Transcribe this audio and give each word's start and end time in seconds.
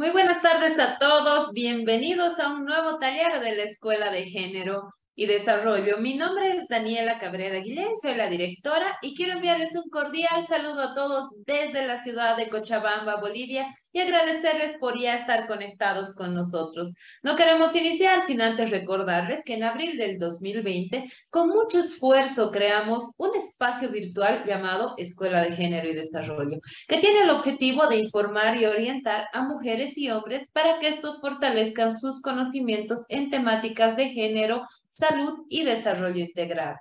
Muy 0.00 0.08
buenas 0.12 0.40
tardes 0.40 0.78
a 0.78 0.96
todos, 0.96 1.52
bienvenidos 1.52 2.40
a 2.40 2.48
un 2.48 2.64
nuevo 2.64 2.98
taller 2.98 3.38
de 3.38 3.54
la 3.54 3.64
Escuela 3.64 4.10
de 4.10 4.24
Género 4.24 4.88
y 5.14 5.26
Desarrollo. 5.26 5.98
Mi 5.98 6.16
nombre 6.16 6.56
es 6.56 6.68
Daniela 6.68 7.18
Cabrera 7.18 7.58
Aguilén, 7.58 7.96
soy 8.00 8.14
la 8.14 8.28
directora 8.28 8.98
y 9.02 9.14
quiero 9.14 9.34
enviarles 9.34 9.74
un 9.74 9.90
cordial 9.90 10.46
saludo 10.46 10.82
a 10.82 10.94
todos 10.94 11.28
desde 11.46 11.86
la 11.86 12.02
ciudad 12.02 12.36
de 12.36 12.48
Cochabamba, 12.48 13.20
Bolivia, 13.20 13.66
y 13.92 14.00
agradecerles 14.00 14.76
por 14.78 14.98
ya 14.98 15.14
estar 15.14 15.46
conectados 15.46 16.14
con 16.14 16.34
nosotros. 16.34 16.92
No 17.22 17.36
queremos 17.36 17.74
iniciar 17.74 18.24
sin 18.26 18.40
antes 18.40 18.70
recordarles 18.70 19.44
que 19.44 19.54
en 19.54 19.64
abril 19.64 19.96
del 19.96 20.18
2020, 20.18 21.04
con 21.28 21.48
mucho 21.48 21.80
esfuerzo, 21.80 22.50
creamos 22.50 23.12
un 23.16 23.34
espacio 23.36 23.88
virtual 23.88 24.44
llamado 24.46 24.94
Escuela 24.96 25.42
de 25.42 25.52
Género 25.52 25.88
y 25.88 25.94
Desarrollo, 25.94 26.58
que 26.86 26.98
tiene 26.98 27.22
el 27.22 27.30
objetivo 27.30 27.88
de 27.88 27.96
informar 27.96 28.56
y 28.56 28.66
orientar 28.66 29.26
a 29.32 29.42
mujeres 29.42 29.98
y 29.98 30.10
hombres 30.10 30.48
para 30.52 30.78
que 30.78 30.88
estos 30.88 31.20
fortalezcan 31.20 31.98
sus 31.98 32.22
conocimientos 32.22 33.04
en 33.08 33.30
temáticas 33.30 33.96
de 33.96 34.10
género, 34.10 34.66
salud 35.00 35.46
y 35.48 35.64
desarrollo 35.64 36.20
integral. 36.20 36.76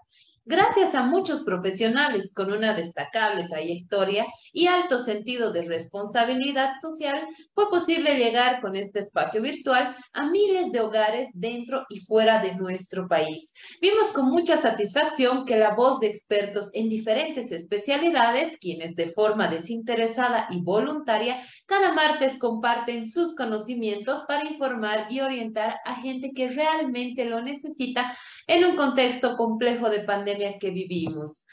Gracias 0.52 0.96
a 0.96 1.04
muchos 1.04 1.44
profesionales 1.44 2.34
con 2.34 2.52
una 2.52 2.74
destacable 2.74 3.48
trayectoria 3.48 4.26
y 4.52 4.66
alto 4.66 4.98
sentido 4.98 5.52
de 5.52 5.62
responsabilidad 5.62 6.72
social, 6.82 7.22
fue 7.54 7.70
posible 7.70 8.16
llegar 8.16 8.60
con 8.60 8.76
este 8.76 8.98
espacio 8.98 9.44
virtual 9.44 9.96
a 10.12 10.28
miles 10.32 10.72
de 10.72 10.82
hogares 10.82 11.30
dentro 11.36 11.86
y 11.88 12.00
fuera 12.00 12.42
de 12.42 12.56
nuestro 12.56 13.08
país. 13.08 13.54
Vimos 13.80 14.12
con 14.12 14.26
mucha 14.26 14.58
satisfacción 14.58 15.46
que 15.46 15.56
la 15.56 15.76
voz 15.76 16.00
de 16.00 16.08
expertos 16.08 16.72
en 16.74 16.90
diferentes 16.90 17.52
especialidades, 17.52 18.58
quienes 18.58 18.96
de 18.96 19.12
forma 19.12 19.50
desinteresada 19.50 20.48
y 20.50 20.64
voluntaria 20.64 21.46
cada 21.68 21.94
martes 21.94 22.40
comparten 22.40 23.06
sus 23.06 23.36
conocimientos 23.36 24.24
para 24.28 24.50
informar 24.50 25.06
y 25.12 25.20
orientar 25.20 25.76
a 25.86 26.02
gente 26.02 26.32
que 26.36 26.50
realmente 26.50 27.26
lo 27.26 27.44
necesita 27.44 28.18
en 28.50 28.66
un 28.66 28.76
contexto 28.76 29.38
complejo 29.38 29.90
de 29.90 30.02
pandemia 30.02 30.58
que 30.58 30.72
vivimos. 30.72 31.46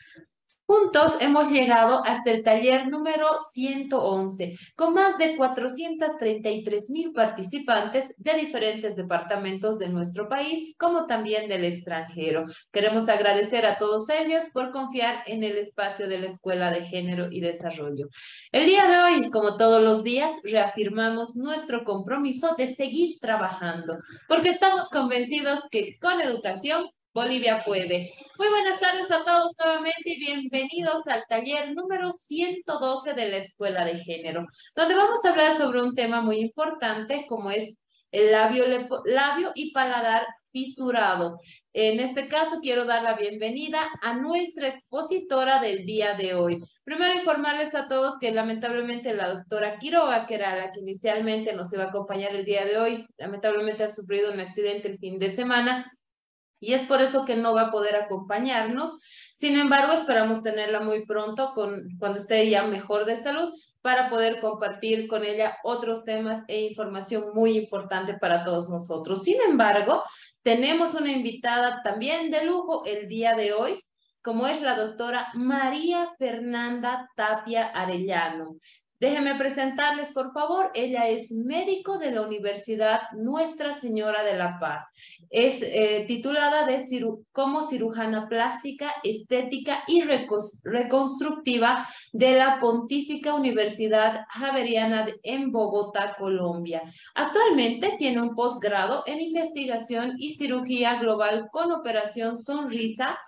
Juntos 0.69 1.13
hemos 1.21 1.49
llegado 1.53 2.05
hasta 2.05 2.33
el 2.33 2.43
taller 2.43 2.89
número 2.89 3.29
111, 3.53 4.59
con 4.75 4.95
más 4.95 5.17
de 5.17 5.37
433 5.37 6.91
mil 6.91 7.13
participantes 7.13 8.13
de 8.19 8.35
diferentes 8.35 8.97
departamentos 8.97 9.79
de 9.79 9.89
nuestro 9.89 10.29
país, 10.29 10.75
como 10.77 11.07
también 11.07 11.49
del 11.49 11.65
extranjero. 11.65 12.47
Queremos 12.73 13.09
agradecer 13.09 13.65
a 13.65 13.79
todos 13.79 14.11
ellos 14.11 14.47
por 14.53 14.73
confiar 14.73 15.23
en 15.27 15.45
el 15.45 15.57
espacio 15.57 16.09
de 16.09 16.19
la 16.19 16.27
Escuela 16.27 16.73
de 16.73 16.85
Género 16.85 17.29
y 17.31 17.39
Desarrollo. 17.39 18.09
El 18.51 18.67
día 18.67 18.89
de 18.89 18.99
hoy, 18.99 19.31
como 19.31 19.57
todos 19.57 19.81
los 19.81 20.03
días, 20.03 20.33
reafirmamos 20.43 21.37
nuestro 21.37 21.85
compromiso 21.85 22.57
de 22.59 22.67
seguir 22.67 23.21
trabajando, 23.21 23.99
porque 24.27 24.49
estamos 24.49 24.91
convencidos 24.91 25.61
que 25.71 25.97
con 26.01 26.21
educación 26.21 26.91
Bolivia 27.17 27.63
puede. 27.65 28.13
Muy 28.37 28.49
buenas 28.51 28.79
tardes 28.79 29.11
a 29.11 29.25
todos 29.25 29.55
nuevamente 29.59 30.03
y 30.05 30.19
bienvenidos 30.19 31.07
al 31.07 31.25
taller 31.27 31.75
número 31.75 32.13
112 32.13 33.15
de 33.15 33.29
la 33.31 33.39
Escuela 33.39 33.87
de 33.87 34.01
Género, 34.01 34.45
donde 34.75 34.95
vamos 34.95 35.25
a 35.25 35.31
hablar 35.31 35.57
sobre 35.57 35.81
un 35.81 35.95
tema 35.95 36.21
muy 36.21 36.41
importante 36.41 37.25
como 37.27 37.51
es 37.51 37.75
el 38.11 38.33
labio, 38.33 38.67
labio 39.07 39.53
y 39.55 39.73
paladar 39.73 40.27
fisurado. 40.53 41.39
En 41.73 42.01
este 42.01 42.29
caso 42.29 42.59
quiero 42.61 42.85
dar 42.85 43.03
la 43.03 43.15
bienvenida 43.15 43.81
a 44.03 44.13
nuestra 44.19 44.69
expositora 44.69 45.63
del 45.63 45.87
día 45.87 46.17
de 46.17 46.35
hoy. 46.35 46.59
Primero 46.85 47.15
informarles 47.15 47.75
a 47.75 47.89
todos 47.89 48.19
que 48.21 48.31
lamentablemente 48.31 49.15
la 49.15 49.33
doctora 49.33 49.79
Quiroga, 49.79 50.27
que 50.27 50.35
era 50.35 50.55
la 50.55 50.71
que 50.71 50.81
inicialmente 50.81 51.55
nos 51.55 51.73
iba 51.73 51.85
a 51.85 51.89
acompañar 51.89 52.37
el 52.37 52.45
día 52.45 52.67
de 52.67 52.77
hoy, 52.77 53.07
lamentablemente 53.17 53.85
ha 53.85 53.89
sufrido 53.89 54.31
un 54.35 54.41
accidente 54.41 54.89
el 54.89 54.99
fin 54.99 55.19
de 55.19 55.31
semana 55.31 55.91
y 56.61 56.75
es 56.75 56.83
por 56.87 57.03
eso 57.03 57.25
que 57.25 57.37
no 57.37 57.55
va 57.55 57.63
a 57.63 57.71
poder 57.71 57.97
acompañarnos. 57.97 58.99
Sin 59.37 59.59
embargo, 59.59 59.93
esperamos 59.93 60.43
tenerla 60.43 60.81
muy 60.81 61.05
pronto 61.05 61.53
con, 61.55 61.89
cuando 61.99 62.19
esté 62.19 62.49
ya 62.49 62.67
mejor 62.67 63.05
de 63.05 63.17
salud 63.17 63.53
para 63.83 64.09
poder 64.09 64.41
compartir 64.41 65.07
con 65.07 65.25
ella 65.25 65.59
otros 65.63 66.05
temas 66.05 66.43
e 66.49 66.63
información 66.63 67.35
muy 67.35 67.57
importante 67.57 68.15
para 68.15 68.43
todos 68.45 68.69
nosotros. 68.69 69.23
Sin 69.23 69.41
embargo, 69.41 70.03
tenemos 70.43 70.95
una 70.95 71.13
invitada 71.13 71.83
también 71.85 72.31
de 72.31 72.45
lujo 72.45 72.85
el 72.85 73.09
día 73.09 73.37
de 73.37 73.53
hoy, 73.53 73.85
como 74.23 74.49
es 74.49 74.61
la 74.61 74.77
doctora 74.77 75.29
María 75.35 76.11
Fernanda 76.19 77.09
Tapia 77.15 77.67
Arellano. 77.67 78.57
Déjenme 78.99 79.35
presentarles, 79.35 80.13
por 80.13 80.33
favor. 80.33 80.71
Ella 80.73 81.09
es 81.09 81.31
médico 81.31 81.99
de 81.99 82.13
la 82.13 82.23
Universidad 82.23 83.01
Nuestra 83.13 83.75
Señora 83.75 84.25
de 84.25 84.37
la 84.37 84.59
Paz. 84.59 84.85
Es 85.29 85.61
eh, 85.63 86.05
titulada 86.09 86.67
como 87.33 87.61
cirujana 87.61 88.29
plástica, 88.29 88.95
estética 89.03 89.85
y 89.87 90.03
reconstructiva 90.03 91.87
de 92.13 92.33
la 92.33 92.59
Pontífica 92.59 93.35
Universidad 93.35 94.25
Javeriana 94.31 95.07
en 95.23 95.53
Bogotá, 95.53 96.15
Colombia. 96.17 96.83
Actualmente 97.15 97.97
tiene 97.99 98.23
un 98.23 98.35
posgrado 98.35 99.03
en 99.07 99.21
investigación 99.21 100.15
y 100.19 100.35
cirugía 100.35 100.99
global 100.99 101.49
con 101.53 101.71
operación 101.71 102.37
Sonrisa 102.37 103.19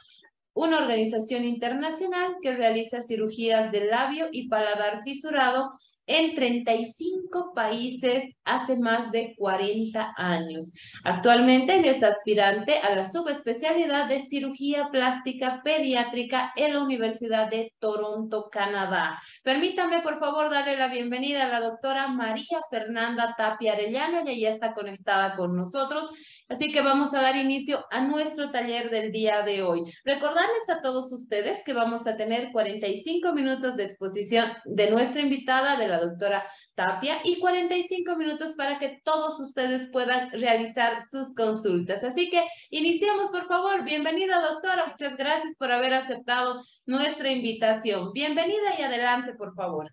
una 0.58 0.78
organización 0.78 1.44
internacional 1.44 2.34
que 2.42 2.52
realiza 2.52 3.00
cirugías 3.00 3.70
de 3.70 3.86
labio 3.86 4.26
y 4.32 4.48
paladar 4.48 5.02
fisurado 5.04 5.70
en 6.08 6.34
35 6.34 7.52
países 7.54 8.24
hace 8.44 8.76
más 8.76 9.12
de 9.12 9.34
40 9.36 10.14
años. 10.16 10.72
Actualmente 11.04 11.88
es 11.88 12.02
aspirante 12.02 12.78
a 12.78 12.94
la 12.94 13.04
subespecialidad 13.04 14.08
de 14.08 14.18
cirugía 14.18 14.88
plástica 14.90 15.60
pediátrica 15.62 16.52
en 16.56 16.74
la 16.74 16.82
Universidad 16.82 17.50
de 17.50 17.72
Toronto, 17.78 18.48
Canadá. 18.50 19.20
Permítame, 19.42 20.00
por 20.00 20.18
favor, 20.18 20.50
darle 20.50 20.76
la 20.76 20.88
bienvenida 20.88 21.44
a 21.44 21.48
la 21.48 21.60
doctora 21.60 22.08
María 22.08 22.60
Fernanda 22.70 23.34
Tapia 23.36 23.74
Arellano. 23.74 24.20
Ella 24.20 24.48
ya 24.48 24.54
está 24.54 24.72
conectada 24.72 25.36
con 25.36 25.54
nosotros. 25.54 26.10
Así 26.48 26.72
que 26.72 26.80
vamos 26.80 27.12
a 27.12 27.20
dar 27.20 27.36
inicio 27.36 27.84
a 27.90 28.00
nuestro 28.00 28.50
taller 28.50 28.88
del 28.88 29.12
día 29.12 29.42
de 29.42 29.62
hoy. 29.62 29.82
Recordarles 30.04 30.68
a 30.70 30.80
todos 30.80 31.12
ustedes 31.12 31.62
que 31.62 31.74
vamos 31.74 32.06
a 32.06 32.16
tener 32.16 32.50
45 32.52 33.34
minutos 33.34 33.76
de 33.76 33.84
exposición 33.84 34.52
de 34.64 34.90
nuestra 34.90 35.20
invitada, 35.20 35.76
de 35.76 35.88
la 35.88 36.00
doctora 36.00 36.46
Tapia, 36.74 37.18
y 37.22 37.38
45 37.38 38.16
minutos 38.16 38.52
para 38.56 38.78
que 38.78 39.00
todos 39.04 39.38
ustedes 39.40 39.90
puedan 39.92 40.30
realizar 40.30 41.02
sus 41.02 41.34
consultas. 41.34 42.02
Así 42.02 42.30
que 42.30 42.42
iniciamos, 42.70 43.28
por 43.28 43.46
favor. 43.46 43.84
Bienvenida, 43.84 44.40
doctora. 44.40 44.86
Muchas 44.86 45.18
gracias 45.18 45.54
por 45.58 45.70
haber 45.70 45.92
aceptado 45.92 46.62
nuestra 46.86 47.30
invitación. 47.30 48.12
Bienvenida 48.14 48.78
y 48.78 48.82
adelante, 48.82 49.34
por 49.34 49.54
favor. 49.54 49.92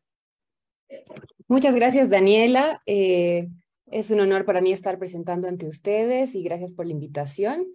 Muchas 1.50 1.76
gracias, 1.76 2.10
Daniela. 2.10 2.82
Eh, 2.86 3.48
es 3.88 4.12
un 4.12 4.20
honor 4.20 4.46
para 4.46 4.62
mí 4.62 4.72
estar 4.72 4.98
presentando 4.98 5.48
ante 5.48 5.68
ustedes 5.68 6.36
y 6.36 6.44
gracias 6.44 6.74
por 6.74 6.86
la 6.86 6.94
invitación 6.94 7.68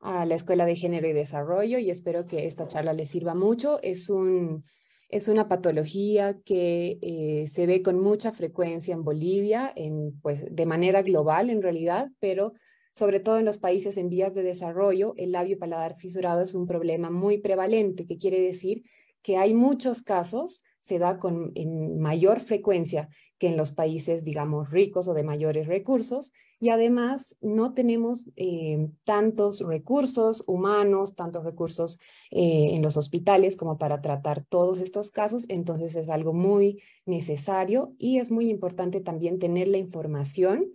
a 0.00 0.24
la 0.24 0.34
Escuela 0.34 0.66
de 0.66 0.76
Género 0.76 1.08
y 1.08 1.12
Desarrollo 1.12 1.78
y 1.78 1.90
espero 1.90 2.26
que 2.26 2.46
esta 2.46 2.68
charla 2.68 2.92
les 2.92 3.10
sirva 3.10 3.34
mucho. 3.34 3.80
Es, 3.82 4.08
un, 4.08 4.64
es 5.08 5.28
una 5.28 5.48
patología 5.48 6.38
que 6.44 6.98
eh, 7.02 7.46
se 7.46 7.66
ve 7.66 7.82
con 7.82 7.98
mucha 7.98 8.32
frecuencia 8.32 8.94
en 8.94 9.02
Bolivia, 9.02 9.72
en, 9.74 10.18
pues, 10.20 10.46
de 10.50 10.66
manera 10.66 11.02
global 11.02 11.50
en 11.50 11.62
realidad, 11.62 12.08
pero 12.20 12.52
sobre 12.94 13.20
todo 13.20 13.38
en 13.38 13.44
los 13.44 13.58
países 13.58 13.98
en 13.98 14.08
vías 14.08 14.34
de 14.34 14.42
desarrollo, 14.42 15.14
el 15.16 15.32
labio 15.32 15.58
paladar 15.58 15.96
fisurado 15.96 16.42
es 16.42 16.54
un 16.54 16.66
problema 16.66 17.10
muy 17.10 17.38
prevalente, 17.38 18.06
que 18.06 18.16
quiere 18.16 18.40
decir 18.40 18.84
que 19.22 19.36
hay 19.36 19.52
muchos 19.52 20.02
casos, 20.02 20.62
se 20.86 21.00
da 21.00 21.18
con 21.18 21.52
mayor 21.98 22.38
frecuencia 22.38 23.08
que 23.38 23.48
en 23.48 23.56
los 23.56 23.72
países, 23.72 24.22
digamos, 24.22 24.70
ricos 24.70 25.08
o 25.08 25.14
de 25.14 25.24
mayores 25.24 25.66
recursos, 25.66 26.32
y 26.60 26.68
además 26.68 27.36
no 27.40 27.74
tenemos 27.74 28.30
eh, 28.36 28.88
tantos 29.02 29.62
recursos 29.62 30.44
humanos, 30.46 31.16
tantos 31.16 31.44
recursos 31.44 31.98
eh, 32.30 32.68
en 32.70 32.82
los 32.82 32.96
hospitales 32.96 33.56
como 33.56 33.78
para 33.78 34.00
tratar 34.00 34.44
todos 34.44 34.80
estos 34.80 35.10
casos, 35.10 35.44
entonces 35.48 35.96
es 35.96 36.08
algo 36.08 36.32
muy 36.32 36.80
necesario 37.04 37.92
y 37.98 38.18
es 38.18 38.30
muy 38.30 38.48
importante 38.48 39.00
también 39.00 39.40
tener 39.40 39.66
la 39.66 39.78
información 39.78 40.66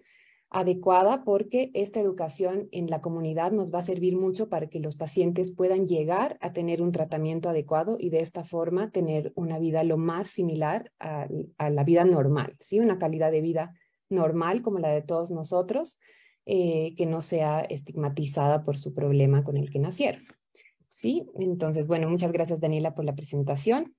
adecuada 0.52 1.24
porque 1.24 1.72
esta 1.74 2.02
educación 2.02 2.68
en 2.74 2.90
la 2.90 3.00
comunidad 3.00 3.54
nos 3.54 3.74
va 3.74 3.80
a 3.80 3.84
servir 3.84 4.18
mucho 4.18 4.50
para 4.50 4.68
que 4.68 4.82
los 4.82 4.98
pacientes 4.98 5.50
puedan 5.50 5.86
llegar 5.86 6.38
a 6.42 6.52
tener 6.52 6.82
un 6.82 6.92
tratamiento 6.92 7.50
adecuado 7.50 7.96
y 7.98 8.10
de 8.10 8.20
esta 8.20 8.44
forma 8.44 8.92
tener 8.92 9.32
una 9.36 9.60
vida 9.60 9.84
lo 9.86 9.98
más 9.98 10.28
similar 10.28 10.92
a, 11.00 11.28
la 11.70 11.84
vida 11.86 12.04
normal, 12.04 12.56
¿sí? 12.60 12.82
una 12.82 13.00
calidad 13.00 13.32
de 13.32 13.40
vida 13.40 13.74
normal 14.10 14.62
como 14.62 14.80
la 14.80 14.90
de 14.90 15.02
todos 15.02 15.32
nosotros, 15.32 16.00
eh, 16.46 16.96
que 16.98 17.06
no 17.06 17.22
sea 17.22 17.62
estigmatizada 17.62 18.66
por 18.66 18.76
su 18.76 18.94
problema 18.94 19.46
con 19.46 19.56
el 19.56 19.72
que 19.72 19.80
nacieron. 19.80 20.24
¿sí? 20.90 21.26
Entonces, 21.40 21.88
bueno, 21.88 22.10
muchas 22.10 22.34
gracias 22.34 22.60
Daniela 22.60 22.94
por 22.94 23.06
la 23.06 23.16
presentación. 23.16 23.96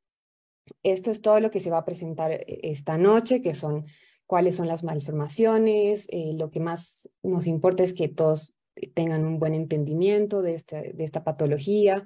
Esto 0.83 1.11
es 1.11 1.23
todo 1.23 1.41
lo 1.41 1.51
que 1.51 1.61
se 1.61 1.71
va 1.71 1.79
a 1.79 1.85
presentar 1.87 2.31
eh, 2.31 2.45
esta 2.63 2.99
noche, 2.99 3.41
que 3.41 3.55
son 3.55 3.87
cuáles 4.27 4.57
son 4.57 4.69
las 4.69 4.85
malformaciones. 4.85 6.09
Eh, 6.11 6.33
lo 6.35 6.51
que 6.51 6.61
más 6.61 7.11
nos 7.23 7.47
importa 7.47 7.83
es 7.83 7.93
que 7.93 8.09
todos 8.09 8.59
tengan 8.95 9.25
un 9.25 9.39
buen 9.39 9.55
entendimiento 9.55 10.43
de 10.43 10.55
esta, 10.55 11.25
patología, 11.25 12.05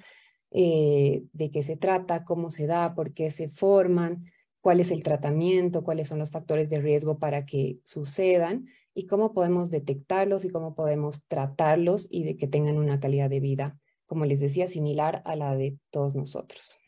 eh, 0.51 1.23
de 1.33 1.51
qué 1.51 1.63
se 1.63 1.77
trata, 1.77 2.25
cómo 2.25 2.51
se 2.51 2.67
da, 2.67 2.95
por 2.95 3.13
qué 3.13 3.31
se 3.31 3.49
forman, 3.49 4.25
cuál 4.61 4.81
es 4.81 4.91
el 4.91 5.03
tratamiento, 5.03 5.85
cuáles 5.85 6.09
son 6.09 6.19
los 6.19 6.31
factores 6.31 6.69
de 6.71 6.81
riesgo 6.81 7.19
para 7.19 7.47
que 7.47 7.79
sucedan 7.85 8.67
y 8.95 9.07
cómo 9.07 9.33
podemos 9.33 9.71
detectarlos 9.71 10.45
y 10.45 10.49
cómo 10.49 10.75
podemos 10.75 11.25
tratarlos 11.29 12.09
y 12.11 12.25
de 12.25 12.37
que 12.37 12.49
tengan 12.49 12.79
una 12.79 12.99
calidad 12.99 13.31
de 13.31 13.41
vida, 13.41 13.79
como 14.07 14.25
les 14.25 14.41
decía, 14.41 14.67
similar 14.67 15.23
a 15.25 15.37
la 15.37 15.55
de 15.55 15.77
todos 15.91 16.15
nosotros. 16.15 16.79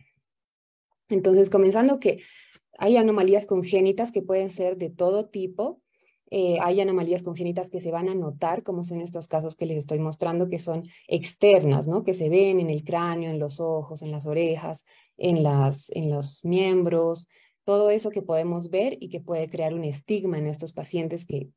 Entonces, 1.08 1.50
comenzando 1.50 2.00
que 2.00 2.22
hay 2.78 2.96
anomalías 2.96 3.44
congénitas 3.44 4.12
que 4.12 4.22
pueden 4.22 4.50
ser 4.50 4.78
de 4.78 4.88
todo 4.88 5.26
tipo, 5.26 5.82
eh, 6.30 6.58
hay 6.60 6.80
anomalías 6.80 7.22
congénitas 7.22 7.70
que 7.70 7.80
se 7.80 7.90
van 7.90 8.08
a 8.08 8.14
notar, 8.14 8.62
como 8.62 8.84
son 8.84 9.00
estos 9.00 9.26
casos 9.26 9.56
que 9.56 9.66
les 9.66 9.78
estoy 9.78 9.98
mostrando, 9.98 10.48
que 10.48 10.58
son 10.58 10.84
externas, 11.08 11.88
¿no? 11.88 12.04
que 12.04 12.14
se 12.14 12.28
ven 12.28 12.60
en 12.60 12.70
el 12.70 12.84
cráneo, 12.84 13.30
en 13.30 13.38
los 13.38 13.60
ojos, 13.60 14.02
en 14.02 14.12
las 14.12 14.26
orejas, 14.26 14.84
en, 15.16 15.42
las, 15.42 15.90
en 15.90 16.10
los 16.10 16.44
miembros, 16.44 17.28
todo 17.64 17.90
eso 17.90 18.10
que 18.10 18.22
podemos 18.22 18.70
ver 18.70 18.96
y 19.00 19.08
que 19.08 19.20
puede 19.20 19.50
crear 19.50 19.74
un 19.74 19.84
estigma 19.84 20.38
en 20.38 20.46
estos 20.46 20.72
pacientes 20.72 21.24
que 21.24 21.48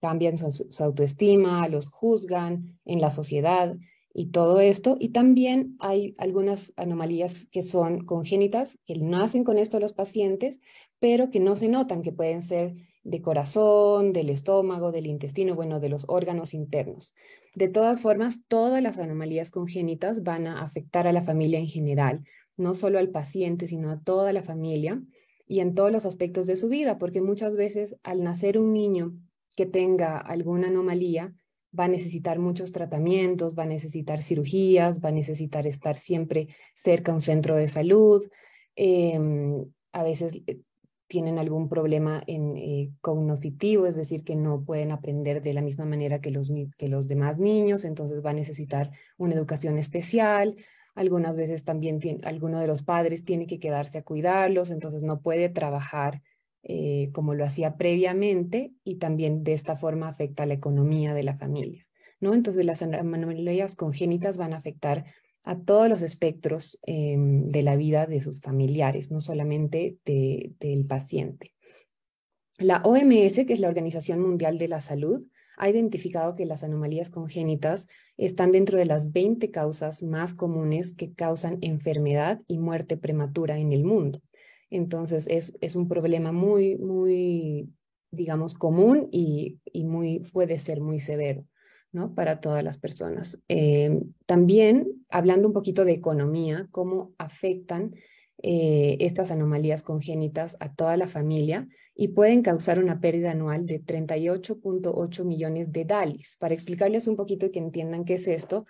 cambian 0.00 0.38
su, 0.38 0.50
su 0.50 0.82
autoestima, 0.82 1.68
los 1.68 1.88
juzgan 1.88 2.78
en 2.86 3.00
la 3.00 3.10
sociedad 3.10 3.76
y 4.12 4.26
todo 4.26 4.60
esto. 4.60 4.96
Y 4.98 5.10
también 5.10 5.76
hay 5.78 6.14
algunas 6.18 6.72
anomalías 6.76 7.48
que 7.48 7.62
son 7.62 8.04
congénitas, 8.04 8.78
que 8.86 8.96
nacen 8.96 9.44
con 9.44 9.58
esto 9.58 9.80
los 9.80 9.92
pacientes, 9.92 10.60
pero 10.98 11.30
que 11.30 11.40
no 11.40 11.56
se 11.56 11.68
notan, 11.68 12.02
que 12.02 12.12
pueden 12.12 12.42
ser 12.42 12.74
de 13.02 13.22
corazón, 13.22 14.12
del 14.12 14.30
estómago, 14.30 14.92
del 14.92 15.06
intestino, 15.06 15.54
bueno, 15.54 15.80
de 15.80 15.88
los 15.88 16.04
órganos 16.08 16.52
internos. 16.54 17.14
De 17.54 17.68
todas 17.68 18.00
formas, 18.00 18.40
todas 18.46 18.82
las 18.82 18.98
anomalías 18.98 19.50
congénitas 19.50 20.22
van 20.22 20.46
a 20.46 20.62
afectar 20.62 21.06
a 21.06 21.12
la 21.12 21.22
familia 21.22 21.58
en 21.58 21.66
general, 21.66 22.24
no 22.56 22.74
solo 22.74 22.98
al 22.98 23.08
paciente, 23.08 23.66
sino 23.66 23.90
a 23.90 24.00
toda 24.00 24.32
la 24.32 24.42
familia 24.42 25.02
y 25.46 25.60
en 25.60 25.74
todos 25.74 25.90
los 25.90 26.04
aspectos 26.04 26.46
de 26.46 26.56
su 26.56 26.68
vida, 26.68 26.98
porque 26.98 27.22
muchas 27.22 27.56
veces 27.56 27.96
al 28.02 28.22
nacer 28.22 28.58
un 28.58 28.72
niño 28.72 29.14
que 29.56 29.66
tenga 29.66 30.18
alguna 30.18 30.68
anomalía, 30.68 31.34
va 31.78 31.84
a 31.84 31.88
necesitar 31.88 32.38
muchos 32.38 32.72
tratamientos, 32.72 33.54
va 33.54 33.64
a 33.64 33.66
necesitar 33.66 34.22
cirugías, 34.22 35.00
va 35.00 35.10
a 35.10 35.12
necesitar 35.12 35.66
estar 35.66 35.96
siempre 35.96 36.48
cerca 36.74 37.12
a 37.12 37.14
un 37.14 37.20
centro 37.20 37.56
de 37.56 37.68
salud. 37.68 38.28
Em, 38.74 39.64
a 39.92 40.02
veces 40.02 40.40
eh, 40.46 40.60
tienen 41.06 41.38
algún 41.38 41.68
problema 41.68 42.22
en, 42.26 42.56
eh, 42.56 42.92
cognoscitivo, 43.00 43.86
es 43.86 43.96
decir, 43.96 44.22
que 44.24 44.36
no 44.36 44.62
pueden 44.62 44.92
aprender 44.92 45.40
de 45.40 45.54
la 45.54 45.62
misma 45.62 45.84
manera 45.84 46.20
que 46.20 46.30
los, 46.30 46.52
que 46.78 46.88
los 46.88 47.08
demás 47.08 47.38
niños, 47.38 47.84
entonces 47.84 48.24
va 48.24 48.30
a 48.30 48.34
necesitar 48.34 48.92
una 49.18 49.34
educación 49.34 49.76
especial. 49.78 50.56
Algunas 50.94 51.36
veces 51.36 51.64
también 51.64 52.00
alguno 52.24 52.60
de 52.60 52.66
los 52.66 52.82
padres 52.82 53.24
tiene 53.24 53.46
que 53.46 53.58
quedarse 53.58 53.98
a 53.98 54.02
cuidarlos, 54.02 54.70
entonces 54.70 55.02
no 55.02 55.20
puede 55.20 55.48
trabajar 55.48 56.22
eh, 56.62 57.10
como 57.12 57.34
lo 57.34 57.44
hacía 57.44 57.76
previamente 57.76 58.72
y 58.84 58.96
también 58.96 59.44
de 59.44 59.54
esta 59.54 59.76
forma 59.76 60.08
afecta 60.08 60.46
la 60.46 60.54
economía 60.54 61.14
de 61.14 61.22
la 61.22 61.36
familia. 61.36 61.86
¿no? 62.20 62.34
Entonces 62.34 62.64
las 62.64 62.82
anomalías 62.82 63.74
congénitas 63.76 64.36
van 64.36 64.52
a 64.52 64.58
afectar 64.58 65.06
a 65.42 65.58
todos 65.58 65.88
los 65.88 66.02
espectros 66.02 66.78
em, 66.82 67.48
de 67.48 67.62
la 67.62 67.76
vida 67.76 68.06
de 68.06 68.20
sus 68.20 68.40
familiares, 68.40 69.10
no 69.10 69.20
solamente 69.20 69.96
del 70.04 70.84
paciente. 70.86 71.54
La 72.58 72.82
OMS, 72.84 73.46
que 73.46 73.54
es 73.54 73.60
la 73.60 73.68
Organización 73.68 74.20
Mundial 74.20 74.58
de 74.58 74.68
la 74.68 74.82
Salud, 74.82 75.22
ha 75.56 75.68
identificado 75.68 76.36
que 76.36 76.46
las 76.46 76.62
anomalías 76.62 77.10
congénitas 77.10 77.88
están 78.16 78.52
dentro 78.52 78.78
de 78.78 78.86
las 78.86 79.12
20 79.12 79.50
causas 79.50 80.02
más 80.02 80.34
comunes 80.34 80.94
que 80.94 81.12
causan 81.12 81.58
enfermedad 81.62 82.40
y 82.46 82.58
muerte 82.58 82.96
prematura 82.96 83.58
en 83.58 83.72
el 83.72 83.84
mundo. 83.84 84.20
Entonces, 84.70 85.26
es, 85.28 85.54
es 85.60 85.76
un 85.76 85.88
problema 85.88 86.32
muy, 86.32 86.78
muy, 86.78 87.68
digamos, 88.10 88.54
común 88.54 89.08
y, 89.10 89.58
y 89.64 89.84
muy, 89.84 90.20
puede 90.20 90.58
ser 90.58 90.80
muy 90.80 91.00
severo. 91.00 91.44
¿no? 91.92 92.14
para 92.14 92.38
todas 92.40 92.62
las 92.62 92.78
personas. 92.78 93.40
Eh, 93.48 94.00
también, 94.24 95.04
hablando 95.08 95.48
un 95.48 95.54
poquito 95.54 95.84
de 95.84 95.90
economía, 95.90 96.68
cómo 96.70 97.12
afectan 97.18 97.94
eh, 98.42 98.96
estas 99.00 99.30
anomalías 99.30 99.82
congénitas 99.82 100.56
a 100.60 100.72
toda 100.72 100.96
la 100.96 101.06
familia 101.06 101.68
y 101.94 102.08
pueden 102.08 102.40
causar 102.40 102.78
una 102.78 102.98
pérdida 102.98 103.32
anual 103.32 103.66
de 103.66 103.84
38.8 103.84 105.24
millones 105.24 105.72
de 105.72 105.84
DALIs. 105.84 106.36
Para 106.38 106.54
explicarles 106.54 107.06
un 107.06 107.16
poquito 107.16 107.46
y 107.46 107.50
que 107.50 107.58
entiendan 107.58 108.06
qué 108.06 108.14
es 108.14 108.28
esto, 108.28 108.64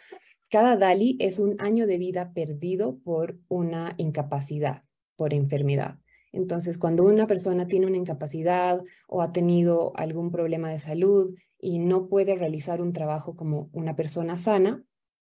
cada 0.48 0.76
DALI 0.76 1.18
es 1.20 1.38
un 1.38 1.54
año 1.60 1.86
de 1.86 1.98
vida 1.98 2.32
perdido 2.32 2.98
por 3.04 3.38
una 3.46 3.94
incapacidad, 3.96 4.82
por 5.20 5.34
enfermedad. 5.34 5.98
Entonces, 6.32 6.78
cuando 6.78 7.04
una 7.04 7.26
persona 7.26 7.66
tiene 7.66 7.84
una 7.84 7.98
incapacidad 7.98 8.80
o 9.06 9.20
ha 9.20 9.32
tenido 9.32 9.92
algún 9.96 10.30
problema 10.30 10.70
de 10.70 10.78
salud 10.78 11.36
y 11.58 11.78
no 11.78 12.08
puede 12.08 12.36
realizar 12.36 12.80
un 12.80 12.94
trabajo 12.94 13.36
como 13.36 13.68
una 13.74 13.94
persona 13.96 14.38
sana, 14.38 14.82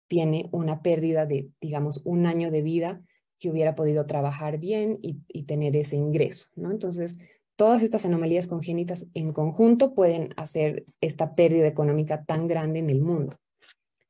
tiene 0.09 0.49
una 0.51 0.81
pérdida 0.81 1.25
de, 1.25 1.51
digamos, 1.61 2.01
un 2.03 2.25
año 2.25 2.51
de 2.51 2.63
vida 2.63 3.01
que 3.39 3.49
hubiera 3.49 3.75
podido 3.75 4.05
trabajar 4.07 4.57
bien 4.57 4.99
y, 5.01 5.43
tener 5.43 5.77
ese 5.77 5.95
ingreso. 5.95 6.47
Entonces, 6.57 7.17
todas 7.55 7.81
estas 7.81 8.05
anomalías 8.05 8.47
congénitas 8.47 9.07
en 9.13 9.31
conjunto 9.31 9.95
pueden 9.95 10.33
hacer 10.35 10.85
esta 10.99 11.33
pérdida 11.33 11.67
económica 11.67 12.25
tan 12.25 12.47
grande 12.47 12.79
en 12.79 12.89
el 12.89 12.99
mundo. 12.99 13.37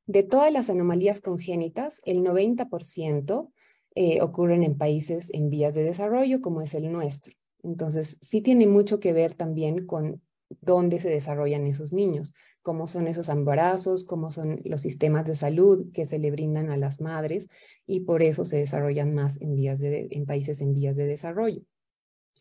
De 0.08 0.24
todas 0.24 0.52
las 0.52 0.72
anomalías 0.72 1.20
congénitas, 1.20 2.02
el 2.04 2.24
90% 2.24 3.52
eh, 4.00 4.22
ocurren 4.22 4.62
en 4.62 4.78
países 4.78 5.32
en 5.34 5.50
vías 5.50 5.74
de 5.74 5.84
desarrollo, 5.84 6.40
como 6.40 6.62
es 6.62 6.76
el 6.76 6.92
nuestro. 6.92 7.34
Entonces, 7.64 8.20
sí 8.22 8.42
tiene 8.42 8.68
mucho 8.68 9.00
que 9.00 9.12
ver 9.12 9.34
también 9.34 9.88
con 9.88 10.22
dónde 10.62 11.00
se 11.00 11.10
desarrollan 11.10 11.66
esos 11.66 11.94
niños, 11.94 12.36
cómo 12.62 12.86
son 12.86 13.08
esos 13.08 13.28
embarazos, 13.28 14.04
cómo 14.04 14.30
son 14.30 14.62
los 14.66 14.82
sistemas 14.82 15.26
de 15.26 15.34
salud 15.34 15.92
que 15.94 16.06
se 16.06 16.20
le 16.20 16.30
brindan 16.30 16.70
a 16.70 16.78
las 16.78 17.02
madres 17.02 17.50
y 17.88 18.02
por 18.02 18.22
eso 18.22 18.46
se 18.46 18.58
desarrollan 18.58 19.16
más 19.16 19.42
en, 19.42 19.56
vías 19.56 19.80
de, 19.80 20.08
en 20.12 20.28
países 20.28 20.62
en 20.62 20.76
vías 20.76 20.96
de 20.96 21.08
desarrollo. 21.08 21.64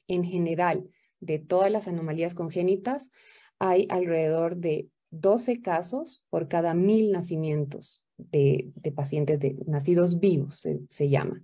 En 0.08 0.24
general, 0.24 0.90
de 1.20 1.38
todas 1.38 1.70
las 1.70 1.88
anomalías 1.88 2.34
congénitas, 2.34 3.10
hay 3.58 3.86
alrededor 3.88 4.58
de 4.58 4.90
12 5.10 5.62
casos 5.62 6.26
por 6.28 6.48
cada 6.48 6.74
mil 6.74 7.12
nacimientos 7.12 8.05
de, 8.18 8.72
pacientes 8.94 9.40
de, 9.40 9.56
nacidos 9.66 10.20
vivos, 10.20 10.66
se, 10.88 11.08
llama. 11.08 11.42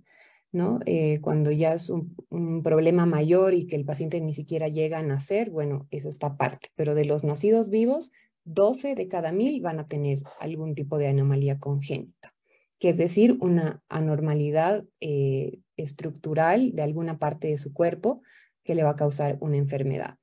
¿no? 0.51 0.79
Eh, 0.85 1.19
cuando 1.21 1.51
ya 1.51 1.73
es 1.73 1.89
un, 1.89 2.15
problema 2.63 3.05
mayor 3.05 3.53
y 3.53 3.67
que 3.67 3.75
el 3.75 3.85
paciente 3.85 4.21
ni 4.21 4.33
siquiera 4.33 4.67
llega 4.67 4.99
a 4.99 5.03
nacer, 5.03 5.49
bueno, 5.49 5.87
eso 5.91 6.09
está 6.09 6.27
aparte. 6.27 6.69
Pero 6.75 6.95
de 6.95 7.05
los 7.05 7.23
nacidos 7.23 7.69
vivos, 7.69 8.11
12 8.45 8.95
de 8.95 9.07
cada 9.07 9.31
mil 9.31 9.61
van 9.61 9.79
a 9.79 9.87
tener 9.87 10.21
algún 10.39 10.75
tipo 10.75 10.97
de 10.97 11.07
anomalía 11.07 11.59
congénita, 11.59 12.33
que 12.79 12.89
es 12.89 12.97
decir, 12.97 13.37
una 13.39 13.81
anormalidad 13.89 14.85
eh, 14.99 15.59
estructural 15.77 16.73
de 16.73 16.81
alguna 16.81 17.17
parte 17.19 17.47
de 17.47 17.57
su 17.57 17.73
cuerpo 17.73 18.21
que 18.63 18.75
le 18.75 18.83
va 18.83 18.91
a 18.91 18.95
causar 18.95 19.37
una 19.41 19.57
enfermedad. 19.57 20.17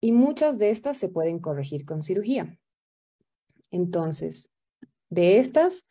Y 0.00 0.12
muchas 0.12 0.58
de 0.58 0.70
estas 0.70 0.96
se 0.96 1.08
pueden 1.08 1.38
corregir 1.38 1.84
con 1.84 2.02
cirugía. 2.02 2.58
Entonces, 3.70 4.50
de 5.10 5.38
estas, 5.38 5.86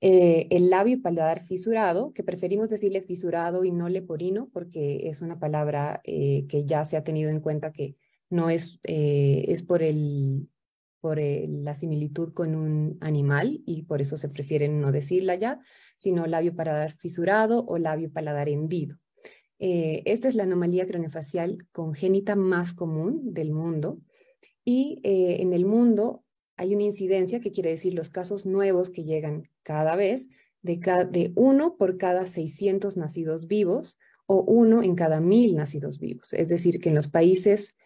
eh, 0.00 0.46
el 0.50 0.68
labio 0.68 1.00
paladar 1.00 1.42
fisurado, 1.42 2.12
que 2.12 2.22
preferimos 2.22 2.68
decirle 2.68 3.00
fisurado 3.00 3.64
y 3.64 3.72
no 3.72 3.88
leporino, 3.88 4.48
porque 4.52 5.08
es 5.08 5.22
una 5.22 5.38
palabra 5.38 6.00
eh, 6.04 6.44
que 6.48 6.64
ya 6.64 6.84
se 6.84 6.96
ha 6.96 7.04
tenido 7.04 7.30
en 7.30 7.40
cuenta 7.40 7.72
que 7.72 7.96
no 8.28 8.50
es, 8.50 8.78
eh, 8.84 9.46
es 9.48 9.62
por, 9.62 9.82
el, 9.82 10.48
por 11.00 11.18
la 11.18 11.72
similitud 11.72 12.34
con 12.34 12.54
un 12.54 12.98
animal 13.00 13.62
y 13.64 13.84
por 13.84 14.02
eso 14.02 14.18
se 14.18 14.28
prefiere 14.28 14.68
no 14.68 14.92
decirla 14.92 15.34
ya, 15.36 15.60
sino 15.96 16.26
labio 16.26 16.54
paladar 16.54 16.92
fisurado 16.92 17.64
o 17.66 17.78
labio 17.78 18.12
paladar 18.12 18.48
hendido. 18.48 18.98
esta 19.58 20.28
es 20.28 20.34
la 20.34 20.42
anomalía 20.42 20.86
craneofacial 20.86 21.66
congénita 21.72 22.36
más 22.36 22.74
común 22.74 23.32
del 23.32 23.52
mundo 23.52 24.00
y 24.64 25.00
en 25.04 25.54
el 25.54 25.64
mundo 25.64 26.25
hay 26.56 26.74
una 26.74 26.84
incidencia, 26.84 27.40
que 27.40 27.52
quiere 27.52 27.70
decir 27.70 27.94
los 27.94 28.10
casos 28.10 28.46
nuevos 28.46 28.90
que 28.90 29.04
llegan 29.04 29.48
cada 29.62 29.96
vez, 29.96 30.28
de, 30.62 30.76
de 31.10 31.32
uno 31.36 31.76
por 31.76 31.98
cada 31.98 32.26
600 32.26 32.96
nacidos 32.96 33.46
vivos 33.46 33.98
o 34.26 34.42
uno 34.42 34.82
en 34.82 34.94
cada 34.94 35.20
mil 35.20 35.54
nacidos 35.54 35.98
vivos. 35.98 36.32
Es 36.32 36.48
decir, 36.48 36.80
que 36.80 36.88
en 36.88 36.94
los 36.94 37.08
países 37.08 37.76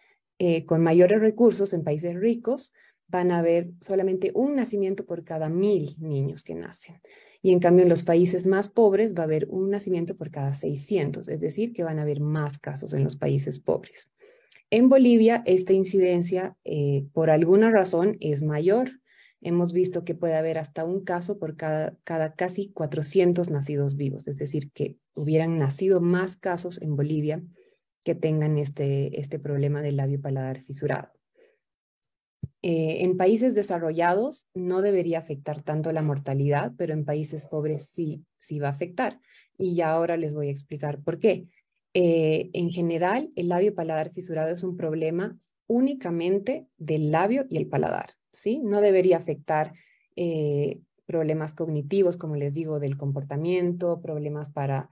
eh, 0.43 0.65
con 0.65 0.81
mayores 0.81 1.21
recursos, 1.21 1.71
en 1.71 1.83
países 1.83 2.15
ricos, 2.15 2.73
van 3.07 3.29
a 3.29 3.37
haber 3.37 3.69
solamente 3.79 4.31
un 4.33 4.55
nacimiento 4.55 5.05
por 5.05 5.23
cada 5.23 5.49
mil 5.49 5.95
niños 5.99 6.41
que 6.41 6.55
nacen. 6.55 6.99
Y 7.43 7.51
en 7.51 7.59
cambio, 7.59 7.83
en 7.83 7.89
los 7.89 8.01
países 8.01 8.47
más 8.47 8.67
pobres 8.67 9.13
va 9.13 9.21
a 9.21 9.25
haber 9.25 9.47
un 9.49 9.69
nacimiento 9.69 10.17
por 10.17 10.31
cada 10.31 10.55
600, 10.55 11.27
es 11.27 11.41
decir, 11.41 11.73
que 11.73 11.83
van 11.83 11.99
a 11.99 12.01
haber 12.01 12.21
más 12.21 12.57
casos 12.57 12.93
en 12.93 13.03
los 13.03 13.17
países 13.17 13.59
pobres. 13.59 14.07
En 14.73 14.87
Bolivia, 14.87 15.43
esta 15.45 15.73
incidencia, 15.73 16.55
eh, 16.63 17.05
por 17.11 17.29
alguna 17.29 17.69
razón, 17.71 18.15
es 18.21 18.41
mayor. 18.41 19.01
Hemos 19.41 19.73
visto 19.73 20.05
que 20.05 20.15
puede 20.15 20.35
haber 20.35 20.57
hasta 20.57 20.85
un 20.85 21.03
caso 21.03 21.37
por 21.37 21.57
cada, 21.57 21.97
casi 22.37 22.71
400 22.71 23.49
nacidos 23.49 23.97
vivos, 23.97 24.29
es 24.29 24.37
decir, 24.37 24.71
que 24.71 24.95
hubieran 25.13 25.57
nacido 25.57 25.99
más 25.99 26.37
casos 26.37 26.81
en 26.81 26.95
Bolivia 26.95 27.43
que 28.05 28.15
tengan 28.15 28.57
este, 28.57 29.19
este 29.19 29.39
problema 29.39 29.81
del 29.81 29.97
labio 29.97 30.21
paladar 30.21 30.61
fisurado. 30.61 31.11
Eh, 32.61 33.03
en 33.03 33.17
países 33.17 33.55
desarrollados 33.55 34.47
no 34.53 34.81
debería 34.81 35.17
afectar 35.17 35.61
tanto 35.63 35.91
la 35.91 36.01
mortalidad, 36.01 36.71
pero 36.77 36.93
en 36.93 37.03
países 37.03 37.45
pobres 37.45 37.87
sí, 37.87 38.23
sí 38.37 38.59
va 38.59 38.67
a 38.67 38.71
afectar. 38.71 39.19
Y 39.57 39.75
ya 39.75 39.91
ahora 39.91 40.15
les 40.15 40.33
voy 40.33 40.47
a 40.47 40.51
explicar 40.51 41.01
por 41.03 41.19
qué. 41.19 41.49
Eh, 41.93 42.49
en 42.53 42.69
general, 42.69 43.31
el 43.35 43.49
labio 43.49 43.75
paladar 43.75 44.11
fisurado 44.11 44.49
es 44.49 44.63
un 44.63 44.77
problema 44.77 45.37
únicamente 45.67 46.67
del 46.77 47.11
labio 47.11 47.45
y 47.49 47.57
el 47.57 47.67
paladar, 47.67 48.11
¿sí? 48.31 48.59
No 48.59 48.81
debería 48.81 49.17
afectar 49.17 49.73
eh, 50.15 50.79
problemas 51.05 51.53
cognitivos, 51.53 52.17
como 52.17 52.35
les 52.35 52.53
digo, 52.53 52.79
del 52.79 52.97
comportamiento, 52.97 54.01
problemas 54.01 54.49
para, 54.49 54.89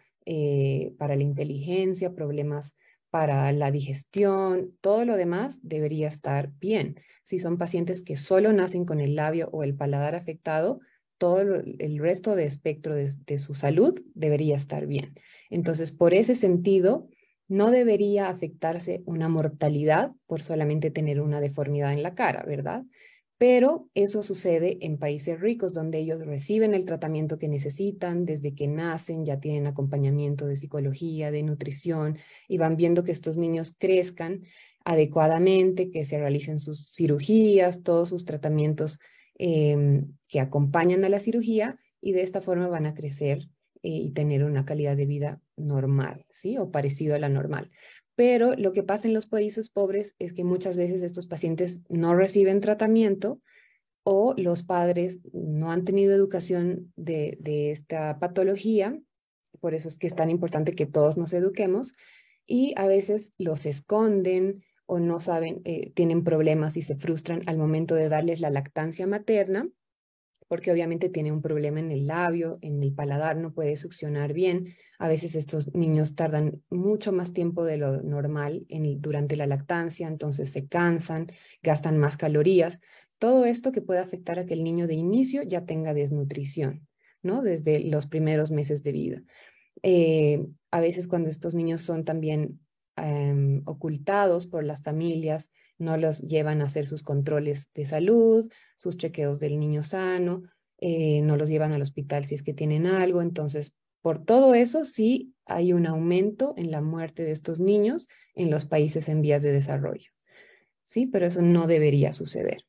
para 0.97 1.15
la 1.15 1.23
inteligencia, 1.23 2.13
problemas 2.13 2.75
para 3.09 3.51
la 3.51 3.71
digestión, 3.71 4.75
todo 4.81 5.05
lo 5.05 5.15
demás 5.15 5.61
debería 5.63 6.07
estar 6.07 6.51
bien. 6.59 6.99
Si 7.23 7.39
son 7.39 7.57
pacientes 7.57 8.01
que 8.01 8.15
solo 8.15 8.53
nacen 8.53 8.85
con 8.85 8.99
el 8.99 9.15
labio 9.15 9.49
o 9.51 9.63
el 9.63 9.75
paladar 9.75 10.15
afectado, 10.15 10.79
todo 11.19 11.41
el 11.41 11.99
resto 11.99 12.35
de 12.35 12.45
espectro 12.45 12.95
de, 12.95 13.38
su 13.38 13.53
salud 13.53 14.01
debería 14.15 14.55
estar 14.55 14.88
bien. 14.88 15.13
Entonces, 15.51 15.91
por 15.91 16.15
ese 16.15 16.33
sentido, 16.33 17.07
no 17.47 17.69
debería 17.69 18.29
afectarse 18.29 19.03
una 19.05 19.29
mortalidad 19.29 20.13
por 20.25 20.41
solamente 20.41 20.89
tener 20.89 21.21
una 21.21 21.41
deformidad 21.41 21.93
en 21.93 22.01
la 22.01 22.15
cara, 22.15 22.43
¿verdad? 22.47 22.83
pero 23.39 23.88
eso 23.93 24.21
sucede 24.21 24.79
en 24.81 24.97
países 24.97 25.39
ricos 25.39 25.71
donde 25.71 25.97
ellos 25.99 26.19
reciben 26.25 26.73
el 26.73 26.83
tratamiento 26.83 27.39
que 27.39 27.47
necesitan 27.47 28.25
desde 28.25 28.53
que 28.53 28.67
nacen, 28.67 29.23
ya 29.23 29.39
tienen 29.39 29.65
acompañamiento 29.65 30.45
de 30.45 30.57
psicología, 30.57 31.31
de 31.31 31.43
nutrición 31.43 32.17
y 32.49 32.57
van 32.57 32.75
viendo 32.75 33.05
que 33.05 33.13
estos 33.13 33.38
niños 33.38 33.73
crezcan 33.79 34.43
adecuadamente, 34.83 35.89
que 35.89 36.03
se 36.03 36.19
realicen 36.19 36.59
sus 36.59 36.93
cirugías, 36.93 37.81
todos 37.81 38.09
sus 38.09 38.25
tratamientos 38.25 38.99
em, 39.39 40.13
que 40.27 40.39
acompañan 40.39 41.03
a 41.03 41.10
la 41.10 41.19
cirugía 41.19 41.79
y 42.00 42.12
de 42.12 42.22
esta 42.22 42.41
forma 42.41 42.67
van 42.67 42.86
a 42.86 42.93
crecer 42.93 43.50
eh, 43.81 43.89
y 43.89 44.12
tener 44.12 44.43
una 44.43 44.65
calidad 44.65 44.96
de 44.96 45.08
vida 45.08 45.41
normal, 45.58 46.25
¿sí? 46.29 46.58
O 46.58 46.69
parecido 46.69 47.15
a 47.15 47.19
la 47.19 47.29
normal. 47.29 47.72
Pero 48.15 48.53
lo 48.55 48.74
que 48.74 48.84
pasa 48.84 49.08
en 49.08 49.13
los 49.13 49.27
países 49.27 49.69
pobres 49.69 50.15
es 50.19 50.34
que 50.34 50.43
muchas 50.43 50.75
veces 50.75 51.01
estos 51.03 51.25
pacientes 51.25 51.79
no 51.88 52.13
reciben 52.13 52.60
tratamiento 52.60 53.41
o 54.03 54.34
los 54.38 54.63
padres 54.63 55.22
no 55.34 55.72
han 55.72 55.86
tenido 55.86 56.13
educación 56.13 56.91
de, 56.96 57.38
esta 57.72 58.19
patología, 58.19 59.00
por 59.62 59.74
eso 59.74 59.88
es 59.88 59.98
que 59.98 60.08
es 60.08 60.15
tan 60.15 60.29
importante 60.29 60.74
que 60.74 60.86
todos 60.86 61.15
nos 61.15 61.31
eduquemos, 61.34 61.93
y 62.46 62.74
a 62.75 62.88
veces 62.88 63.34
los 63.38 63.65
esconden 63.65 64.63
o 64.89 65.00
no 65.00 65.19
saben, 65.19 65.62
eh, 65.65 65.91
tienen 65.93 66.24
problemas 66.24 66.75
y 66.77 66.81
se 66.81 66.96
frustran 66.96 67.43
al 67.46 67.58
momento 67.58 67.96
de 67.96 68.10
darles 68.10 68.41
la 68.41 68.50
lactancia 68.50 69.05
materna 69.08 69.69
porque 70.50 70.72
obviamente 70.72 71.10
tiene 71.10 71.31
un 71.31 71.43
problema 71.43 71.79
en 71.79 71.91
el 71.91 72.08
labio, 72.08 72.58
en 72.62 72.81
el 72.81 72.91
paladar, 72.91 73.38
no 73.38 73.53
puede 73.53 73.77
succionar 73.77 74.34
bien. 74.34 74.75
A 74.98 75.08
veces 75.08 75.36
estos 75.36 75.75
niños 75.75 76.15
tardan 76.15 76.63
mucho 76.72 77.12
más 77.12 77.34
tiempo 77.34 77.63
de 77.63 77.77
lo 77.77 78.01
normal 78.01 78.65
en, 78.67 79.00
durante 79.00 79.38
la 79.38 79.46
lactancia, 79.46 80.08
entonces 80.08 80.51
se 80.51 80.67
cansan, 80.67 81.27
gastan 81.62 82.00
más 82.00 82.17
calorías. 82.17 82.81
Todo 83.19 83.46
esto 83.46 83.72
que 83.72 83.84
puede 83.84 84.00
afectar 84.00 84.39
a 84.39 84.48
que 84.48 84.55
el 84.55 84.63
niño 84.63 84.88
de 84.88 84.96
inicio 84.96 85.43
ya 85.43 85.65
tenga 85.65 85.93
desnutrición, 85.93 86.88
¿no? 87.22 87.43
Desde 87.43 87.81
los 87.81 88.08
primeros 88.08 88.50
meses 88.50 88.81
de 88.81 88.91
vida. 88.91 89.22
Eh, 89.84 90.48
a 90.72 90.81
veces 90.81 91.08
cuando 91.08 91.29
estos 91.29 91.53
niños 91.53 91.84
son 91.84 92.05
también 92.05 92.60
em, 93.07 93.61
ocultados 93.65 94.45
por 94.47 94.63
las 94.63 94.81
familias, 94.81 95.51
no 95.77 95.97
los 95.97 96.19
llevan 96.21 96.61
a 96.61 96.65
hacer 96.65 96.85
sus 96.85 97.03
controles 97.03 97.71
de 97.73 97.85
salud, 97.85 98.49
sus 98.75 98.97
chequeos 98.97 99.39
del 99.39 99.59
niño 99.59 99.83
sano, 99.83 100.43
eh, 100.77 101.21
no 101.21 101.37
los 101.37 101.49
llevan 101.49 101.73
al 101.73 101.81
hospital 101.81 102.25
si 102.25 102.35
es 102.35 102.43
que 102.43 102.53
tienen 102.53 102.87
algo. 102.87 103.21
Entonces, 103.21 103.73
por 104.01 104.23
todo 104.23 104.53
eso 104.53 104.85
sí 104.85 105.33
hay 105.45 105.73
un 105.73 105.85
aumento 105.85 106.53
en 106.57 106.71
la 106.71 106.81
muerte 106.81 107.23
de 107.23 107.31
estos 107.31 107.59
niños 107.59 108.07
en 108.35 108.49
los 108.49 108.65
países 108.65 109.09
en 109.09 109.21
vías 109.21 109.41
de 109.41 109.51
desarrollo. 109.51 110.11
Sí, 110.83 111.05
pero 111.05 111.25
eso 111.25 111.41
no 111.41 111.67
debería 111.67 112.13
suceder. 112.13 112.65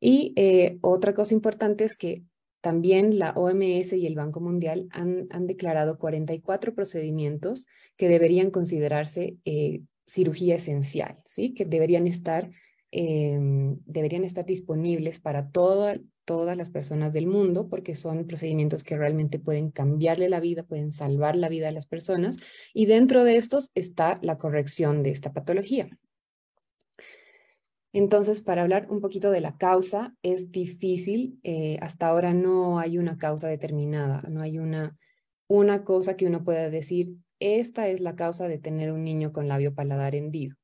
Y 0.00 0.32
eh, 0.36 0.78
otra 0.80 1.14
cosa 1.14 1.34
importante 1.34 1.84
es 1.84 1.96
que 1.96 2.22
también 2.60 3.18
la 3.18 3.32
OMS 3.32 3.92
y 3.92 4.06
el 4.06 4.14
Banco 4.14 4.40
Mundial 4.40 4.88
han, 4.90 5.26
han 5.30 5.46
declarado 5.46 5.98
44 5.98 6.74
procedimientos 6.74 7.66
que 7.96 8.08
deberían 8.08 8.50
considerarse 8.50 9.36
eh, 9.44 9.82
cirugía 10.06 10.56
esencial, 10.56 11.18
¿sí? 11.24 11.52
que 11.52 11.64
deberían 11.64 12.06
estar, 12.06 12.50
em, 12.90 13.78
deberían 13.84 14.24
estar 14.24 14.46
disponibles 14.46 15.20
para 15.20 15.50
todas 15.50 16.56
las 16.56 16.70
personas 16.70 17.12
del 17.12 17.26
mundo, 17.26 17.68
porque 17.68 17.94
son 17.94 18.26
procedimientos 18.26 18.82
que 18.82 18.96
realmente 18.96 19.38
pueden 19.38 19.70
cambiarle 19.70 20.28
la 20.28 20.40
vida, 20.40 20.62
pueden 20.62 20.92
salvar 20.92 21.36
la 21.36 21.48
vida 21.48 21.66
de 21.66 21.72
las 21.72 21.86
personas, 21.86 22.36
y 22.72 22.86
dentro 22.86 23.24
de 23.24 23.36
estos 23.36 23.70
está 23.74 24.18
la 24.22 24.38
corrección 24.38 25.02
de 25.02 25.10
esta 25.10 25.32
patología. 25.32 25.90
Entonces, 27.92 28.42
para 28.42 28.62
hablar 28.62 28.86
un 28.90 29.00
poquito 29.00 29.30
de 29.30 29.40
la 29.40 29.56
causa, 29.56 30.14
es 30.22 30.52
difícil, 30.52 31.40
eh, 31.42 31.78
hasta 31.80 32.08
ahora 32.08 32.34
no 32.34 32.78
hay 32.78 32.98
una 32.98 33.16
causa 33.16 33.48
determinada, 33.48 34.22
no 34.28 34.42
hay 34.42 34.58
una, 34.58 34.96
una 35.46 35.84
cosa 35.84 36.16
que 36.16 36.26
uno 36.26 36.44
pueda 36.44 36.68
decir, 36.68 37.16
esta 37.40 37.88
es 37.88 38.00
la 38.00 38.14
causa 38.14 38.46
de 38.46 38.58
tener 38.58 38.92
un 38.92 39.04
niño 39.04 39.32
con 39.32 39.48
labio 39.48 39.74
paladar 39.74 40.14
hendido. 40.14 40.56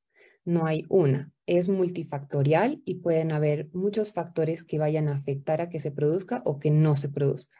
No 0.43 0.67
hay 0.67 0.85
una, 0.89 1.31
es 1.47 1.69
multifactorial 1.69 2.81
y 2.85 2.95
pueden 2.95 3.31
haber 3.31 3.69
muchos 3.73 4.13
factores 4.13 4.63
que 4.63 4.77
vayan 4.77 5.07
a 5.07 5.15
afectar 5.15 5.61
a 5.61 5.69
que 5.69 5.79
se 5.79 5.91
produzca 5.91 6.43
o 6.45 6.59
que 6.59 6.69
no 6.69 6.95
se 6.95 7.09
produzca. 7.09 7.57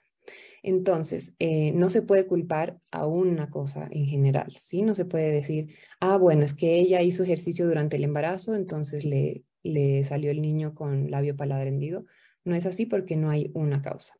Entonces, 0.62 1.36
eh, 1.40 1.72
no 1.74 1.90
se 1.90 2.02
puede 2.02 2.28
culpar 2.28 2.80
a 2.92 3.08
una 3.08 3.50
cosa 3.50 3.88
en 3.92 4.06
general, 4.06 4.54
¿sí? 4.58 4.82
No 4.82 4.96
se 4.96 5.06
puede 5.06 5.32
decir, 5.32 5.76
ah, 6.00 6.18
bueno, 6.18 6.44
es 6.44 6.54
que 6.54 6.80
ella 6.80 7.02
hizo 7.02 7.24
ejercicio 7.24 7.68
durante 7.68 7.98
el 7.98 8.04
embarazo, 8.04 8.56
entonces 8.56 9.06
le, 9.06 9.44
le 9.66 10.04
salió 10.04 10.32
el 10.32 10.42
niño 10.42 10.74
con 10.74 11.12
labio 11.12 11.36
paladar 11.36 11.68
hendido. 11.68 12.06
No 12.44 12.56
es 12.56 12.66
así 12.66 12.86
porque 12.86 13.18
no 13.18 13.30
hay 13.30 13.52
una 13.54 13.82
causa 13.82 14.16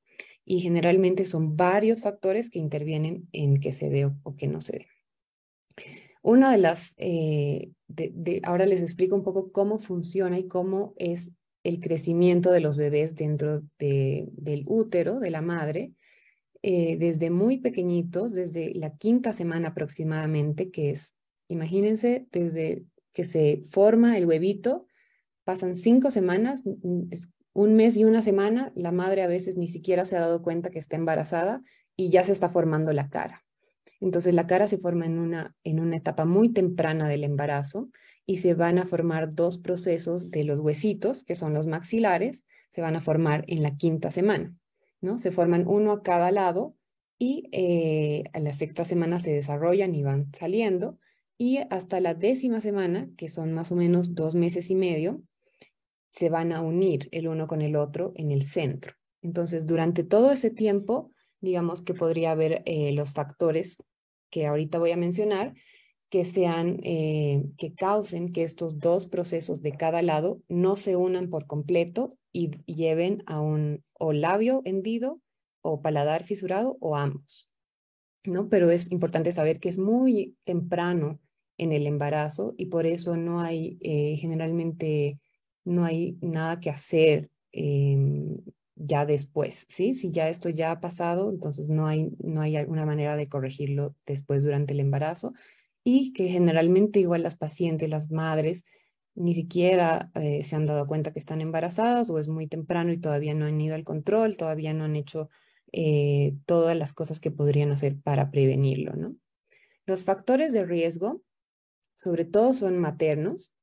y 0.46 0.60
generalmente 0.60 1.26
son 1.26 1.58
varios 1.58 2.02
factores 2.02 2.50
que 2.50 2.60
intervienen 2.60 3.28
en 3.32 3.60
que 3.60 3.72
se 3.72 3.90
dé 3.90 4.06
o, 4.06 4.36
que 4.38 4.48
no 4.48 4.62
se 4.62 4.74
dé. 4.74 4.88
Una 6.22 6.52
de 6.52 6.58
las, 6.60 6.96
eh, 6.98 7.72
ahora 8.44 8.66
les 8.66 8.82
explico 8.82 9.16
un 9.16 9.24
poco 9.24 9.52
cómo 9.52 9.80
funciona 9.80 10.40
y 10.40 10.48
cómo 10.48 10.94
es 10.98 11.34
el 11.64 11.80
crecimiento 11.80 12.52
de 12.52 12.60
los 12.60 12.78
bebés 12.78 13.16
dentro 13.16 13.64
del 13.80 14.64
útero 14.68 15.20
de 15.20 15.32
la 15.32 15.42
madre, 15.42 15.94
eh, 16.62 16.96
desde 16.98 17.32
muy 17.32 17.58
pequeñitos, 17.58 18.34
desde 18.34 18.74
la 18.76 18.96
quinta 18.96 19.34
semana 19.34 19.70
aproximadamente, 19.70 20.70
que 20.70 20.92
es, 20.92 21.16
imagínense, 21.48 22.28
desde 22.32 22.86
que 23.14 23.24
se 23.24 23.64
forma 23.70 24.18
el 24.18 24.26
huevito, 24.26 24.86
pasan 25.46 25.76
cinco 25.76 26.12
semanas, 26.12 26.64
un 27.54 27.76
mes 27.76 27.96
y 27.96 28.04
una 28.04 28.22
semana, 28.22 28.74
la 28.76 28.92
madre 28.92 29.24
a 29.24 29.28
veces 29.28 29.56
ni 29.56 29.70
siquiera 29.70 30.04
se 30.04 30.18
ha 30.18 30.22
dado 30.22 30.42
cuenta 30.42 30.72
que 30.72 30.80
está 30.80 30.98
embarazada 30.98 31.62
y 31.96 32.10
ya 32.10 32.24
se 32.24 32.34
está 32.34 32.50
formando 32.50 32.92
la 32.92 33.10
cara. 33.10 33.46
Entonces 34.02 34.34
la 34.34 34.48
cara 34.48 34.68
se 34.68 34.78
forma 34.78 35.06
en 35.06 35.20
una, 35.20 35.56
en 35.64 35.80
una 35.80 35.96
etapa 35.96 36.26
muy 36.26 36.52
temprana 36.52 37.08
del 37.08 37.24
embarazo 37.24 37.90
y 38.26 38.38
se 38.38 38.56
van 38.56 38.80
a 38.80 38.86
formar 38.86 39.34
dos 39.34 39.58
procesos 39.58 40.32
de 40.32 40.44
los 40.44 40.60
huesitos, 40.60 41.24
que 41.24 41.36
son 41.36 41.54
los 41.54 41.68
maxilares, 41.68 42.46
se 42.70 42.82
van 42.82 42.96
a 42.96 43.02
formar 43.02 43.46
en 43.48 43.64
la 43.64 43.78
quinta 43.78 44.12
semana, 44.12 44.54
¿no? 45.00 45.20
Se 45.20 45.32
forman 45.32 45.66
uno 45.68 45.92
a 45.94 46.04
cada 46.04 46.32
lado 46.32 46.76
y 47.18 47.48
eh, 47.54 48.24
a 48.34 48.40
la 48.40 48.52
sexta 48.52 48.84
semana 48.84 49.20
se 49.20 49.32
desarrollan 49.32 49.96
y 49.96 50.04
van 50.04 50.34
saliendo 50.34 50.98
y 51.38 51.60
hasta 51.70 52.00
la 52.00 52.14
décima 52.14 52.62
semana, 52.62 53.10
que 53.18 53.30
son 53.30 53.54
más 53.54 53.72
o 53.72 53.76
menos 53.76 54.16
dos 54.16 54.36
meses 54.36 54.70
y 54.70 54.76
medio, 54.76 55.22
se 56.16 56.30
van 56.30 56.54
a 56.54 56.62
unir 56.62 57.10
el 57.12 57.28
uno 57.28 57.46
con 57.46 57.62
el 57.62 57.76
otro 57.76 58.14
en 58.16 58.32
el 58.32 58.44
centro. 58.44 58.94
Entonces, 59.22 59.66
durante 59.66 60.06
todo 60.06 60.32
ese 60.32 60.50
tiempo, 60.50 61.12
digamos 61.42 61.82
que 61.82 61.94
podría 61.94 62.32
haber 62.32 62.64
eh, 62.66 62.94
los 62.94 63.12
factores 63.12 63.78
que 64.30 64.46
ahorita 64.46 64.80
voy 64.80 64.92
a 64.92 64.98
mencionar 64.98 65.54
que 66.10 66.24
sean, 66.24 66.80
eh, 66.84 67.44
que 67.58 67.74
causen 67.74 68.32
que 68.32 68.44
estos 68.44 68.80
dos 68.80 69.08
procesos 69.08 69.62
de 69.62 69.74
cada 69.74 70.02
lado 70.02 70.40
no 70.48 70.78
se 70.78 70.96
unan 70.96 71.30
por 71.30 71.48
completo 71.48 72.18
y, 72.32 72.52
lleven 72.66 73.22
a 73.26 73.42
un 73.42 73.84
labio 74.00 74.62
hendido 74.64 75.20
o 75.62 75.82
paladar 75.82 76.24
fisurado 76.24 76.78
o 76.80 76.96
ambos. 76.96 77.50
¿no? 78.24 78.48
Pero 78.48 78.70
es 78.70 78.90
importante 78.90 79.34
saber 79.34 79.60
que 79.60 79.68
es 79.68 79.78
muy 79.78 80.38
temprano 80.46 81.20
en 81.58 81.74
el 81.74 81.88
embarazo 81.88 82.54
y 82.58 82.68
por 82.68 82.86
eso 82.86 83.18
no 83.18 83.42
hay 83.42 83.78
eh, 83.82 84.16
generalmente 84.16 85.20
no 85.66 85.84
hay 85.84 86.18
nada 86.22 86.60
que 86.60 86.70
hacer 86.70 87.30
em, 87.52 88.38
ya 88.76 89.06
después, 89.06 89.66
¿sí? 89.68 89.94
Si 89.94 90.12
ya 90.12 90.30
esto 90.30 90.50
ya 90.50 90.72
ha 90.72 90.80
pasado, 90.80 91.30
entonces 91.30 91.70
no 91.70 91.88
hay, 91.88 92.12
no 92.20 92.42
hay 92.42 92.56
alguna 92.56 92.86
manera 92.86 93.18
de 93.18 93.28
corregirlo 93.28 93.96
después 94.06 94.44
durante 94.44 94.74
el 94.74 94.80
embarazo 94.80 95.34
y 95.84 96.14
que 96.14 96.28
generalmente 96.28 97.00
igual 97.00 97.24
las 97.24 97.36
pacientes, 97.36 97.90
las 97.90 98.12
madres, 98.12 98.66
ni 99.16 99.34
siquiera 99.34 100.12
eh, 100.16 100.44
se 100.44 100.56
han 100.56 100.66
dado 100.66 100.88
cuenta 100.88 101.14
que 101.14 101.20
están 101.20 101.42
embarazadas 101.42 102.10
o 102.10 102.20
es 102.20 102.28
muy 102.28 102.48
temprano 102.48 102.92
y 102.92 103.00
todavía 103.00 103.34
no 103.34 103.46
han 103.46 103.60
ido 103.60 103.76
al 103.76 103.86
control, 103.86 104.36
todavía 104.36 104.74
no 104.74 104.84
han 104.84 104.96
hecho 104.96 105.30
eh, 105.72 106.36
todas 106.46 106.76
las 106.78 106.94
cosas 106.94 107.20
que 107.20 107.32
podrían 107.32 107.72
hacer 107.72 107.98
para 108.02 108.30
prevenirlo, 108.30 108.94
¿no? 108.94 109.16
Los 109.86 110.04
factores 110.04 110.52
de 110.52 110.66
riesgo, 110.66 111.22
sobre 111.96 112.26
todo, 112.26 112.52
son 112.52 112.78
maternos, 112.78 113.54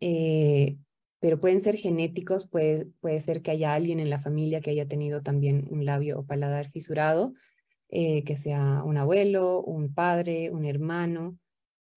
eh, 0.00 0.78
pero 1.22 1.38
pueden 1.38 1.60
ser 1.60 1.76
genéticos, 1.76 2.48
puede, 2.48 2.86
puede 3.00 3.20
ser 3.20 3.42
que 3.42 3.52
haya 3.52 3.74
alguien 3.74 4.00
en 4.00 4.10
la 4.10 4.18
familia 4.18 4.60
que 4.60 4.70
haya 4.70 4.88
tenido 4.88 5.22
también 5.22 5.68
un 5.70 5.84
labio 5.84 6.18
o 6.18 6.26
paladar 6.26 6.68
fisurado, 6.72 7.32
eh, 7.90 8.24
que 8.24 8.36
sea 8.36 8.82
un 8.84 8.96
abuelo, 8.96 9.62
un 9.62 9.94
padre, 9.94 10.50
un 10.50 10.64
hermano, 10.64 11.38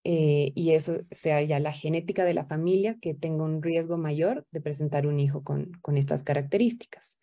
eh, 0.04 0.52
y 0.54 0.74
eso 0.74 1.00
sea 1.10 1.42
ya 1.42 1.60
la 1.60 1.72
genética 1.72 2.24
de 2.24 2.36
la 2.36 2.46
familia 2.46 3.00
que 3.02 3.16
tenga 3.16 3.44
un 3.44 3.64
riesgo 3.64 3.98
mayor 3.98 4.46
de 4.52 4.62
presentar 4.62 5.08
un 5.08 5.20
hijo 5.20 5.44
con, 5.44 5.72
con 5.82 5.98
estas 5.98 6.24
características. 6.24 7.18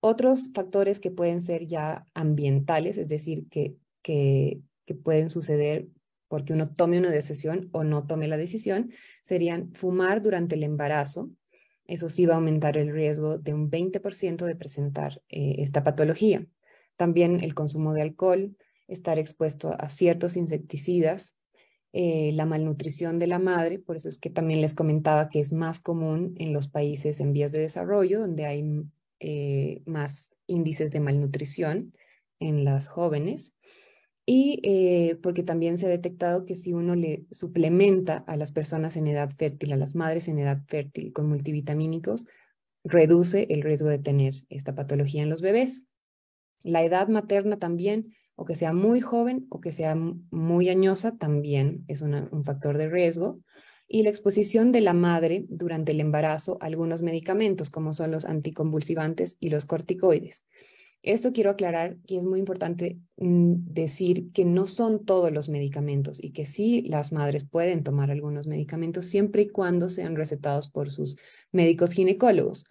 Otros 0.00 0.52
factores 0.54 1.00
que 1.00 1.10
pueden 1.10 1.42
ser 1.42 1.66
ya 1.66 2.06
ambientales, 2.14 2.96
es 2.96 3.08
decir, 3.08 3.46
que, 3.50 3.76
que, 4.00 4.62
que 4.86 4.94
pueden 4.94 5.28
suceder 5.28 5.88
porque 6.28 6.52
uno 6.52 6.72
tome 6.72 6.98
una 6.98 7.10
decisión 7.10 7.68
o 7.72 7.84
no 7.84 8.06
tome 8.06 8.28
la 8.28 8.36
decisión, 8.36 8.92
serían 9.22 9.72
fumar 9.74 10.22
durante 10.22 10.54
el 10.54 10.62
embarazo. 10.62 11.30
Eso 11.86 12.08
sí 12.08 12.26
va 12.26 12.34
a 12.34 12.36
aumentar 12.38 12.76
el 12.76 12.92
riesgo 12.92 13.38
de 13.38 13.54
un 13.54 13.70
20% 13.70 14.44
de 14.44 14.56
presentar 14.56 15.22
eh, 15.28 15.56
esta 15.58 15.84
patología. 15.84 16.46
También 16.96 17.42
el 17.42 17.54
consumo 17.54 17.94
de 17.94 18.02
alcohol, 18.02 18.56
estar 18.88 19.18
expuesto 19.18 19.74
a 19.78 19.88
ciertos 19.88 20.36
insecticidas, 20.36 21.36
eh, 21.92 22.32
la 22.34 22.44
malnutrición 22.44 23.18
de 23.18 23.26
la 23.26 23.38
madre, 23.38 23.78
por 23.78 23.96
eso 23.96 24.08
es 24.08 24.18
que 24.18 24.28
también 24.28 24.60
les 24.60 24.74
comentaba 24.74 25.28
que 25.28 25.40
es 25.40 25.52
más 25.52 25.80
común 25.80 26.34
en 26.38 26.52
los 26.52 26.68
países 26.68 27.20
en 27.20 27.32
vías 27.32 27.52
de 27.52 27.60
desarrollo, 27.60 28.20
donde 28.20 28.46
hay 28.46 28.64
eh, 29.20 29.82
más 29.86 30.34
índices 30.46 30.90
de 30.90 31.00
malnutrición 31.00 31.94
en 32.38 32.64
las 32.64 32.88
jóvenes 32.88 33.54
y 34.28 34.60
eh, 34.64 35.16
porque 35.22 35.44
también 35.44 35.78
se 35.78 35.86
ha 35.86 35.88
detectado 35.88 36.44
que 36.44 36.56
si 36.56 36.72
uno 36.72 36.96
le 36.96 37.24
suplementa 37.30 38.24
a 38.26 38.36
las 38.36 38.50
personas 38.50 38.96
en 38.96 39.06
edad 39.06 39.30
fértil, 39.30 39.72
a 39.72 39.76
las 39.76 39.94
madres 39.94 40.26
en 40.26 40.40
edad 40.40 40.62
fértil 40.66 41.12
con 41.12 41.28
multivitamínicos, 41.28 42.26
reduce 42.82 43.46
el 43.50 43.62
riesgo 43.62 43.88
de 43.88 44.00
tener 44.00 44.34
esta 44.48 44.74
patología 44.74 45.22
en 45.22 45.30
los 45.30 45.42
bebés. 45.42 45.86
La 46.64 46.82
edad 46.82 47.06
materna 47.06 47.60
también, 47.60 48.14
o 48.34 48.44
que 48.44 48.56
sea 48.56 48.72
muy 48.72 49.00
joven 49.00 49.46
o 49.48 49.60
que 49.60 49.70
sea 49.70 49.94
muy 49.94 50.68
añosa, 50.70 51.16
también 51.16 51.84
es 51.86 52.02
un 52.02 52.44
factor 52.44 52.78
de 52.78 52.88
riesgo. 52.88 53.40
Y 53.86 54.02
la 54.02 54.10
exposición 54.10 54.72
de 54.72 54.80
la 54.80 54.92
madre 54.92 55.46
durante 55.48 55.92
el 55.92 56.00
embarazo 56.00 56.58
a 56.60 56.66
algunos 56.66 57.02
medicamentos, 57.02 57.70
como 57.70 57.92
son 57.92 58.10
los 58.10 58.24
anticonvulsivantes 58.24 59.36
y 59.38 59.50
los 59.50 59.64
corticoides. 59.64 60.44
Esto 61.06 61.32
quiero 61.32 61.50
aclarar 61.50 61.98
que 62.04 62.18
es 62.18 62.24
muy 62.24 62.40
importante 62.40 62.98
mm, 63.16 63.72
decir 63.72 64.32
que 64.32 64.44
no 64.44 64.66
son 64.66 65.04
todos 65.04 65.30
los 65.30 65.48
medicamentos 65.48 66.22
y 66.22 66.32
que 66.32 66.46
sí 66.46 66.82
las 66.82 67.12
madres 67.12 67.44
pueden 67.44 67.84
tomar 67.84 68.10
algunos 68.10 68.48
medicamentos 68.48 69.06
siempre 69.06 69.42
y 69.42 69.48
cuando 69.48 69.88
sean 69.88 70.16
recetados 70.16 70.68
por 70.68 70.90
sus 70.90 71.16
médicos 71.52 71.92
ginecólogos, 71.92 72.64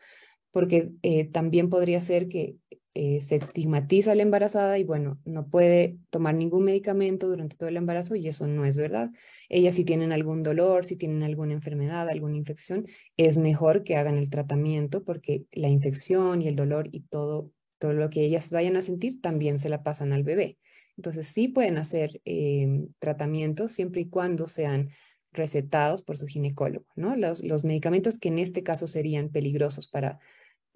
porque 0.51 0.91
eh, 1.01 1.29
también 1.31 1.69
podría 1.69 2.01
ser 2.01 2.27
que 2.27 2.57
eh, 2.93 3.21
se 3.21 3.37
estigmatiza 3.37 4.11
a 4.11 4.15
la 4.15 4.23
embarazada 4.23 4.77
y 4.79 4.83
bueno, 4.83 5.17
no 5.23 5.47
puede 5.47 5.97
tomar 6.09 6.35
ningún 6.35 6.65
medicamento 6.65 7.29
durante 7.29 7.55
todo 7.55 7.69
el 7.69 7.77
embarazo 7.77 8.15
y 8.17 8.27
eso 8.27 8.47
no 8.47 8.65
es 8.65 8.75
verdad. 8.75 9.11
Ellas 9.47 9.75
si 9.75 9.85
tienen 9.85 10.11
algún 10.11 10.43
dolor, 10.43 10.83
si 10.83 10.97
tienen 10.97 11.23
alguna 11.23 11.53
enfermedad, 11.53 12.09
alguna 12.09 12.35
infección, 12.35 12.85
es 13.15 13.37
mejor 13.37 13.83
que 13.83 13.95
hagan 13.95 14.17
el 14.17 14.29
tratamiento 14.29 15.05
porque 15.05 15.45
la 15.53 15.69
infección 15.69 16.41
y 16.41 16.49
el 16.49 16.57
dolor 16.57 16.89
y 16.91 17.01
todo 17.01 17.53
todo 17.77 17.93
lo 17.93 18.09
que 18.09 18.25
ellas 18.25 18.51
vayan 18.51 18.77
a 18.77 18.81
sentir 18.81 19.21
también 19.21 19.59
se 19.59 19.69
la 19.69 19.83
pasan 19.83 20.13
al 20.13 20.23
bebé. 20.23 20.57
Entonces 20.97 21.27
sí 21.27 21.47
pueden 21.47 21.77
hacer 21.77 22.21
em, 22.25 22.87
tratamientos 22.99 23.71
siempre 23.71 24.01
y 24.01 24.09
cuando 24.09 24.47
sean 24.47 24.89
recetados 25.33 26.01
por 26.01 26.17
su 26.17 26.27
ginecólogo, 26.27 26.85
¿no? 26.95 27.15
Los, 27.15 27.63
medicamentos 27.63 28.17
que 28.17 28.29
en 28.29 28.39
este 28.39 28.63
caso 28.63 28.87
serían 28.87 29.29
peligrosos 29.29 29.87
para, 29.87 30.19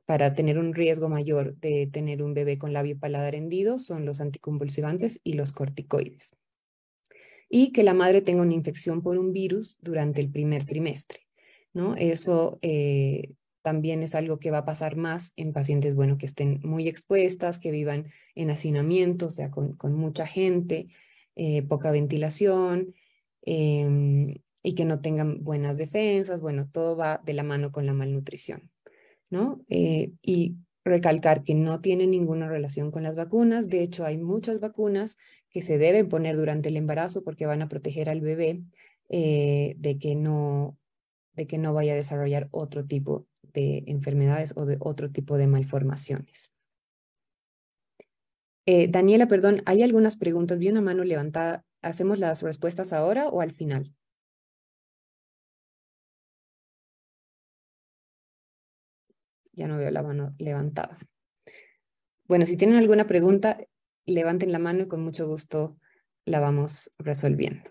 para 0.05 0.33
tener 0.33 0.57
un 0.57 0.73
riesgo 0.73 1.07
mayor 1.07 1.55
de 1.57 1.87
tener 1.87 2.21
un 2.21 2.33
bebé 2.33 2.57
con 2.57 2.73
labio 2.73 2.99
paladar 2.99 3.35
hendido 3.35 3.79
son 3.79 4.05
los 4.05 4.19
anticonvulsivantes 4.19 5.21
y 5.23 5.33
los 5.33 5.53
corticoides. 5.53 6.35
Y 7.49 7.71
que 7.71 7.83
la 7.83 7.93
madre 7.93 8.21
tenga 8.21 8.41
una 8.41 8.53
infección 8.53 9.01
por 9.01 9.17
un 9.17 9.31
virus 9.31 9.77
durante 9.81 10.19
el 10.21 10.29
primer 10.29 10.65
trimestre, 10.65 11.21
¿no? 11.73 11.95
Eso 11.95 12.59
eh, 12.61 13.31
también 13.69 14.01
es 14.01 14.15
algo 14.15 14.39
que 14.39 14.49
va 14.49 14.59
a 14.59 14.65
pasar 14.65 14.95
más 14.95 15.31
en 15.35 15.53
pacientes, 15.53 15.93
bueno, 15.93 16.17
que 16.17 16.25
estén 16.25 16.59
muy 16.63 16.87
expuestas, 16.87 17.59
que 17.59 17.69
vivan 17.69 18.07
en 18.33 18.49
hacinamiento, 18.49 19.27
o 19.27 19.29
sea, 19.29 19.51
con, 19.51 19.77
mucha 19.93 20.25
gente, 20.25 20.87
eh, 21.35 21.61
poca 21.61 21.91
ventilación 21.91 22.95
em, 23.43 24.33
y 24.63 24.73
que 24.73 24.85
no 24.85 25.01
tengan 25.01 25.43
buenas 25.43 25.77
defensas. 25.77 26.41
Bueno, 26.41 26.67
todo 26.71 26.97
va 26.97 27.21
de 27.23 27.33
la 27.33 27.43
mano 27.43 27.71
con 27.71 27.85
la 27.85 27.93
malnutrición, 27.93 28.71
¿no? 29.29 29.61
Eh, 29.69 30.13
y 30.23 30.55
recalcar 30.83 31.43
que 31.43 31.53
no 31.53 31.79
tiene 31.79 32.07
ninguna 32.07 32.49
relación 32.49 32.89
con 32.89 33.03
las 33.03 33.15
vacunas. 33.15 33.69
De 33.69 33.83
hecho, 33.83 34.03
hay 34.03 34.17
muchas 34.17 34.59
vacunas 34.59 35.15
que 35.51 35.61
se 35.61 35.77
deben 35.77 36.09
poner 36.09 36.37
durante 36.37 36.69
el 36.69 36.77
embarazo 36.77 37.23
porque 37.23 37.45
van 37.45 37.61
a 37.61 37.69
proteger 37.69 38.09
al 38.09 38.21
bebé 38.21 38.63
eh, 39.09 39.75
de 39.77 39.99
que 39.99 40.15
no 40.15 40.75
de 41.33 41.47
que 41.47 41.57
no 41.57 41.73
vaya 41.73 41.93
a 41.93 41.95
desarrollar 41.95 42.49
otro 42.51 42.85
tipo 42.85 43.25
de 43.53 43.83
enfermedades 43.87 44.53
o 44.55 44.65
de 44.65 44.77
otro 44.79 45.11
tipo 45.11 45.37
de 45.37 45.47
malformaciones. 45.47 46.51
Eh, 48.65 48.87
Daniela, 48.87 49.27
perdón, 49.27 49.63
hay 49.65 49.83
algunas 49.83 50.15
preguntas. 50.15 50.59
Vi 50.59 50.69
una 50.69 50.81
mano 50.81 51.03
levantada. 51.03 51.65
¿Hacemos 51.81 52.19
las 52.19 52.41
respuestas 52.41 52.93
ahora 52.93 53.27
o 53.27 53.41
al 53.41 53.51
final? 53.51 53.95
Ya 59.53 59.67
no 59.67 59.77
veo 59.77 59.91
la 59.91 60.03
mano 60.03 60.35
levantada. 60.37 60.99
Bueno, 62.27 62.45
si 62.45 62.57
tienen 62.57 62.77
alguna 62.77 63.07
pregunta, 63.07 63.57
levanten 64.05 64.51
la 64.51 64.59
mano 64.59 64.83
y 64.83 64.87
con 64.87 65.03
mucho 65.03 65.27
gusto 65.27 65.77
la 66.25 66.39
vamos 66.39 66.91
resolviendo. 66.99 67.63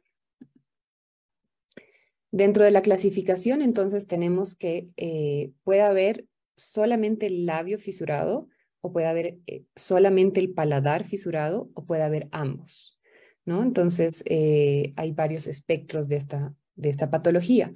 Dentro 2.31 2.65
de 2.65 2.71
la 2.71 2.83
clasificación, 2.83 3.63
entonces, 3.63 4.07
tenemos 4.07 4.55
que 4.55 4.89
eh, 4.97 5.53
puede 5.65 5.81
haber 5.81 6.27
solamente 6.57 7.27
el 7.27 7.47
labio 7.47 7.79
fisurado 7.79 8.49
o 8.81 8.93
puede 8.93 9.07
haber 9.07 9.39
eh, 9.47 9.65
solamente 9.75 10.41
el 10.41 10.53
paladar 10.53 11.05
fisurado 11.05 11.71
o 11.75 11.87
puede 11.87 12.03
haber 12.03 12.29
ambos, 12.31 12.99
¿no? 13.45 13.63
Entonces, 13.63 14.23
eh, 14.27 14.93
hay 14.97 15.13
varios 15.13 15.47
espectros 15.47 16.07
de 16.09 16.17
esta, 16.17 16.55
de 16.75 16.91
esta 16.91 17.11
patología. 17.11 17.73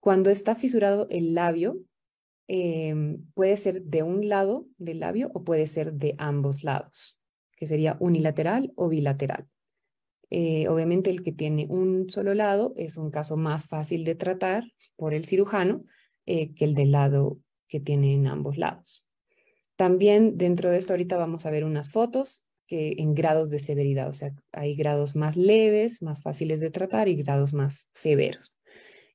Cuando 0.00 0.30
está 0.30 0.54
fisurado 0.54 1.06
el 1.10 1.34
labio, 1.34 1.78
em, 2.48 3.24
puede 3.34 3.56
ser 3.56 3.82
de 3.82 4.02
un 4.02 4.28
lado 4.28 4.66
del 4.78 5.00
labio 5.00 5.30
o 5.34 5.44
puede 5.44 5.66
ser 5.66 5.92
de 5.92 6.14
ambos 6.18 6.64
lados, 6.64 7.16
que 7.56 7.66
sería 7.66 7.96
unilateral 8.00 8.72
o 8.74 8.88
bilateral. 8.88 9.46
Eh, 10.30 10.68
obviamente 10.68 11.10
el 11.10 11.22
que 11.22 11.32
tiene 11.32 11.66
un 11.68 12.10
solo 12.10 12.34
lado 12.34 12.74
es 12.76 12.96
un 12.96 13.10
caso 13.10 13.36
más 13.36 13.66
fácil 13.66 14.04
de 14.04 14.14
tratar 14.14 14.64
por 14.96 15.14
el 15.14 15.24
cirujano 15.24 15.84
eh, 16.26 16.54
que 16.54 16.64
el 16.66 16.74
del 16.74 16.92
lado 16.92 17.38
que 17.68 17.80
tiene 17.80 18.14
en 18.14 18.26
ambos 18.26 18.58
lados. 18.58 19.04
También 19.76 20.36
dentro 20.36 20.70
de 20.70 20.78
esto 20.78 20.92
ahorita 20.92 21.16
vamos 21.16 21.46
a 21.46 21.50
ver 21.50 21.64
unas 21.64 21.90
fotos 21.90 22.42
que 22.66 22.96
en 22.98 23.14
grados 23.14 23.48
de 23.48 23.58
severidad, 23.58 24.08
o 24.08 24.12
sea, 24.12 24.34
hay 24.52 24.74
grados 24.74 25.16
más 25.16 25.36
leves, 25.36 26.02
más 26.02 26.20
fáciles 26.20 26.60
de 26.60 26.70
tratar 26.70 27.08
y 27.08 27.16
grados 27.16 27.54
más 27.54 27.88
severos. 27.92 28.54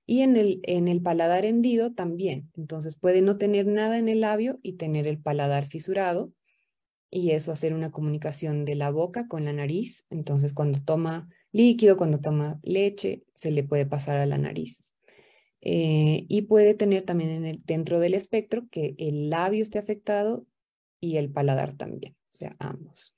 Y 0.06 0.22
en 0.22 0.36
el, 0.36 0.60
en 0.64 0.88
el 0.88 1.02
paladar 1.02 1.46
hendido 1.46 1.94
también, 1.94 2.52
entonces 2.58 2.98
puede 3.00 3.22
no 3.22 3.38
tener 3.38 3.68
nada 3.68 3.98
en 4.00 4.10
el 4.10 4.22
labio 4.22 4.60
y 4.64 4.74
tener 4.74 5.06
el 5.06 5.22
paladar 5.22 5.68
fisurado, 5.68 6.34
y 7.16 7.32
eso 7.32 7.52
hacer 7.52 7.76
una 7.76 7.92
comunicación 7.92 8.66
de 8.66 8.74
la 8.74 8.90
boca 8.90 9.28
con 9.28 9.46
la 9.46 9.54
nariz. 9.54 10.04
Entonces, 10.10 10.52
cuando 10.52 10.82
toma 10.82 11.30
líquido, 11.52 11.96
cuando 11.96 12.20
toma 12.20 12.60
leche, 12.64 13.24
se 13.34 13.52
le 13.52 13.64
puede 13.64 13.86
pasar 13.86 14.18
a 14.18 14.26
la 14.26 14.40
nariz. 14.40 14.84
Eh, 15.62 16.26
y 16.28 16.42
puede 16.42 16.74
tener 16.74 17.06
también 17.06 17.30
en 17.30 17.46
el, 17.46 17.62
dentro 17.64 18.00
del 18.00 18.16
espectro 18.16 18.68
que 18.72 18.96
el 18.98 19.30
labio 19.30 19.62
esté 19.62 19.78
afectado 19.78 20.48
y 21.00 21.18
el 21.18 21.30
paladar 21.30 21.74
también, 21.74 22.16
o 22.32 22.34
sea, 22.34 22.56
ambos. 22.58 23.14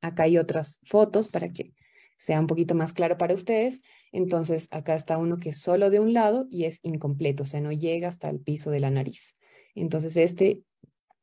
Acá 0.00 0.22
hay 0.22 0.38
otras 0.38 0.78
fotos 0.84 1.28
para 1.28 1.52
que 1.52 1.74
sea 2.16 2.38
un 2.38 2.46
poquito 2.46 2.76
más 2.76 2.92
claro 2.92 3.18
para 3.18 3.34
ustedes, 3.34 3.80
entonces 4.12 4.68
acá 4.70 4.94
está 4.94 5.18
uno 5.18 5.40
que 5.40 5.48
es 5.48 5.58
solo 5.58 5.90
de 5.90 5.98
un 5.98 6.12
lado 6.12 6.46
y 6.50 6.64
es 6.64 6.78
incompleto, 6.82 7.42
o 7.42 7.46
sea, 7.46 7.60
no 7.60 7.72
llega 7.72 8.06
hasta 8.06 8.30
el 8.30 8.38
piso 8.38 8.70
de 8.70 8.80
la 8.80 8.90
nariz. 8.90 9.36
Entonces 9.74 10.16
este, 10.16 10.62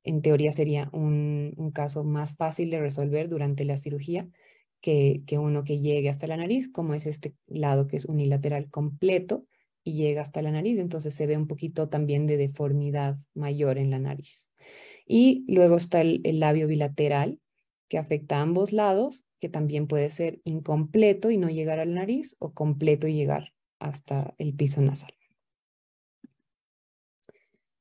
en 0.04 0.22
teoría, 0.22 0.52
sería 0.52 0.90
un, 0.94 1.72
caso 1.74 2.04
más 2.04 2.36
fácil 2.36 2.70
de 2.70 2.80
resolver 2.80 3.30
durante 3.30 3.66
la 3.66 3.78
cirugía 3.78 4.28
que, 4.82 5.24
que 5.28 5.38
uno 5.38 5.64
que 5.64 5.80
llegue 5.80 6.10
hasta 6.10 6.28
la 6.28 6.38
nariz, 6.38 6.70
como 6.72 6.94
es 6.94 7.06
este 7.06 7.36
lado 7.48 7.88
que 7.88 7.98
es 7.98 8.06
unilateral 8.06 8.70
completo 8.70 9.46
y 9.84 9.94
llega 9.94 10.22
hasta 10.22 10.42
la 10.42 10.52
nariz, 10.52 10.80
entonces 10.80 11.14
se 11.14 11.28
ve 11.28 11.38
un 11.38 11.48
poquito 11.48 11.90
también 11.90 12.28
de 12.28 12.38
deformidad 12.38 13.18
mayor 13.34 13.78
en 13.78 13.92
la 13.92 14.00
nariz. 14.00 14.50
Y 15.06 15.46
luego 15.48 15.78
está 15.78 16.02
el, 16.02 16.22
el 16.24 16.40
labio 16.40 16.68
bilateral, 16.68 17.40
que 17.88 17.98
afecta 17.98 18.38
a 18.38 18.42
ambos 18.42 18.72
lados, 18.72 19.26
que 19.40 19.50
también 19.50 19.88
puede 19.88 20.12
ser 20.12 20.42
incompleto 20.44 21.32
y 21.32 21.38
no 21.38 21.50
llegar 21.50 21.80
a 21.80 21.86
la 21.86 21.96
nariz 21.96 22.36
o 22.40 22.54
completo 22.54 23.08
y 23.08 23.14
llegar 23.14 23.54
hasta 23.80 24.36
el 24.38 24.54
piso 24.54 24.82
nasal. 24.82 25.14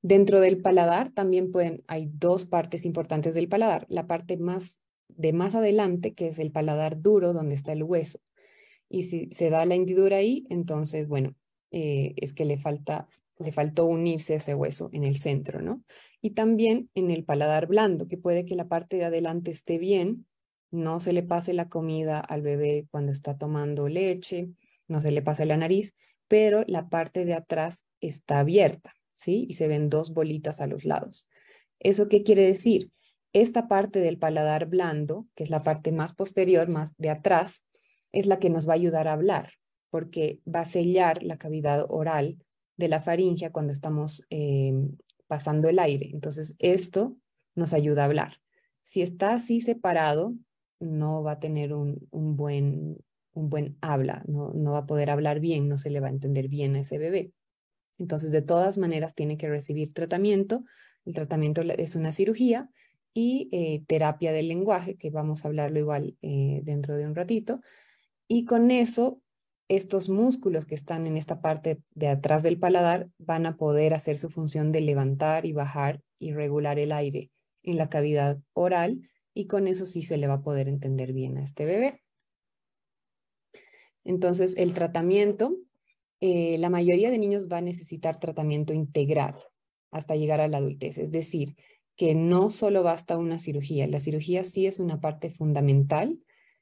Dentro 0.09 0.41
del 0.41 0.63
paladar 0.63 1.13
también 1.13 1.53
pueden, 1.53 1.85
hay 1.87 2.09
dos 2.11 2.47
partes 2.47 2.87
importantes 2.87 3.35
del 3.35 3.47
paladar. 3.47 3.85
La 3.91 4.07
parte 4.07 4.39
más 4.39 4.81
de 5.09 5.35
más 5.35 5.55
adelante, 5.55 6.15
que 6.15 6.29
es 6.29 6.39
el 6.39 6.51
paladar 6.51 7.03
duro, 7.03 7.35
donde 7.35 7.55
está 7.55 7.75
el 7.75 7.83
hueso. 7.83 8.19
Y 8.89 9.03
si 9.03 9.29
se 9.33 9.51
da 9.51 9.67
la 9.67 9.75
hendidura 9.75 10.17
ahí, 10.17 10.47
entonces, 10.49 11.09
bueno, 11.09 11.35
eh, 11.73 12.15
es 12.17 12.33
que 12.33 12.47
le 12.47 12.57
falta 12.57 13.07
le 13.39 13.53
faltó 13.53 13.85
unirse 13.85 14.37
ese 14.37 14.55
hueso 14.55 14.89
en 14.95 15.05
el 15.05 15.19
centro, 15.19 15.61
¿no? 15.61 15.85
Y 16.23 16.31
también 16.31 16.89
en 16.95 17.11
el 17.11 17.23
paladar 17.25 17.67
blando, 17.67 18.09
que 18.09 18.17
puede 18.17 18.47
que 18.47 18.57
la 18.57 18.67
parte 18.67 18.97
de 18.97 19.05
adelante 19.05 19.51
esté 19.51 19.77
bien, 19.77 20.27
no 20.71 21.01
se 21.01 21.13
le 21.13 21.23
pase 21.23 21.53
la 21.53 21.69
comida 21.69 22.19
al 22.19 22.41
bebé 22.41 22.87
cuando 22.91 23.13
está 23.13 23.37
tomando 23.37 23.89
leche, 23.89 24.49
no 24.89 25.03
se 25.03 25.11
le 25.11 25.21
pase 25.21 25.45
la 25.45 25.59
nariz, 25.59 25.95
pero 26.29 26.65
la 26.67 26.89
parte 26.89 27.27
de 27.27 27.35
atrás 27.35 27.85
está 28.01 28.41
abierta, 28.41 28.95
¿sí? 29.19 29.47
Y 29.49 29.55
se 29.55 29.67
ven 29.67 29.91
dos 29.91 30.15
bolitas 30.15 30.61
a 30.61 30.67
los 30.69 30.85
lados. 30.85 31.29
¿Eso 31.81 32.09
qué 32.09 32.23
quiere 32.23 32.43
decir? 32.43 32.93
Esta 33.33 33.69
parte 33.69 34.01
del 34.01 34.17
paladar 34.17 34.67
blando, 34.67 35.27
que 35.35 35.43
es 35.43 35.51
la 35.51 35.65
parte 35.65 35.93
más 35.93 36.13
posterior, 36.15 36.69
más 36.69 36.95
de 36.97 37.11
atrás, 37.11 37.65
es 38.13 38.27
la 38.27 38.39
que 38.39 38.49
nos 38.49 38.69
va 38.69 38.73
a 38.73 38.77
ayudar 38.77 39.09
a 39.09 39.13
hablar, 39.13 39.53
porque 39.91 40.41
va 40.47 40.61
a 40.61 40.65
sellar 40.65 41.23
la 41.23 41.37
cavidad 41.37 41.85
oral 41.89 42.39
de 42.77 42.89
la 42.89 43.01
faringia 43.01 43.51
cuando 43.51 43.73
estamos 43.73 44.25
eh, 44.31 44.73
pasando 45.27 45.69
el 45.69 45.81
aire. 45.81 46.11
Entonces, 46.13 46.55
esto 46.61 47.17
nos 47.57 47.75
ayuda 47.75 48.03
a 48.03 48.07
hablar. 48.07 48.41
Si 48.83 49.03
está 49.03 49.33
así 49.33 49.61
separado, 49.61 50.33
no 50.79 51.25
va 51.25 51.33
a 51.33 51.41
tener 51.41 51.75
un, 51.75 51.99
buen, 52.11 52.97
un 53.33 53.51
buen 53.51 53.77
habla, 53.81 54.23
no, 54.29 54.53
no 54.55 54.73
va 54.73 54.79
a 54.79 54.87
poder 54.87 55.11
hablar 55.11 55.41
bien, 55.41 55.69
no 55.69 55.77
se 55.77 55.91
le 55.91 55.99
va 55.99 56.07
a 56.07 56.11
entender 56.11 56.49
bien 56.49 56.77
a 56.77 56.81
ese 56.81 56.99
bebé. 56.99 57.33
Entonces, 57.99 58.33
de 58.33 58.43
todas 58.43 58.79
maneras, 58.79 59.15
tiene 59.15 59.37
que 59.37 59.49
recibir 59.49 59.93
tratamiento. 59.93 60.65
El 61.05 61.15
tratamiento 61.15 61.63
es 61.63 61.95
una 61.97 62.13
cirugía 62.13 62.71
y 63.13 63.49
eh, 63.53 63.83
terapia 63.87 64.33
del 64.33 64.49
lenguaje, 64.49 64.97
que 64.97 65.11
vamos 65.11 65.45
a 65.45 65.49
hablarlo 65.49 65.79
igual 65.79 66.17
eh, 66.23 66.61
dentro 66.65 66.97
de 66.97 67.07
un 67.07 67.15
ratito. 67.15 67.61
Y 68.29 68.45
con 68.45 68.71
eso 68.71 69.21
estos 69.69 70.09
músculos 70.09 70.65
que 70.65 70.75
están 70.75 71.07
en 71.07 71.17
esta 71.17 71.41
parte 71.41 71.83
de 71.95 72.09
atrás 72.09 72.43
del 72.43 72.59
paladar 72.59 73.11
van 73.19 73.45
a 73.45 73.57
poder 73.57 73.93
hacer 73.93 74.17
su 74.17 74.31
función 74.31 74.73
de 74.73 74.81
levantar 74.81 75.45
y 75.45 75.53
bajar 75.53 76.01
y 76.19 76.33
regular 76.33 76.79
el 76.79 76.93
aire 76.93 77.31
en 77.63 77.77
la 77.77 77.91
cavidad 77.91 78.39
oral 78.55 79.03
y 79.35 79.47
con 79.47 79.69
eso 79.69 79.85
sí 79.85 80.03
se 80.03 80.17
le 80.17 80.27
va 80.27 80.35
a 80.35 80.43
poder 80.43 80.69
entender 80.69 81.13
bien 81.13 81.37
a 81.37 81.43
este 81.43 81.65
bebé. 81.65 82.03
Entonces, 84.05 84.57
el 84.57 84.73
tratamiento, 84.73 85.55
eh, 86.21 86.57
la 86.59 86.71
mayoría 86.71 87.11
de 87.11 87.19
niños 87.19 87.49
va 87.51 87.59
a 87.59 87.63
necesitar 87.63 88.19
tratamiento 88.21 88.73
integral 88.73 89.37
hasta 89.91 90.17
llegar 90.17 90.41
a 90.41 90.49
la 90.49 90.59
adultez, 90.59 90.99
es 90.99 91.11
decir, 91.13 91.57
que 91.97 92.15
no 92.15 92.51
solo 92.51 92.83
basta 92.83 93.19
una 93.19 93.39
cirugía, 93.39 93.87
la 93.87 94.01
cirugía 94.01 94.45
sí 94.45 94.67
es 94.67 94.79
una 94.79 95.01
parte 95.01 95.31
fundamental, 95.31 96.19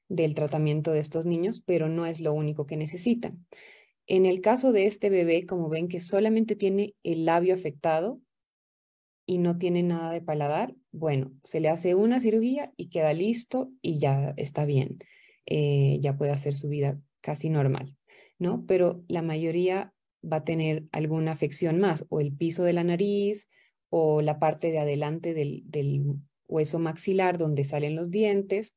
del 0.08 0.34
tratamiento 0.34 0.92
de 0.92 1.00
estos 1.00 1.26
niños, 1.26 1.62
pero 1.64 1.88
no 1.88 2.06
es 2.06 2.20
lo 2.20 2.32
único 2.32 2.66
que 2.66 2.76
necesitan. 2.76 3.46
En 4.06 4.24
el 4.24 4.40
caso 4.40 4.72
de 4.72 4.86
este 4.86 5.10
bebé, 5.10 5.46
como 5.46 5.68
ven 5.68 5.88
que 5.88 6.00
solamente 6.00 6.54
tiene 6.54 6.94
el 7.02 7.24
labio 7.24 7.54
afectado 7.54 8.20
y 9.26 9.38
no 9.38 9.58
tiene 9.58 9.82
nada 9.82 10.12
de 10.12 10.20
paladar, 10.20 10.76
bueno, 10.92 11.32
se 11.42 11.58
le 11.58 11.68
hace 11.68 11.94
una 11.96 12.20
cirugía 12.20 12.72
y 12.76 12.88
queda 12.88 13.12
listo 13.12 13.70
y 13.82 13.98
ya 13.98 14.32
está 14.36 14.64
bien. 14.64 14.98
Eh, 15.46 15.98
ya 16.00 16.16
puede 16.16 16.32
hacer 16.32 16.54
su 16.54 16.68
vida 16.68 17.00
casi 17.20 17.50
normal, 17.50 17.95
¿no? 18.38 18.64
Pero 18.66 19.04
la 19.08 19.22
mayoría 19.22 19.92
va 20.24 20.38
a 20.38 20.44
tener 20.44 20.84
alguna 20.92 21.32
afección 21.32 21.78
más, 21.78 22.04
o 22.08 22.20
el 22.20 22.32
piso 22.32 22.64
de 22.64 22.72
la 22.72 22.84
nariz, 22.84 23.48
o 23.90 24.22
la 24.22 24.38
parte 24.38 24.70
de 24.70 24.78
adelante 24.78 25.34
del, 25.34 25.62
del 25.66 26.04
hueso 26.48 26.78
maxilar 26.78 27.38
donde 27.38 27.64
salen 27.64 27.94
los 27.96 28.10
dientes, 28.10 28.74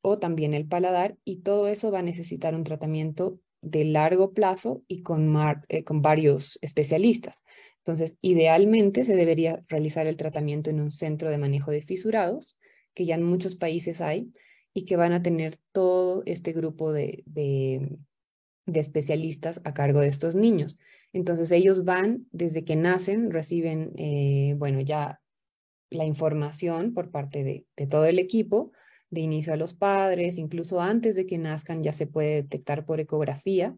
o 0.00 0.18
también 0.18 0.54
el 0.54 0.66
paladar 0.66 1.16
y 1.24 1.36
todo 1.36 1.66
eso 1.66 1.90
va 1.90 2.00
a 2.00 2.02
necesitar 2.02 2.54
un 2.54 2.64
tratamiento 2.64 3.40
de 3.62 3.84
largo 3.84 4.32
plazo 4.32 4.82
y 4.86 5.02
con, 5.02 5.34
eh, 5.68 5.84
con 5.84 6.02
varios 6.02 6.58
especialistas. 6.60 7.42
Entonces, 7.78 8.16
idealmente 8.20 9.04
se 9.04 9.16
debería 9.16 9.64
realizar 9.68 10.06
el 10.06 10.16
tratamiento 10.16 10.70
en 10.70 10.80
un 10.80 10.90
centro 10.90 11.30
de 11.30 11.38
manejo 11.38 11.70
de 11.70 11.80
fisurados, 11.80 12.58
que 12.94 13.06
ya 13.06 13.14
en 13.14 13.24
muchos 13.24 13.56
países 13.56 14.00
hay, 14.00 14.32
y 14.74 14.84
que 14.84 14.96
van 14.96 15.12
a 15.12 15.22
tener 15.22 15.56
todo 15.72 16.22
este 16.26 16.52
grupo 16.52 16.92
de, 16.92 17.24
especialistas 18.72 19.60
a 19.64 19.74
cargo 19.74 20.00
de 20.00 20.08
estos 20.08 20.34
niños. 20.34 20.78
Entonces, 21.12 21.52
ellos 21.52 21.84
van 21.84 22.26
desde 22.32 22.64
que 22.64 22.76
nacen, 22.76 23.30
reciben, 23.30 23.92
eh, 23.96 24.54
bueno, 24.56 24.80
ya 24.80 25.20
la 25.90 26.04
información 26.04 26.94
por 26.94 27.10
parte 27.10 27.44
de, 27.44 27.66
de 27.76 27.86
todo 27.86 28.06
el 28.06 28.18
equipo 28.18 28.72
de 29.10 29.20
inicio 29.22 29.52
a 29.52 29.56
los 29.56 29.74
padres, 29.74 30.38
incluso 30.38 30.80
antes 30.80 31.16
de 31.16 31.26
que 31.26 31.38
nazcan 31.38 31.82
ya 31.82 31.92
se 31.92 32.06
puede 32.06 32.42
detectar 32.42 32.84
por 32.84 33.00
ecografía 33.00 33.76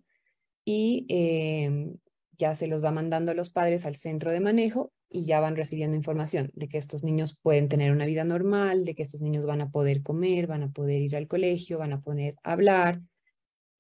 y 0.65 1.07
em, 1.09 1.97
ya 2.39 2.55
se 2.55 2.67
los 2.67 2.83
va 2.85 2.91
mandando 2.91 3.33
a 3.33 3.35
los 3.35 3.51
padres 3.51 3.87
al 3.87 3.97
centro 3.97 4.31
de 4.31 4.41
manejo 4.41 4.93
y 5.09 5.25
ya 5.25 5.41
van 5.41 5.57
recibiendo 5.57 5.97
información 5.97 6.51
de 6.55 6.69
que 6.69 6.79
estos 6.79 7.05
niños 7.05 7.39
pueden 7.41 7.69
tener 7.69 7.93
una 7.93 8.07
vida 8.07 8.25
normal, 8.25 8.85
de 8.85 8.95
que 8.95 9.03
estos 9.03 9.23
niños 9.23 9.47
van 9.47 9.61
a 9.61 9.71
poder 9.71 10.03
comer, 10.03 10.49
van 10.49 10.65
a 10.65 10.71
poder 10.71 11.01
ir 11.01 11.17
al 11.17 11.29
colegio, 11.29 11.79
van 11.79 11.93
a 11.93 12.01
poder 12.01 12.35
hablar 12.43 13.01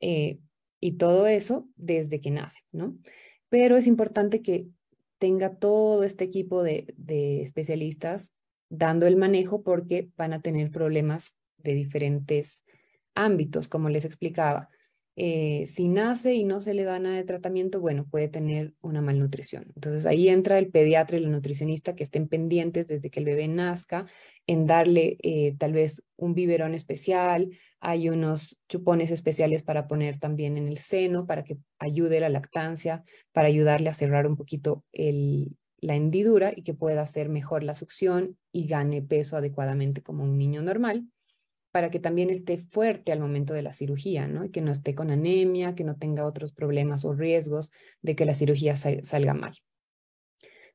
eh, 0.01 0.39
y 0.87 0.93
todo 0.93 1.27
eso 1.27 1.69
desde 1.75 2.21
que 2.21 2.31
nace, 2.31 2.61
¿no? 2.71 2.97
Pero 3.49 3.77
es 3.77 3.89
importante 3.89 4.41
que 4.41 4.69
tenga 5.19 5.57
todo 5.57 6.05
este 6.05 6.23
equipo 6.23 6.63
de, 6.63 6.95
de 6.97 7.43
especialistas 7.43 8.35
dando 8.69 9.09
el 9.09 9.17
manejo 9.17 9.65
porque 9.65 10.11
van 10.17 10.33
a 10.33 10.43
tener 10.43 10.71
problemas 10.71 11.35
de 11.57 11.75
diferentes 11.75 12.65
ámbitos, 13.17 13.67
como 13.67 13.89
les 13.89 14.05
explicaba. 14.05 14.69
Eh, 15.19 15.65
si 15.65 15.89
nace 15.89 16.35
y 16.35 16.45
no 16.45 16.61
se 16.61 16.75
le 16.75 16.85
da 16.85 16.99
nada 16.99 17.17
de 17.17 17.25
tratamiento, 17.25 17.81
bueno, 17.81 18.07
puede 18.07 18.29
tener 18.29 18.75
una 18.83 19.01
malnutrición. 19.01 19.73
Entonces 19.75 20.05
ahí 20.05 20.29
entra 20.29 20.59
el 20.59 20.69
pediatra 20.69 21.17
y 21.17 21.23
el 21.23 21.31
nutricionista 21.31 21.97
que 21.97 22.03
estén 22.03 22.29
pendientes 22.29 22.87
desde 22.87 23.09
que 23.09 23.21
el 23.21 23.25
bebé 23.25 23.49
nazca 23.49 24.07
en 24.47 24.67
darle 24.67 25.17
eh, 25.23 25.57
tal 25.59 25.73
vez 25.73 26.05
un 26.17 26.35
biberón 26.35 26.75
especial. 26.75 27.49
Hay 27.81 28.11
unos 28.11 28.61
chupones 28.69 29.11
especiales 29.11 29.63
para 29.63 29.89
poner 29.89 30.19
también 30.19 30.59
en 30.59 30.69
el 30.69 30.77
seno 30.77 31.27
para 31.27 31.45
que 31.45 31.57
ayude 31.79 32.21
la 32.21 32.29
lactancia, 32.29 33.03
para 33.33 33.49
ayudarle 33.49 33.89
a 33.89 33.95
cerrar 33.95 34.27
un 34.27 34.37
poquito 34.37 34.85
la 34.93 35.95
hendidura 35.95 36.53
y 36.55 36.63
que 36.63 36.75
pueda 36.75 37.01
hacer 37.01 37.31
mejor 37.31 37.63
la 37.63 37.75
succión 37.75 38.37
y 38.53 38.67
gane 38.67 39.01
peso 39.01 39.39
adecuadamente 39.39 40.03
como 40.03 40.25
un 40.25 40.37
niño 40.37 40.63
normal 40.63 41.07
para 41.77 41.91
que 41.91 42.01
también 42.01 42.31
esté 42.31 42.57
fuerte 42.57 43.13
al 43.13 43.21
momento 43.21 43.53
de 43.53 43.61
la 43.61 43.75
cirugía, 43.75 44.27
¿no? 44.27 44.51
Que 44.51 44.63
no 44.63 44.73
esté 44.73 44.95
con 44.95 45.11
anemia, 45.11 45.75
que 45.75 45.85
no 45.85 45.99
tenga 45.99 46.25
otros 46.25 46.51
problemas 46.51 47.05
o 47.05 47.13
riesgos 47.13 47.71
de 48.01 48.17
que 48.17 48.25
la 48.25 48.33
cirugía 48.33 48.79
salga 48.79 49.35
mal. 49.35 49.59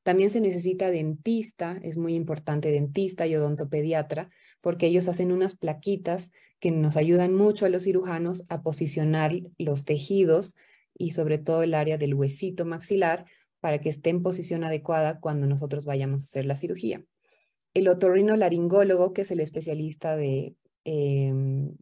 También 0.04 0.30
se 0.30 0.42
necesita 0.42 0.92
dentista, 0.92 1.80
es 1.82 1.98
muy 1.98 2.14
importante 2.14 2.70
dentista 2.70 3.26
y 3.26 3.36
odontopediatra, 3.36 4.30
porque 4.62 4.86
ellos 4.86 5.08
hacen 5.08 5.32
unas 5.32 5.58
plaquitas 5.58 6.34
que 6.60 6.70
nos 6.70 6.98
ayudan 6.98 7.34
mucho 7.34 7.66
a 7.66 7.70
los 7.70 7.86
cirujanos 7.86 8.44
a 8.48 8.62
posicionar 8.62 9.32
los 9.58 9.86
tejidos 9.86 10.54
y 10.96 11.14
sobre 11.14 11.40
todo 11.40 11.64
el 11.64 11.74
área 11.74 11.98
del 11.98 12.14
huesito 12.14 12.64
maxilar 12.64 13.26
para 13.60 13.80
que 13.80 13.90
esté 13.90 14.12
en 14.12 14.22
posición 14.22 14.64
adecuada 14.64 15.20
cuando 15.20 15.48
nosotros 15.48 15.84
vayamos 15.84 16.22
a 16.22 16.26
hacer 16.26 16.46
la 16.46 16.56
cirugía. 16.56 17.04
El 17.74 17.88
otorrinolaringólogo, 17.88 19.14
que 19.14 19.22
es 19.22 19.32
el 19.32 19.40
especialista 19.40 20.16
de 20.16 20.56
Em, 20.84 21.76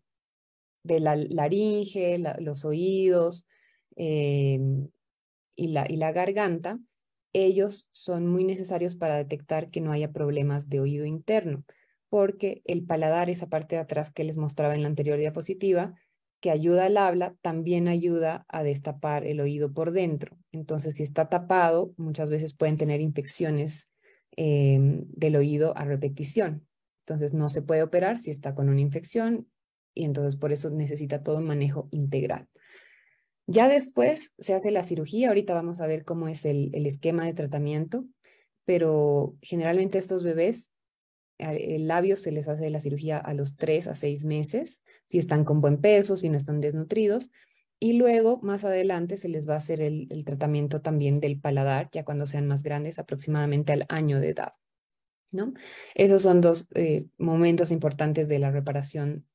de 0.84 1.00
la 1.00 1.16
laringe, 1.16 2.18
los 2.40 2.66
oídos 2.66 3.46
em, 3.96 4.90
y, 5.56 5.68
la, 5.68 5.86
y 5.90 5.98
la 5.98 6.12
garganta, 6.12 6.80
ellos 7.34 7.90
son 7.92 8.28
muy 8.28 8.44
necesarios 8.44 8.96
para 8.96 9.18
detectar 9.18 9.70
que 9.70 9.82
no 9.82 9.92
haya 9.92 10.12
problemas 10.12 10.70
de 10.70 10.80
oído 10.80 11.06
interno, 11.06 11.64
porque 12.10 12.62
el 12.66 12.86
paladar, 12.86 13.30
esa 13.30 13.48
parte 13.50 13.76
de 13.76 13.82
atrás 13.82 14.12
que 14.12 14.24
les 14.24 14.38
mostraba 14.38 14.74
en 14.74 14.82
la 14.82 14.88
anterior 14.88 15.20
diapositiva, 15.20 15.94
que 16.42 16.52
ayuda 16.52 16.86
al 16.86 16.98
habla, 16.98 17.36
también 17.42 17.88
ayuda 17.88 18.46
a 18.48 18.64
destapar 18.64 19.26
el 19.26 19.42
oído 19.42 19.74
por 19.74 19.92
dentro. 19.92 20.38
Entonces, 20.52 20.96
si 20.96 21.04
está 21.04 21.28
tapado, 21.28 21.94
muchas 21.98 22.30
veces 22.30 22.56
pueden 22.56 22.78
tener 22.78 23.02
infecciones 23.02 23.90
em, 24.38 25.04
del 25.10 25.36
oído 25.36 25.78
a 25.78 25.84
repetición. 25.84 26.68
Entonces, 27.10 27.34
no 27.34 27.50
se 27.50 27.63
puede 27.63 27.82
operar 27.82 28.19
si 28.19 28.30
está 28.30 28.54
con 28.54 28.69
una 28.69 28.82
infección 28.82 29.48
y 29.95 30.06
entonces 30.06 30.36
por 30.36 30.52
eso 30.52 30.69
necesita 30.69 31.24
todo 31.24 31.39
un 31.39 31.48
manejo 31.48 31.89
integral. 31.91 32.48
Ya 33.48 33.67
después 33.67 34.32
se 34.38 34.54
hace 34.54 34.69
la 34.69 34.84
cirugía, 34.84 35.30
ahorita 35.30 35.56
vamos 35.56 35.82
a 35.82 35.88
ver 35.88 36.06
cómo 36.06 36.28
es 36.28 36.45
el, 36.45 36.72
esquema 36.86 37.26
de 37.26 37.34
tratamiento, 37.34 38.06
pero 38.63 39.36
generalmente 39.41 39.98
estos 39.98 40.24
bebés 40.24 40.72
el 41.39 41.88
labio 41.88 42.15
se 42.15 42.32
les 42.32 42.48
hace 42.48 42.69
la 42.69 42.80
cirugía 42.80 43.17
a 43.17 43.34
los 43.34 43.56
3 43.56 43.88
a 43.88 43.95
6 43.95 44.26
meses, 44.26 44.84
si 45.08 45.17
están 45.17 45.45
con 45.45 45.62
buen 45.62 45.82
peso, 45.82 46.15
si 46.15 46.30
no 46.30 46.38
están 46.38 46.60
desnutridos. 46.62 47.32
Y 47.80 47.93
luego, 47.93 48.39
más 48.43 48.65
adelante, 48.65 49.15
se 49.15 49.30
les 49.30 49.50
va 49.50 49.54
a 49.54 49.58
hacer 49.58 49.82
el, 49.82 50.08
tratamiento 50.26 50.82
también 50.82 51.22
del 51.22 51.39
paladar, 51.39 51.89
ya 51.93 52.04
cuando 52.04 52.28
sean 52.28 52.45
más 52.45 52.62
grandes, 52.62 53.00
aproximadamente 53.00 53.72
al 53.72 53.86
año 53.88 54.19
de 54.19 54.30
edad. 54.30 54.52
¿No? 55.32 55.54
Esos 55.96 56.22
son 56.22 56.42
dos 56.42 56.68
eh, 56.76 57.06
momentos 57.18 57.72
importantes 57.72 58.30
de 58.30 58.39
la 58.39 58.52
reparación, 58.52 59.26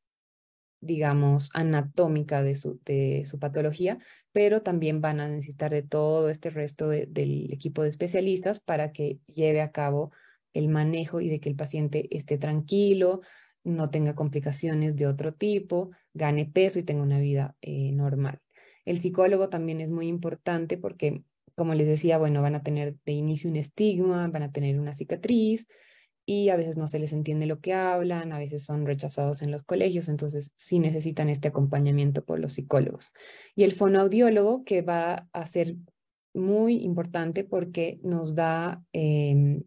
digamos, 0.80 1.50
anatómica 1.54 2.42
de 2.42 2.56
su, 2.56 2.80
de 2.84 3.24
su 3.26 3.38
patología, 3.38 3.98
pero 4.32 4.62
también 4.62 5.00
van 5.00 5.20
a 5.20 5.28
necesitar 5.28 5.70
de 5.70 5.82
todo 5.82 6.28
este 6.28 6.50
resto 6.50 6.88
del 6.88 7.52
equipo 7.52 7.82
de 7.82 7.88
especialistas 7.88 8.60
para 8.60 8.92
que 8.92 9.18
lleve 9.32 9.60
a 9.60 9.70
cabo 9.70 10.12
el 10.52 10.68
manejo 10.68 11.20
y 11.20 11.28
de 11.28 11.40
que 11.40 11.48
el 11.48 11.56
paciente 11.56 12.08
esté 12.16 12.38
tranquilo, 12.38 13.20
no 13.64 13.88
tenga 13.88 14.14
complicaciones 14.14 14.96
de 14.96 15.06
otro 15.06 15.32
tipo, 15.32 15.90
gane 16.12 16.46
peso 16.46 16.78
y 16.78 16.82
tenga 16.82 17.02
una 17.02 17.18
vida 17.18 17.56
eh, 17.62 17.92
normal. 17.92 18.40
El 18.84 18.98
psicólogo 18.98 19.48
también 19.48 19.80
es 19.80 19.90
muy 19.90 20.06
importante 20.06 20.76
porque, 20.76 21.24
como 21.56 21.74
les 21.74 21.88
decía, 21.88 22.18
bueno, 22.18 22.42
van 22.42 22.54
a 22.54 22.62
tener 22.62 22.96
de 23.04 23.12
inicio 23.12 23.50
un 23.50 23.56
estigma, 23.56 24.28
van 24.28 24.42
a 24.42 24.52
tener 24.52 24.78
una 24.78 24.94
cicatriz 24.94 25.68
y 26.26 26.48
a 26.48 26.56
veces 26.56 26.76
no 26.76 26.88
se 26.88 26.98
les 26.98 27.12
entiende 27.12 27.46
lo 27.46 27.60
que 27.60 27.74
hablan, 27.74 28.32
a 28.32 28.38
veces 28.38 28.64
son 28.64 28.86
rechazados 28.86 29.42
en 29.42 29.50
los 29.50 29.62
colegios, 29.62 30.08
entonces 30.08 30.52
sí 30.56 30.78
necesitan 30.78 31.28
este 31.28 31.48
acompañamiento 31.48 32.24
por 32.24 32.40
los 32.40 32.54
psicólogos. 32.54 33.12
Y 33.54 33.64
el 33.64 33.72
fonoaudiólogo 33.72 34.64
que 34.64 34.82
va 34.82 35.28
a 35.32 35.46
ser 35.46 35.76
muy 36.32 36.76
importante 36.82 37.44
porque 37.44 38.00
nos 38.02 38.34
da 38.34 38.82
em, 38.92 39.62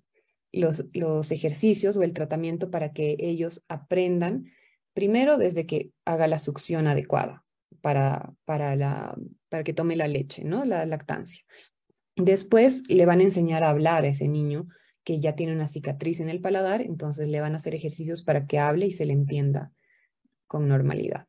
los, 0.51 0.85
los 0.93 1.31
ejercicios 1.31 1.95
o 1.95 2.03
el 2.03 2.13
tratamiento 2.13 2.71
para 2.71 2.91
que 2.91 3.15
ellos 3.19 3.63
aprendan, 3.67 4.45
primero 4.93 5.37
desde 5.37 5.65
que 5.65 5.91
haga 6.05 6.27
la 6.27 6.39
succión 6.39 6.87
adecuada 6.87 7.45
para, 7.81 8.33
para, 8.45 8.75
la, 8.75 9.15
para 9.49 9.63
que 9.63 9.73
tome 9.73 9.95
la 9.95 10.07
leche, 10.07 10.43
¿no? 10.43 10.65
La 10.65 10.85
lactancia. 10.85 11.43
Después 12.17 12.83
le 12.87 13.05
van 13.05 13.19
a 13.19 13.23
enseñar 13.23 13.63
a 13.63 13.69
hablar 13.69 14.03
a 14.03 14.07
ese 14.07 14.27
niño 14.27 14.67
que 15.03 15.19
ya 15.19 15.35
tiene 15.35 15.53
una 15.53 15.67
cicatriz 15.67 16.19
en 16.19 16.29
el 16.29 16.41
paladar, 16.41 16.81
entonces 16.81 17.27
le 17.27 17.39
van 17.39 17.53
a 17.53 17.57
hacer 17.57 17.75
ejercicios 17.75 18.23
para 18.23 18.45
que 18.45 18.59
hable 18.59 18.87
y 18.87 18.91
se 18.91 19.05
le 19.05 19.13
entienda 19.13 19.71
con 20.47 20.67
normalidad. 20.67 21.27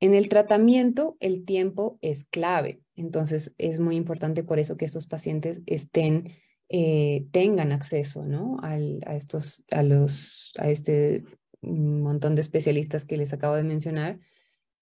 En 0.00 0.14
el 0.14 0.28
tratamiento, 0.28 1.16
el 1.20 1.44
tiempo 1.44 1.98
es 2.00 2.24
clave, 2.24 2.80
entonces 2.94 3.54
es 3.58 3.80
muy 3.80 3.96
importante 3.96 4.44
por 4.44 4.58
eso 4.58 4.76
que 4.76 4.84
estos 4.84 5.06
pacientes 5.06 5.62
estén 5.66 6.32
eh, 6.72 7.26
tengan 7.32 7.72
acceso 7.72 8.24
¿no? 8.24 8.58
A, 8.62 8.78
estos, 9.16 9.64
a, 9.72 9.82
los, 9.82 10.52
a 10.58 10.70
este 10.70 11.24
montón 11.62 12.36
de 12.36 12.42
especialistas 12.42 13.04
que 13.04 13.16
les 13.16 13.32
acabo 13.32 13.56
de 13.56 13.64
mencionar 13.64 14.20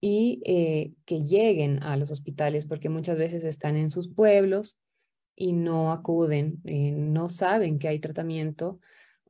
y 0.01 0.41
eh, 0.45 0.93
que 1.05 1.23
lleguen 1.23 1.83
a 1.83 1.97
los 1.97 2.11
hospitales 2.11 2.65
porque 2.65 2.89
muchas 2.89 3.17
veces 3.17 3.43
están 3.43 3.77
en 3.77 3.89
sus 3.89 4.13
pueblos 4.13 4.77
y 5.35 5.53
no 5.53 5.91
acuden, 5.91 6.61
eh, 6.65 6.91
no 6.91 7.29
saben 7.29 7.79
que 7.79 7.87
hay 7.87 7.99
tratamiento 7.99 8.79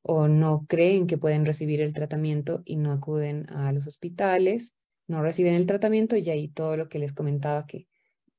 o 0.01 0.27
no 0.27 0.65
creen 0.67 1.07
que 1.07 1.17
pueden 1.17 1.45
recibir 1.45 1.81
el 1.81 1.93
tratamiento 1.93 2.61
y 2.65 2.77
no 2.77 2.91
acuden 2.91 3.49
a 3.49 3.71
los 3.71 3.87
hospitales, 3.87 4.75
no 5.07 5.21
reciben 5.21 5.53
el 5.53 5.65
tratamiento 5.65 6.15
y 6.15 6.29
ahí 6.29 6.47
todo 6.47 6.77
lo 6.77 6.89
que 6.89 6.99
les 6.99 7.13
comentaba 7.13 7.65
que 7.65 7.87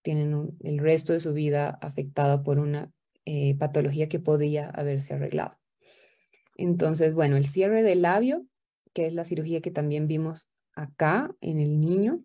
tienen 0.03 0.57
el 0.61 0.79
resto 0.79 1.13
de 1.13 1.21
su 1.21 1.33
vida 1.35 1.79
afectado 1.81 2.43
por 2.43 2.59
una 2.59 2.91
eh, 3.25 3.55
patología 3.57 4.09
que 4.09 4.19
podía 4.19 4.71
haberse 4.71 5.15
arreglado. 5.15 5.59
Entonces, 6.57 7.15
bueno, 7.15 7.37
el 7.37 7.47
cierre 7.47 7.83
del 7.83 8.03
labio, 8.03 8.47
que 8.93 9.07
es 9.07 9.15
la 9.15 9.25
cirugía 9.25 9.61
que 9.61 9.71
también 9.71 10.07
vimos 10.07 10.49
acá 10.75 11.35
en 11.41 11.59
el 11.59 11.81
niño, 11.81 12.25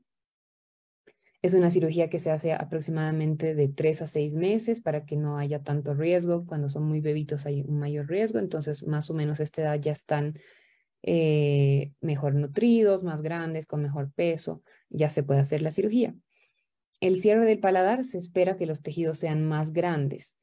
es 1.41 1.53
una 1.53 1.69
cirugía 1.69 2.09
que 2.09 2.17
se 2.17 2.31
hace 2.31 2.53
aproximadamente 2.53 3.53
de 3.53 3.67
tres 3.67 4.01
a 4.01 4.07
seis 4.07 4.35
meses 4.35 4.81
para 4.81 5.05
que 5.05 5.15
no 5.15 5.37
haya 5.37 5.61
tanto 5.61 5.93
riesgo. 5.93 6.45
Cuando 6.45 6.69
son 6.69 6.83
muy 6.83 7.01
bebitos 7.01 7.45
hay 7.45 7.61
un 7.61 7.77
mayor 7.77 8.07
riesgo, 8.07 8.39
entonces 8.39 8.85
más 8.87 9.11
o 9.11 9.13
menos 9.13 9.39
a 9.39 9.43
esta 9.43 9.61
edad 9.61 9.79
ya 9.79 9.91
están 9.91 10.39
eh, 11.03 11.91
mejor 12.01 12.33
nutridos, 12.33 13.03
más 13.03 13.21
grandes, 13.21 13.67
con 13.67 13.83
mejor 13.83 14.11
peso, 14.11 14.63
ya 14.89 15.09
se 15.09 15.21
puede 15.21 15.39
hacer 15.39 15.61
la 15.61 15.69
cirugía. 15.69 16.15
El 16.99 17.17
cierre 17.17 17.45
del 17.45 17.59
paladar 17.59 18.03
se 18.03 18.17
espera 18.17 18.57
que 18.57 18.65
los 18.65 18.81
tejidos 18.81 19.19
sean 19.19 19.45
más 19.45 19.71
grandes 19.71 20.35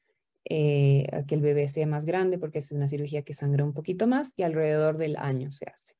eh, 0.44 1.06
que 1.26 1.34
el 1.34 1.40
bebé 1.40 1.68
sea 1.68 1.86
más 1.86 2.04
grande 2.04 2.38
porque 2.38 2.58
es 2.58 2.72
una 2.72 2.88
cirugía 2.88 3.22
que 3.22 3.32
sangra 3.32 3.64
un 3.64 3.72
poquito 3.72 4.06
más 4.06 4.34
y 4.36 4.42
alrededor 4.42 4.98
del 4.98 5.16
año 5.16 5.50
se 5.50 5.66
hace. 5.66 5.94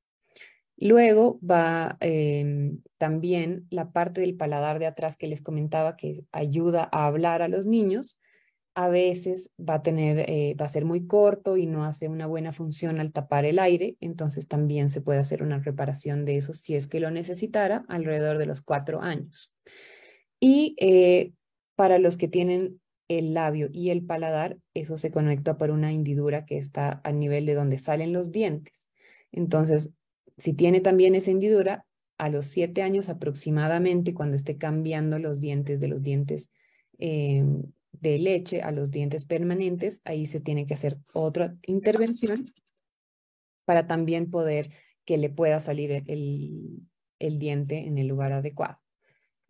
Luego 0.77 1.39
va 1.49 1.97
em, 2.01 2.81
también 2.99 3.67
la 3.71 3.93
parte 3.93 4.21
del 4.21 4.37
paladar 4.37 4.79
de 4.79 4.87
atrás 4.87 5.17
que 5.17 5.29
les 5.29 5.41
comentaba 5.41 5.97
que 5.97 6.25
ayuda 6.33 6.89
a 6.91 7.07
hablar 7.07 7.43
a 7.43 7.49
los 7.49 7.67
niños. 7.67 8.19
A 8.75 8.89
veces 8.89 9.51
va 9.59 9.75
a 9.75 9.83
tener, 9.83 10.25
eh, 10.31 10.57
va 10.61 10.67
a 10.67 10.71
ser 10.71 10.85
muy 10.85 11.07
corto 11.07 11.57
y 11.57 11.67
no 11.67 11.85
hace 11.85 12.09
una 12.09 12.27
buena 12.27 12.53
función 12.53 13.01
al 13.01 13.13
tapar 13.13 13.45
el 13.45 13.59
aire, 13.59 13.97
entonces 14.01 14.49
también 14.49 14.89
se 14.89 15.03
puede 15.03 15.19
hacer 15.19 15.43
una 15.43 15.59
reparación 15.59 16.25
de 16.25 16.39
eso 16.39 16.55
si 16.55 16.75
es 16.75 16.87
que 16.87 17.01
lo 17.01 17.11
necesitara 17.11 17.85
alrededor 17.89 18.39
de 18.39 18.47
los 18.47 18.63
cuatro 18.63 19.03
años. 19.03 19.53
Y 20.41 20.75
eh, 20.81 21.33
para 21.77 21.99
los 21.99 22.17
que 22.17 22.29
tienen 22.29 22.81
el 23.09 23.35
labio 23.35 23.69
y 23.73 23.91
el 23.91 24.05
paladar, 24.05 24.57
eso 24.75 24.99
se 24.99 25.11
conecta 25.11 25.59
por 25.59 25.71
una 25.71 25.93
hendidura 25.93 26.47
que 26.47 26.57
está 26.57 27.01
a 27.05 27.13
nivel 27.13 27.47
de 27.47 27.55
donde 27.55 27.79
salen 27.79 28.13
los 28.13 28.33
dientes. 28.33 28.89
Entonces, 29.33 29.93
si 30.37 30.53
tiene 30.53 30.81
también 30.81 31.15
esa 31.15 31.31
hendidura, 31.31 31.87
a 32.19 32.29
los 32.29 32.47
siete 32.47 32.83
años 32.83 33.09
aproximadamente, 33.09 34.15
cuando 34.15 34.37
esté 34.37 34.57
cambiando 34.57 35.19
los 35.19 35.41
dientes 35.41 35.81
de 35.81 35.89
los 35.89 36.03
dientes 36.03 36.51
em, 36.99 37.63
de 37.93 38.19
leche 38.19 38.63
a 38.63 38.71
los 38.71 38.91
dientes 38.91 39.25
permanentes, 39.25 40.01
ahí 40.05 40.27
se 40.27 40.41
tiene 40.41 40.67
que 40.67 40.75
hacer 40.75 40.99
otra 41.13 41.57
intervención 41.67 42.47
para 43.65 43.87
también 43.87 44.31
poder 44.31 44.71
que 45.05 45.19
le 45.19 45.31
pueda 45.31 45.59
salir 45.59 46.05
el 46.07 47.39
diente 47.39 47.79
en 47.79 47.99
el 47.99 48.07
lugar 48.07 48.33
adecuado. 48.33 48.83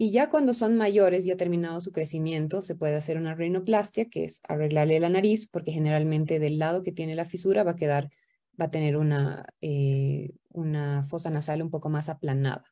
Y 0.02 0.10
ya 0.10 0.28
cuando 0.28 0.52
son 0.52 0.76
mayores 0.76 1.26
y 1.26 1.30
ha 1.30 1.36
terminado 1.36 1.80
su 1.80 1.92
crecimiento, 1.92 2.60
se 2.60 2.74
puede 2.74 2.96
hacer 2.96 3.18
una 3.18 3.36
rinoplastia, 3.36 4.06
que 4.06 4.24
es 4.24 4.40
arreglarle 4.48 4.98
la 4.98 5.08
nariz, 5.08 5.46
porque 5.46 5.70
generalmente 5.70 6.40
del 6.40 6.58
lado 6.58 6.82
que 6.82 6.90
tiene 6.90 7.14
la 7.14 7.24
fisura 7.24 7.62
va 7.62 7.70
a 7.70 7.76
quedar, 7.76 8.10
va 8.60 8.64
a 8.64 8.70
tener 8.72 8.96
una, 8.96 9.46
eh, 9.60 10.32
una 10.52 11.02
fosa 11.04 11.30
nasal 11.30 11.62
un 11.62 11.70
poco 11.70 11.88
más 11.88 12.08
aplanada. 12.08 12.64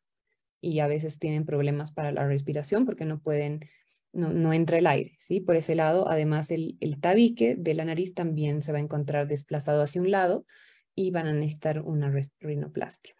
Y 0.60 0.80
a 0.80 0.86
veces 0.86 1.18
tienen 1.18 1.44
problemas 1.44 1.92
para 1.92 2.12
la 2.12 2.26
respiración 2.26 2.84
porque 2.84 3.04
no 3.04 3.20
pueden, 3.20 3.60
no, 4.12 4.32
no 4.32 4.52
entra 4.52 4.78
el 4.78 4.86
aire, 4.86 5.14
¿sí? 5.18 5.40
Por 5.40 5.56
ese 5.56 5.74
lado, 5.74 6.08
además 6.08 6.50
el, 6.50 6.76
el 6.80 7.00
tabique 7.00 7.56
de 7.56 7.74
la 7.74 7.84
nariz 7.84 8.14
también 8.14 8.62
se 8.62 8.72
va 8.72 8.78
a 8.78 8.82
encontrar 8.82 9.26
desplazado 9.26 9.82
hacia 9.82 10.02
un 10.02 10.10
lado 10.10 10.44
y 10.94 11.10
van 11.10 11.26
a 11.26 11.32
necesitar 11.32 11.80
una 11.80 12.12
rinoplastia. 12.40 13.14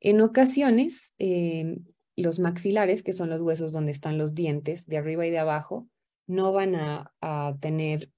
En 0.00 0.20
ocasiones, 0.20 1.14
eh, 1.18 1.78
los 2.16 2.38
maxilares, 2.38 3.02
que 3.02 3.12
son 3.12 3.30
los 3.30 3.40
huesos 3.40 3.72
donde 3.72 3.92
están 3.92 4.18
los 4.18 4.34
dientes, 4.34 4.86
de 4.86 4.98
arriba 4.98 5.26
y 5.26 5.30
de 5.30 5.38
abajo, 5.38 5.88
no 6.26 6.52
van 6.52 6.74
a, 6.74 7.10
tener 7.60 8.10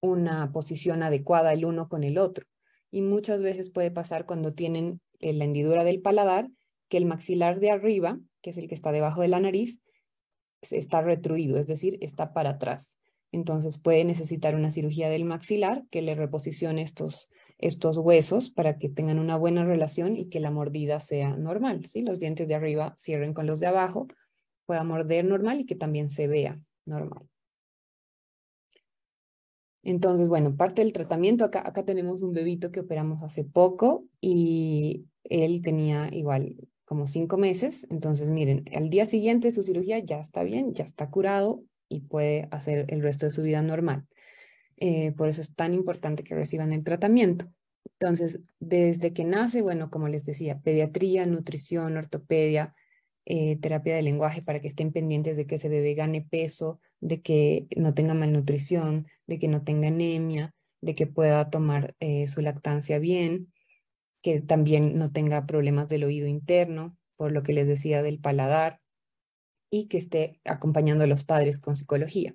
una 0.00 0.52
posición 0.52 1.02
adecuada 1.02 1.52
el 1.52 1.64
uno 1.64 1.88
con 1.88 2.04
el 2.04 2.18
otro. 2.18 2.46
Y 2.96 3.02
muchas 3.02 3.42
veces 3.42 3.68
puede 3.68 3.90
pasar 3.90 4.24
cuando 4.24 4.54
tienen 4.54 5.02
eh, 5.20 5.34
la 5.34 5.44
hendidura 5.44 5.84
del 5.84 6.00
paladar, 6.00 6.48
que 6.88 6.96
el 6.96 7.04
maxilar 7.04 7.60
de 7.60 7.70
arriba, 7.70 8.18
que 8.40 8.48
es 8.48 8.56
el 8.56 8.68
que 8.68 8.74
está 8.74 8.90
debajo 8.90 9.20
de 9.20 9.28
la 9.28 9.38
nariz, 9.38 9.82
está 10.62 11.02
retruido, 11.02 11.58
es 11.58 11.66
decir, 11.66 11.98
está 12.00 12.32
para 12.32 12.52
atrás. 12.52 12.96
Entonces 13.32 13.76
puede 13.76 14.02
necesitar 14.06 14.54
una 14.54 14.70
cirugía 14.70 15.10
del 15.10 15.26
maxilar 15.26 15.84
que 15.90 16.00
le 16.00 16.14
reposicione 16.14 16.80
estos, 16.80 17.28
estos 17.58 17.98
huesos 17.98 18.50
para 18.50 18.78
que 18.78 18.88
tengan 18.88 19.18
una 19.18 19.36
buena 19.36 19.66
relación 19.66 20.16
y 20.16 20.30
que 20.30 20.40
la 20.40 20.50
mordida 20.50 20.98
sea 20.98 21.36
normal. 21.36 21.84
¿sí? 21.84 22.00
Los 22.00 22.18
dientes 22.18 22.48
de 22.48 22.54
arriba 22.54 22.94
cierren 22.96 23.34
con 23.34 23.46
los 23.46 23.60
de 23.60 23.66
abajo, 23.66 24.06
pueda 24.64 24.84
morder 24.84 25.26
normal 25.26 25.60
y 25.60 25.66
que 25.66 25.76
también 25.76 26.08
se 26.08 26.28
vea 26.28 26.58
normal. 26.86 27.28
Entonces, 29.88 30.28
bueno, 30.28 30.56
parte 30.56 30.82
del 30.82 30.92
tratamiento, 30.92 31.44
acá, 31.44 31.62
acá 31.64 31.84
tenemos 31.84 32.20
un 32.22 32.32
bebito 32.32 32.72
que 32.72 32.80
operamos 32.80 33.22
hace 33.22 33.44
poco 33.44 34.04
y 34.20 35.06
él 35.22 35.62
tenía 35.62 36.08
igual 36.10 36.56
como 36.84 37.06
cinco 37.06 37.36
meses. 37.36 37.86
Entonces, 37.88 38.28
miren, 38.28 38.64
al 38.74 38.90
día 38.90 39.06
siguiente 39.06 39.52
su 39.52 39.62
cirugía 39.62 40.00
ya 40.00 40.18
está 40.18 40.42
bien, 40.42 40.72
ya 40.72 40.82
está 40.82 41.08
curado 41.08 41.62
y 41.88 42.00
puede 42.00 42.48
hacer 42.50 42.86
el 42.88 43.00
resto 43.00 43.26
de 43.26 43.30
su 43.30 43.44
vida 43.44 43.62
normal. 43.62 44.08
Eh, 44.76 45.12
por 45.12 45.28
eso 45.28 45.40
es 45.40 45.54
tan 45.54 45.72
importante 45.72 46.24
que 46.24 46.34
reciban 46.34 46.72
el 46.72 46.82
tratamiento. 46.82 47.46
Entonces, 48.00 48.40
desde 48.58 49.12
que 49.12 49.22
nace, 49.24 49.62
bueno, 49.62 49.88
como 49.88 50.08
les 50.08 50.24
decía, 50.24 50.58
pediatría, 50.58 51.26
nutrición, 51.26 51.96
ortopedia, 51.96 52.74
eh, 53.24 53.56
terapia 53.60 53.94
de 53.94 54.02
lenguaje 54.02 54.42
para 54.42 54.60
que 54.60 54.66
estén 54.66 54.90
pendientes 54.90 55.36
de 55.36 55.46
que 55.46 55.54
ese 55.54 55.68
bebé 55.68 55.94
gane 55.94 56.26
peso, 56.28 56.80
de 57.00 57.20
que 57.20 57.66
no 57.76 57.94
tenga 57.94 58.14
malnutrición, 58.14 59.06
de 59.26 59.38
que 59.38 59.48
no 59.48 59.62
tenga 59.62 59.88
anemia, 59.88 60.54
de 60.80 60.94
que 60.94 61.06
pueda 61.06 61.50
tomar 61.50 61.94
eh, 62.00 62.26
su 62.28 62.40
lactancia 62.40 62.98
bien, 62.98 63.52
que 64.22 64.40
también 64.40 64.98
no 64.98 65.12
tenga 65.12 65.46
problemas 65.46 65.88
del 65.88 66.04
oído 66.04 66.26
interno, 66.26 66.96
por 67.16 67.32
lo 67.32 67.42
que 67.42 67.52
les 67.52 67.66
decía 67.66 68.02
del 68.02 68.18
paladar, 68.18 68.80
y 69.70 69.88
que 69.88 69.98
esté 69.98 70.40
acompañando 70.44 71.04
a 71.04 71.08
los 71.08 71.24
padres 71.24 71.58
con 71.58 71.76
psicología. 71.76 72.34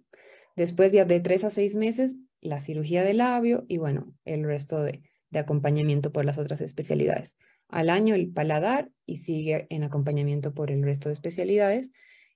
Después 0.55 0.91
ya 0.91 1.05
de 1.05 1.19
tres 1.19 1.43
a 1.43 1.49
seis 1.49 1.75
meses, 1.75 2.17
la 2.41 2.59
cirugía 2.59 3.03
de 3.03 3.13
labio 3.13 3.65
y 3.67 3.77
bueno, 3.77 4.13
el 4.25 4.43
resto 4.43 4.81
de, 4.83 5.01
de 5.29 5.39
acompañamiento 5.39 6.11
por 6.11 6.25
las 6.25 6.37
otras 6.37 6.61
especialidades. 6.61 7.37
Al 7.69 7.89
año 7.89 8.15
el 8.15 8.31
paladar 8.31 8.91
y 9.05 9.17
sigue 9.17 9.65
en 9.69 9.83
acompañamiento 9.83 10.53
por 10.53 10.71
el 10.71 10.83
resto 10.83 11.09
de 11.09 11.13
especialidades. 11.13 11.91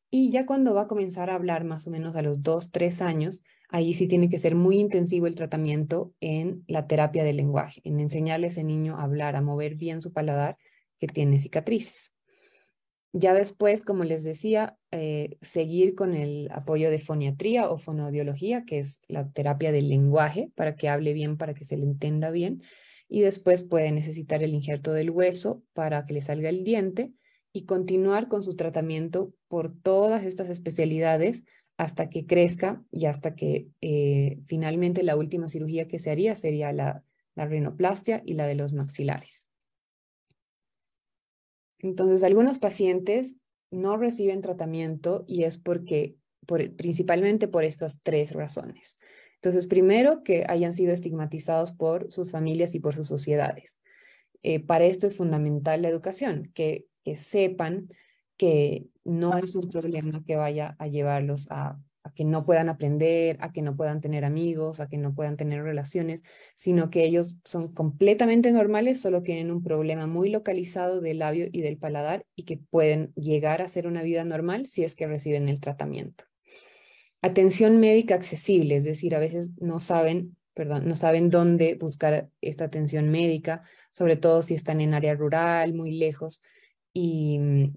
Y 0.10 0.30
ya 0.30 0.46
cuando 0.46 0.74
va 0.74 0.84
a 0.84 0.88
comenzar 0.88 1.30
a 1.30 1.36
hablar 1.36 1.64
más 1.64 1.88
o 1.88 1.92
menos 1.92 2.16
a 2.16 2.22
los 2.22 2.42
dos, 2.44 2.72
tres 2.72 3.02
años, 3.02 3.44
ahí 3.70 3.94
sí 3.94 4.08
tiene 4.08 4.30
que 4.30 4.38
ser 4.38 4.56
muy 4.56 4.80
intensivo 4.80 5.28
el 5.28 5.36
tratamiento 5.36 6.14
en 6.20 6.64
la 6.68 6.88
terapia 6.88 7.24
del 7.24 7.38
lenguaje, 7.38 7.82
en 7.84 8.00
enseñarle 8.00 8.48
a 8.48 8.50
ese 8.50 8.64
niño 8.64 8.98
a 8.98 9.04
hablar, 9.04 9.36
a 9.36 9.42
mover 9.42 9.76
bien 9.76 10.02
su 10.02 10.14
paladar 10.14 10.58
que 11.00 11.08
tiene 11.08 11.40
cicatrices. 11.40 12.14
Ya 13.18 13.34
después, 13.34 13.84
como 13.84 14.04
les 14.04 14.26
decía, 14.26 14.78
eh, 14.92 15.38
seguir 15.42 15.96
con 15.96 16.16
el 16.16 16.50
apoyo 16.52 16.90
de 16.92 17.00
foniatría 17.00 17.70
o 17.70 17.78
fonodiología, 17.78 18.66
que 18.66 18.80
es 18.80 19.00
la 19.08 19.30
terapia 19.32 19.72
del 19.72 19.88
lenguaje, 19.88 20.52
para 20.54 20.76
que 20.76 20.90
hable 20.90 21.14
bien, 21.14 21.38
para 21.38 21.54
que 21.54 21.64
se 21.64 21.78
le 21.78 21.86
entienda 21.86 22.30
bien. 22.30 22.62
Y 23.08 23.22
después 23.22 23.64
puede 23.64 23.94
necesitar 23.94 24.44
el 24.44 24.54
injerto 24.54 24.92
del 24.92 25.12
hueso 25.12 25.64
para 25.72 26.06
que 26.06 26.14
le 26.14 26.22
salga 26.22 26.50
el 26.50 26.66
diente 26.66 27.14
y 27.54 27.66
continuar 27.66 28.28
con 28.28 28.44
su 28.44 28.58
tratamiento 28.58 29.34
por 29.56 29.72
todas 29.72 30.26
estas 30.26 30.50
especialidades 30.50 31.46
hasta 31.78 32.10
que 32.10 32.26
crezca 32.26 32.84
y 32.92 33.06
hasta 33.06 33.36
que 33.36 33.70
eh, 33.80 34.42
finalmente 34.48 35.02
la 35.02 35.16
última 35.16 35.48
cirugía 35.48 35.88
que 35.88 35.98
se 35.98 36.12
haría 36.12 36.36
sería 36.36 36.74
la, 36.74 37.06
la 37.36 37.46
rinoplastia 37.46 38.22
y 38.26 38.34
la 38.34 38.48
de 38.48 38.56
los 38.56 38.74
maxilares. 38.74 39.50
Entonces, 41.80 42.22
algunos 42.24 42.60
pacientes 42.60 43.38
no 43.72 43.96
reciben 43.96 44.42
tratamiento 44.42 45.24
y 45.26 45.46
es 45.46 45.58
porque, 45.58 46.18
principalmente 46.46 47.48
por 47.48 47.64
estas 47.64 48.02
tres 48.04 48.34
razones. 48.34 49.00
Entonces, 49.36 49.68
primero, 49.68 50.22
que 50.22 50.44
hayan 50.50 50.74
sido 50.74 50.92
estigmatizados 50.92 51.72
por 51.72 52.12
sus 52.12 52.30
familias 52.30 52.76
y 52.76 52.82
por 52.82 52.94
sus 52.94 53.08
sociedades. 53.08 53.80
Eh, 54.44 54.60
para 54.60 54.84
esto 54.84 55.08
es 55.08 55.16
fundamental 55.16 55.82
la 55.82 55.88
educación, 55.88 56.52
que 56.54 56.88
que 57.06 57.16
sepan 57.16 57.88
que 58.38 58.86
no 59.04 59.38
es 59.38 59.56
un 59.56 59.70
problema 59.70 60.24
que 60.26 60.36
vaya 60.36 60.76
a 60.80 60.88
llevarlos 60.88 61.48
a, 61.50 61.80
que 62.16 62.24
no 62.24 62.46
puedan 62.46 62.70
aprender, 62.70 63.38
a 63.40 63.52
que 63.52 63.62
no 63.62 63.76
puedan 63.76 64.02
tener 64.02 64.26
amigos, 64.26 64.80
a 64.80 64.88
que 64.88 64.98
no 64.98 65.14
puedan 65.14 65.38
tener 65.38 65.64
relaciones, 65.64 66.24
sino 66.56 66.90
que 66.90 67.04
ellos 67.04 67.40
son 67.44 67.74
completamente 67.74 68.52
normales, 68.52 69.02
solo 69.02 69.22
tienen 69.22 69.52
un 69.52 69.64
problema 69.64 70.08
muy 70.08 70.30
localizado 70.30 71.02
del 71.02 71.20
labio 71.20 71.48
y 71.52 71.62
del 71.62 71.78
paladar 71.78 72.26
y 72.36 72.44
que 72.44 72.58
pueden 72.58 73.14
llegar 73.16 73.62
a 73.62 73.68
ser 73.68 73.88
una 73.88 74.04
vida 74.04 74.24
normal 74.24 74.66
si 74.66 74.84
es 74.84 74.96
que 74.96 75.08
reciben 75.08 75.50
el 75.50 75.60
tratamiento. 75.60 76.26
Atención 77.22 77.80
médica 77.80 78.16
accesible, 78.16 78.76
es 78.76 78.86
decir, 78.86 79.16
a 79.16 79.20
veces 79.20 79.52
no 79.60 79.80
saben, 79.80 80.38
perdón, 80.54 80.88
no 80.88 80.96
saben 80.96 81.30
dónde 81.30 81.76
buscar 81.76 82.30
esta 82.40 82.66
atención 82.66 83.10
médica, 83.10 83.64
sobre 83.92 84.16
todo 84.16 84.42
si 84.42 84.54
están 84.54 84.80
en 84.80 84.94
área 84.94 85.16
rural, 85.16 85.74
muy 85.74 85.92
lejos 85.92 86.44
y 86.94 87.40
mm, 87.40 87.74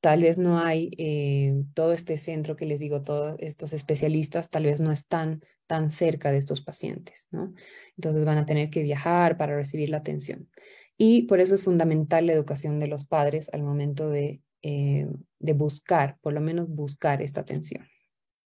tal 0.00 0.22
vez 0.22 0.38
no 0.38 0.58
hay 0.58 0.90
eh, 0.98 1.54
todo 1.74 1.92
este 1.92 2.16
centro 2.16 2.56
que 2.56 2.66
les 2.66 2.80
digo, 2.80 3.02
todos 3.02 3.36
estos 3.38 3.72
especialistas 3.72 4.50
tal 4.50 4.64
vez 4.64 4.80
no 4.80 4.92
están 4.92 5.42
tan 5.66 5.90
cerca 5.90 6.30
de 6.30 6.38
estos 6.38 6.60
pacientes, 6.62 7.28
¿no? 7.30 7.54
Entonces 7.96 8.24
van 8.24 8.38
a 8.38 8.46
tener 8.46 8.70
que 8.70 8.82
viajar 8.82 9.36
para 9.36 9.56
recibir 9.56 9.90
la 9.90 9.98
atención. 9.98 10.48
Y 10.96 11.22
por 11.24 11.40
eso 11.40 11.54
es 11.54 11.64
fundamental 11.64 12.26
la 12.26 12.32
educación 12.32 12.78
de 12.78 12.88
los 12.88 13.04
padres 13.04 13.50
al 13.52 13.62
momento 13.62 14.08
de, 14.08 14.40
eh, 14.62 15.06
de 15.38 15.52
buscar, 15.52 16.18
por 16.20 16.32
lo 16.32 16.40
menos 16.40 16.68
buscar 16.68 17.22
esta 17.22 17.42
atención. 17.42 17.86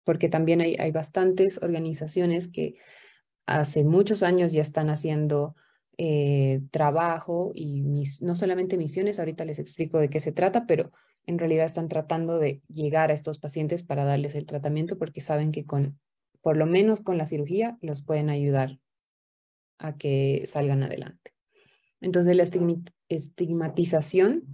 Porque 0.04 0.28
también 0.28 0.60
hay, 0.60 0.74
hay 0.78 0.90
bastantes 0.90 1.62
organizaciones 1.62 2.48
que 2.48 2.76
hace 3.46 3.84
muchos 3.84 4.22
años 4.22 4.52
ya 4.52 4.62
están 4.62 4.90
haciendo 4.90 5.54
eh, 5.98 6.62
trabajo 6.70 7.52
y 7.54 7.82
no 8.20 8.34
solamente 8.34 8.76
misiones, 8.76 9.18
ahorita 9.18 9.44
les 9.44 9.58
explico 9.58 9.98
de 9.98 10.08
qué 10.08 10.20
se 10.20 10.32
trata, 10.32 10.66
pero 10.66 10.90
en 11.26 11.38
realidad 11.38 11.66
están 11.66 11.88
tratando 11.88 12.38
de 12.38 12.62
llegar 12.68 13.10
a 13.10 13.14
estos 13.14 13.38
pacientes 13.38 13.82
para 13.82 14.04
darles 14.04 14.34
el 14.34 14.46
tratamiento 14.46 14.98
porque 14.98 15.20
saben 15.20 15.52
que 15.52 15.64
con, 15.64 15.98
por 16.40 16.56
lo 16.56 16.66
menos 16.66 17.00
con 17.00 17.18
la 17.18 17.26
cirugía, 17.26 17.78
los 17.80 18.02
pueden 18.02 18.30
ayudar 18.30 18.78
a 19.78 19.96
que 19.96 20.42
salgan 20.46 20.82
adelante. 20.82 21.32
Entonces, 22.00 22.36
la 22.36 22.44
estigmatización 23.08 24.48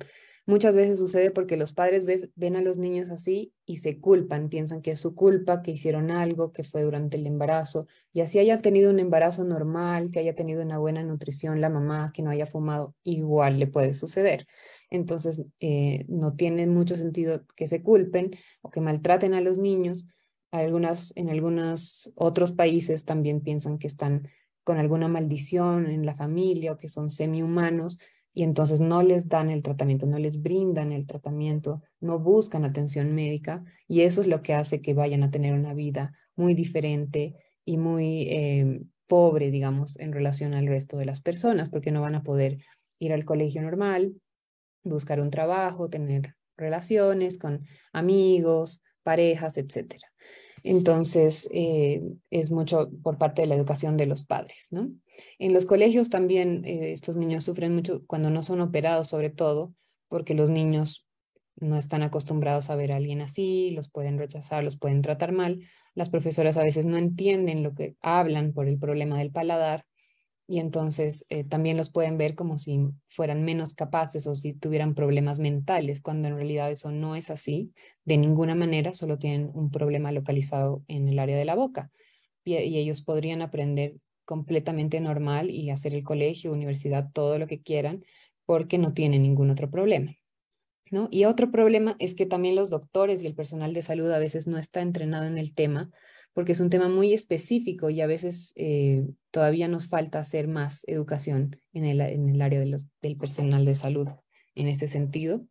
Muchas 0.48 0.74
veces 0.74 0.98
sucede 0.98 1.31
porque 1.31 1.59
los 1.59 1.74
padres 1.74 2.07
ven 2.35 2.57
a 2.57 2.62
los 2.62 2.78
niños 2.78 3.11
así 3.11 3.52
y 3.66 3.76
se 3.76 4.00
culpan, 4.00 4.48
piensan 4.48 4.81
que 4.81 4.92
es 4.92 4.98
su 4.98 5.14
culpa, 5.14 5.61
que 5.61 5.72
hicieron 5.72 6.11
algo, 6.11 6.52
que 6.52 6.64
fue 6.64 6.85
durante 6.85 7.18
el 7.18 7.26
embarazo, 7.26 7.87
y 8.14 8.22
así 8.22 8.38
haya 8.38 8.62
tenido 8.62 8.90
un 8.90 8.98
embarazo 8.98 9.44
normal, 9.44 10.11
que 10.11 10.20
haya 10.20 10.35
tenido 10.35 10.62
una 10.62 10.78
buena 10.78 11.02
nutrición 11.02 11.61
la 11.61 11.68
mamá, 11.68 12.12
que 12.14 12.22
no 12.22 12.31
haya 12.31 12.46
fumado, 12.46 12.94
igual 13.02 13.59
le 13.59 13.66
puede 13.66 13.92
suceder. 13.92 14.46
Entonces, 14.90 15.42
eh, 15.61 16.05
no 16.09 16.35
tiene 16.35 16.66
mucho 16.66 16.96
sentido 16.96 17.44
que 17.57 17.66
se 17.66 17.83
culpen 17.83 18.31
o 18.62 18.70
que 18.70 18.81
maltraten 18.81 19.35
a 19.35 19.40
los 19.40 19.59
niños. 19.59 20.07
En 20.51 21.29
algunos 21.29 22.11
otros 22.14 22.53
países 22.53 23.05
también 23.05 23.42
piensan 23.42 23.79
que 23.79 23.87
están 23.87 24.29
con 24.64 24.79
alguna 24.79 25.09
maldición 25.09 25.87
en 25.87 26.07
la 26.07 26.14
familia 26.14 26.72
o 26.72 26.79
que 26.79 26.88
son 26.88 27.11
semi-humanos 27.11 27.98
y 28.35 28.44
entonces 28.44 28.81
no 28.81 29.03
les 29.03 29.29
dan 29.29 29.51
el 29.51 29.62
tratamiento, 29.62 30.07
no 30.07 30.18
les 30.18 30.40
brindan 30.40 30.92
el 30.92 31.07
tratamiento, 31.07 31.83
no 32.01 32.18
buscan 32.18 32.64
atención 32.64 33.14
médica 33.14 33.64
y 33.88 34.03
eso 34.03 34.20
es 34.20 34.27
lo 34.27 34.42
que 34.42 34.55
hace 34.55 34.81
que 34.81 34.94
vayan 34.94 35.22
a 35.22 35.31
tener 35.31 35.55
una 35.55 35.74
vida 35.74 36.12
muy 36.37 36.55
diferente 36.55 37.35
y 37.64 37.79
muy 37.79 38.29
eh, 38.31 38.81
pobre, 39.09 39.51
digamos, 39.51 39.98
en 39.98 40.12
relación 40.12 40.55
al 40.55 40.66
resto 40.66 40.96
de 40.96 41.07
las 41.07 41.20
personas, 41.20 41.68
porque 41.68 41.90
no 41.90 42.01
van 42.01 42.14
a 42.14 42.22
poder 42.22 42.59
ir 43.01 43.12
al 43.12 43.24
colegio 43.24 43.61
normal, 43.62 44.14
buscar 44.88 45.20
un 45.20 45.31
trabajo, 45.31 45.88
tener 45.88 46.35
relaciones 46.57 47.38
con 47.38 47.66
amigos, 47.92 48.83
parejas, 49.03 49.57
etcétera. 49.57 50.09
Entonces, 50.62 51.48
eh, 51.53 52.03
es 52.31 52.51
mucho 52.51 52.90
por 53.03 53.16
parte 53.16 53.42
de 53.42 53.48
la 53.48 53.55
educación 53.55 53.96
de 53.96 54.07
los 54.07 54.24
padres, 54.24 54.68
¿no? 54.70 54.90
En 55.38 55.53
los 55.53 55.66
colegios 55.66 56.11
también 56.11 56.64
eh, 56.64 56.92
estos 56.92 57.16
niños 57.16 57.44
sufren 57.44 57.74
mucho 57.74 58.05
cuando 58.07 58.31
no 58.31 58.42
son 58.42 58.61
operados, 58.61 59.09
sobre 59.09 59.31
todo, 59.31 59.72
porque 60.09 60.35
los 60.35 60.51
niños 60.51 61.07
no 61.57 61.77
están 61.77 62.03
acostumbrados 62.03 62.70
a 62.70 62.77
ver 62.77 62.92
a 62.92 62.96
alguien 62.96 63.20
así, 63.20 63.70
los 63.70 63.88
pueden 63.88 64.18
rechazar, 64.18 64.64
los 64.64 64.79
pueden 64.79 65.03
tratar 65.03 65.33
mal. 65.33 65.61
Las 65.94 66.09
profesoras 66.09 66.57
a 66.57 66.62
veces 66.62 66.87
no 66.87 66.96
entienden 66.96 67.62
lo 67.62 67.74
que 67.74 67.96
hablan 68.01 68.53
por 68.53 68.68
el 68.68 68.79
problema 68.79 69.18
del 69.18 69.33
paladar 69.33 69.85
y 70.51 70.61
entonces 70.61 71.27
eh, 71.29 71.45
también 71.45 71.77
los 71.77 71.91
pueden 71.91 72.17
ver 72.17 72.35
como 72.35 72.59
si 72.59 72.81
fueran 73.07 73.45
menos 73.45 73.75
capaces 73.75 74.27
o 74.27 74.35
si 74.35 74.55
tuvieran 74.55 74.95
problemas 74.95 75.38
mentales, 75.38 76.01
cuando 76.01 76.27
en 76.27 76.37
realidad 76.37 76.71
eso 76.71 76.90
no 76.90 77.15
es 77.17 77.31
así, 77.31 77.75
de 78.07 78.17
ninguna 78.17 78.55
manera, 78.55 78.94
solo 78.94 79.19
tienen 79.19 79.51
un 79.53 79.71
problema 79.71 80.11
localizado 80.11 80.83
en 80.88 81.07
el 81.07 81.19
área 81.19 81.37
de 81.37 81.44
la 81.44 81.55
boca 81.55 81.92
y, 82.44 82.57
y 82.57 82.79
ellos 82.79 83.03
podrían 83.03 83.42
aprender 83.42 83.96
completamente 84.25 85.01
normal 85.01 85.51
y 85.51 85.69
hacer 85.69 85.94
el 85.94 86.03
colegio, 86.03 86.53
universidad, 86.53 87.11
todo 87.13 87.38
lo 87.38 87.46
que 87.46 87.61
quieran, 87.61 88.03
porque 88.46 88.79
no 88.79 88.94
tienen 88.94 89.23
ningún 89.23 89.51
otro 89.51 89.71
problema. 89.71 90.17
¿no? 90.90 91.09
Y 91.11 91.27
otro 91.27 91.51
problema 91.51 91.94
es 91.99 92.15
que 92.15 92.25
también 92.25 92.55
los 92.55 92.71
doctores 92.71 93.23
y 93.23 93.27
el 93.27 93.35
personal 93.35 93.75
de 93.75 93.83
salud 93.83 94.11
a 94.11 94.19
veces 94.19 94.46
no 94.46 94.57
está 94.57 94.81
entrenado 94.81 95.27
en 95.27 95.37
el 95.37 95.53
tema 95.53 95.90
porque 96.33 96.52
es 96.52 96.60
un 96.60 96.70
tema 96.70 96.88
muy 96.88 97.12
específico 97.12 97.90
y 97.90 98.00
a 98.00 98.06
veces 98.06 98.52
eh, 98.56 99.06
todavía 99.31 99.68
nos 99.68 99.88
falta 99.88 100.20
hacer 100.20 100.48
más 100.48 100.85
educación 100.87 101.56
en 101.72 101.85
el, 101.85 102.00
en 102.00 102.29
el 102.29 102.40
área 102.42 102.60
de 102.60 102.76
del 103.02 103.16
personal 103.16 103.64
de 103.64 103.74
salud 103.74 104.08
en 104.54 104.68
este 104.68 104.88
sentido. 104.88 105.46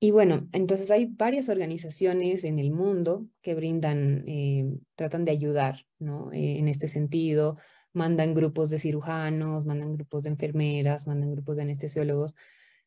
Y 0.00 0.10
bueno, 0.10 0.48
entonces 0.52 0.90
hay 0.90 1.06
varias 1.06 1.48
organizaciones 1.48 2.42
en 2.44 2.58
el 2.58 2.72
mundo 2.72 3.28
que 3.40 3.54
brindan, 3.54 4.24
eh, 4.26 4.68
tratan 4.96 5.24
de 5.24 5.30
ayudar 5.30 5.86
¿no? 6.00 6.32
Eh, 6.32 6.58
en 6.58 6.66
este 6.66 6.88
sentido, 6.88 7.56
mandan 7.92 8.34
grupos 8.34 8.68
de 8.70 8.78
cirujanos, 8.78 9.64
mandan 9.64 9.94
grupos 9.94 10.24
de 10.24 10.30
enfermeras, 10.30 11.06
mandan 11.06 11.30
grupos 11.30 11.56
de 11.56 11.62
anestesiólogos 11.62 12.34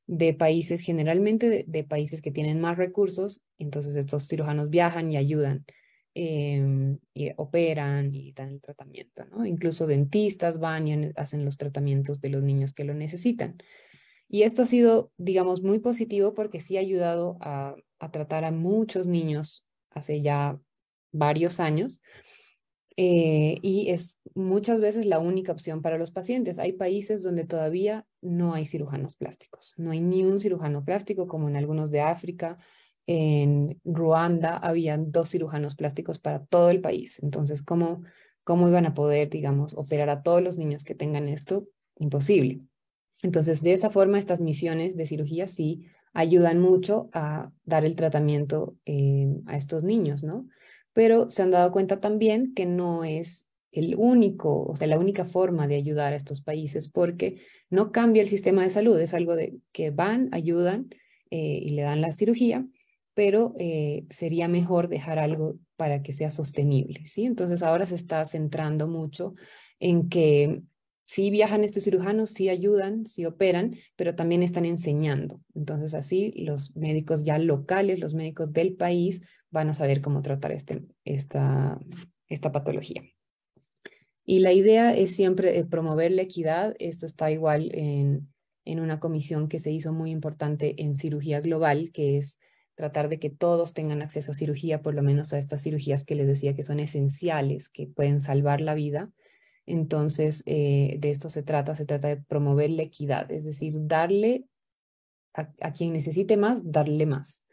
de 0.07 0.33
países, 0.33 0.81
generalmente 0.81 1.65
de, 1.65 1.83
países 1.83 2.21
que 2.21 2.31
tienen 2.31 2.59
más 2.59 2.77
recursos, 2.77 3.41
entonces 3.57 3.95
estos 3.95 4.27
cirujanos 4.27 4.69
viajan 4.69 5.09
y 5.11 5.17
ayudan, 5.17 5.65
em, 6.15 6.97
y 7.13 7.31
operan 7.37 8.13
y 8.15 8.31
dan 8.33 8.53
el 8.53 8.61
tratamiento. 8.61 9.23
Incluso 9.45 9.85
dentistas 9.85 10.59
van 10.59 10.87
y 10.87 11.11
hacen 11.15 11.45
los 11.45 11.57
tratamientos 11.57 12.19
de 12.21 12.29
los 12.29 12.41
niños 12.41 12.73
que 12.73 12.83
lo 12.85 12.95
necesitan. 12.95 13.57
Y 14.27 14.41
esto 14.43 14.63
ha 14.63 14.65
sido, 14.65 15.11
digamos, 15.17 15.61
muy 15.61 15.79
positivo 15.79 16.33
porque 16.33 16.61
sí 16.61 16.77
ha 16.77 16.79
ayudado 16.79 17.37
a, 17.41 17.75
a 17.99 18.11
tratar 18.11 18.43
a 18.43 18.51
muchos 18.51 19.05
niños 19.05 19.65
hace 19.91 20.21
ya 20.21 20.59
varios 21.11 21.59
años 21.59 22.01
eh, 22.97 23.57
y 23.61 23.89
es 23.89 24.19
muchas 24.35 24.79
veces 24.79 25.05
la 25.05 25.19
única 25.19 25.51
opción 25.51 25.81
para 25.81 25.97
los 25.97 26.11
pacientes. 26.11 26.59
Hay 26.59 26.73
países 26.73 27.23
donde 27.23 27.45
todavía 27.45 28.05
no 28.21 28.53
hay 28.53 28.65
cirujanos 28.65 29.17
plásticos, 29.17 29.73
no 29.77 29.91
hay 29.91 29.99
ni 29.99 30.23
un 30.23 30.39
cirujano 30.39 30.83
plástico 30.85 31.27
como 31.27 31.49
en 31.49 31.57
algunos 31.57 31.91
de 31.91 32.01
África. 32.01 32.57
En 33.07 33.79
Ruanda 33.83 34.57
habían 34.57 35.11
dos 35.11 35.29
cirujanos 35.29 35.75
plásticos 35.75 36.19
para 36.19 36.43
todo 36.45 36.69
el 36.69 36.81
país. 36.81 37.21
Entonces, 37.21 37.61
¿cómo, 37.61 38.03
cómo 38.43 38.67
iban 38.67 38.85
a 38.85 38.93
poder, 38.93 39.29
digamos, 39.29 39.75
operar 39.75 40.09
a 40.09 40.23
todos 40.23 40.41
los 40.41 40.57
niños 40.57 40.83
que 40.83 40.95
tengan 40.95 41.27
esto? 41.27 41.67
Imposible. 41.97 42.61
Entonces, 43.21 43.61
de 43.61 43.73
esa 43.73 43.89
forma, 43.89 44.17
estas 44.17 44.41
misiones 44.41 44.97
de 44.97 45.05
cirugía 45.05 45.47
sí 45.47 45.85
ayudan 46.13 46.59
mucho 46.59 47.09
a 47.13 47.51
dar 47.63 47.85
el 47.85 47.95
tratamiento 47.95 48.75
eh, 48.85 49.27
a 49.45 49.57
estos 49.57 49.83
niños, 49.83 50.23
¿no? 50.23 50.47
pero 50.95 51.27
se 51.27 51.43
han 51.43 51.51
dado 51.51 51.73
cuenta 51.73 51.99
también 51.99 52.53
que 52.53 52.65
no 52.65 53.03
es 53.03 53.49
el 53.73 53.95
único, 53.97 54.65
o 54.65 54.77
sea, 54.77 54.87
la 54.87 54.97
única 54.97 55.25
forma 55.25 55.67
de 55.67 55.75
ayudar 55.75 56.13
a 56.13 56.15
estos 56.15 56.39
países, 56.39 56.87
porque 56.87 57.41
no 57.69 57.91
cambia 57.91 58.21
el 58.21 58.29
sistema 58.29 58.63
de 58.63 58.69
salud, 58.69 58.97
es 58.97 59.13
algo 59.13 59.35
de 59.35 59.57
que 59.73 59.91
van, 59.91 60.29
ayudan 60.31 60.87
eh, 61.31 61.59
y 61.61 61.71
le 61.71 61.81
dan 61.81 61.99
la 61.99 62.13
cirugía, 62.13 62.65
pero 63.15 63.53
eh, 63.57 64.05
sería 64.09 64.47
mejor 64.47 64.89
dejar 64.89 65.17
algo 65.17 65.57
para 65.77 66.03
que 66.03 66.13
sea 66.13 66.29
sostenible, 66.29 67.07
¿sí? 67.07 67.25
Entonces 67.25 67.63
ahora 67.63 67.85
se 67.85 67.95
está 67.95 68.23
centrando 68.25 68.87
mucho 68.87 69.33
en 69.79 70.09
que 70.09 70.61
sí 71.07 71.29
viajan 71.29 71.63
estos 71.63 71.85
cirujanos, 71.85 72.31
sí 72.31 72.49
ayudan, 72.49 73.05
sí 73.05 73.25
operan, 73.25 73.75
pero 73.95 74.15
también 74.15 74.43
están 74.43 74.65
enseñando. 74.65 75.41
Entonces 75.55 75.93
así 75.93 76.33
los 76.35 76.75
médicos 76.75 77.23
ya 77.23 77.39
locales, 77.39 77.99
los 77.99 78.13
médicos 78.13 78.51
del 78.51 78.75
país 78.75 79.21
van 79.49 79.69
a 79.69 79.73
saber 79.73 80.01
cómo 80.01 80.21
tratar 80.21 80.51
este, 80.51 80.83
esta, 81.05 81.79
esta 82.27 82.51
patología. 82.51 83.01
Y 84.25 84.39
la 84.39 84.51
idea 84.51 84.93
es 84.95 85.15
siempre 85.15 85.57
eh, 85.57 85.63
promover 85.63 86.11
la 86.11 86.23
equidad. 86.23 86.75
Esto 86.79 87.05
está 87.05 87.31
igual 87.31 87.69
en, 87.73 88.27
en 88.65 88.79
una 88.81 88.99
comisión 88.99 89.47
que 89.47 89.59
se 89.59 89.71
hizo 89.71 89.93
muy 89.93 90.11
importante 90.11 90.81
en 90.81 90.97
cirugía 90.97 91.39
global, 91.39 91.91
que 91.93 92.17
es 92.17 92.39
tratar 92.75 93.09
de 93.09 93.19
que 93.19 93.29
todos 93.29 93.73
tengan 93.73 94.01
acceso 94.01 94.31
a 94.31 94.35
cirugía, 94.35 94.81
por 94.81 94.93
lo 94.93 95.01
menos 95.01 95.33
a 95.33 95.37
estas 95.37 95.63
cirugías 95.63 96.03
que 96.03 96.15
les 96.15 96.27
decía 96.27 96.53
que 96.53 96.63
son 96.63 96.79
esenciales, 96.79 97.69
que 97.69 97.87
pueden 97.87 98.21
salvar 98.21 98.61
la 98.61 98.73
vida. 98.73 99.09
Entonces, 99.65 100.43
eh, 100.45 100.97
de 100.99 101.09
esto 101.09 101.29
se 101.29 101.41
trata, 101.41 101.73
se 101.73 101.85
trata 101.85 102.09
de 102.09 102.17
promover 102.17 102.69
la 102.69 102.83
equidad, 102.83 103.31
es 103.31 103.45
decir, 103.45 103.73
darle 103.77 104.45
a, 105.33 105.73
quien 105.73 105.93
necesite 105.93 106.37
más, 106.37 106.71
darle 106.71 107.05
más. 107.05 107.45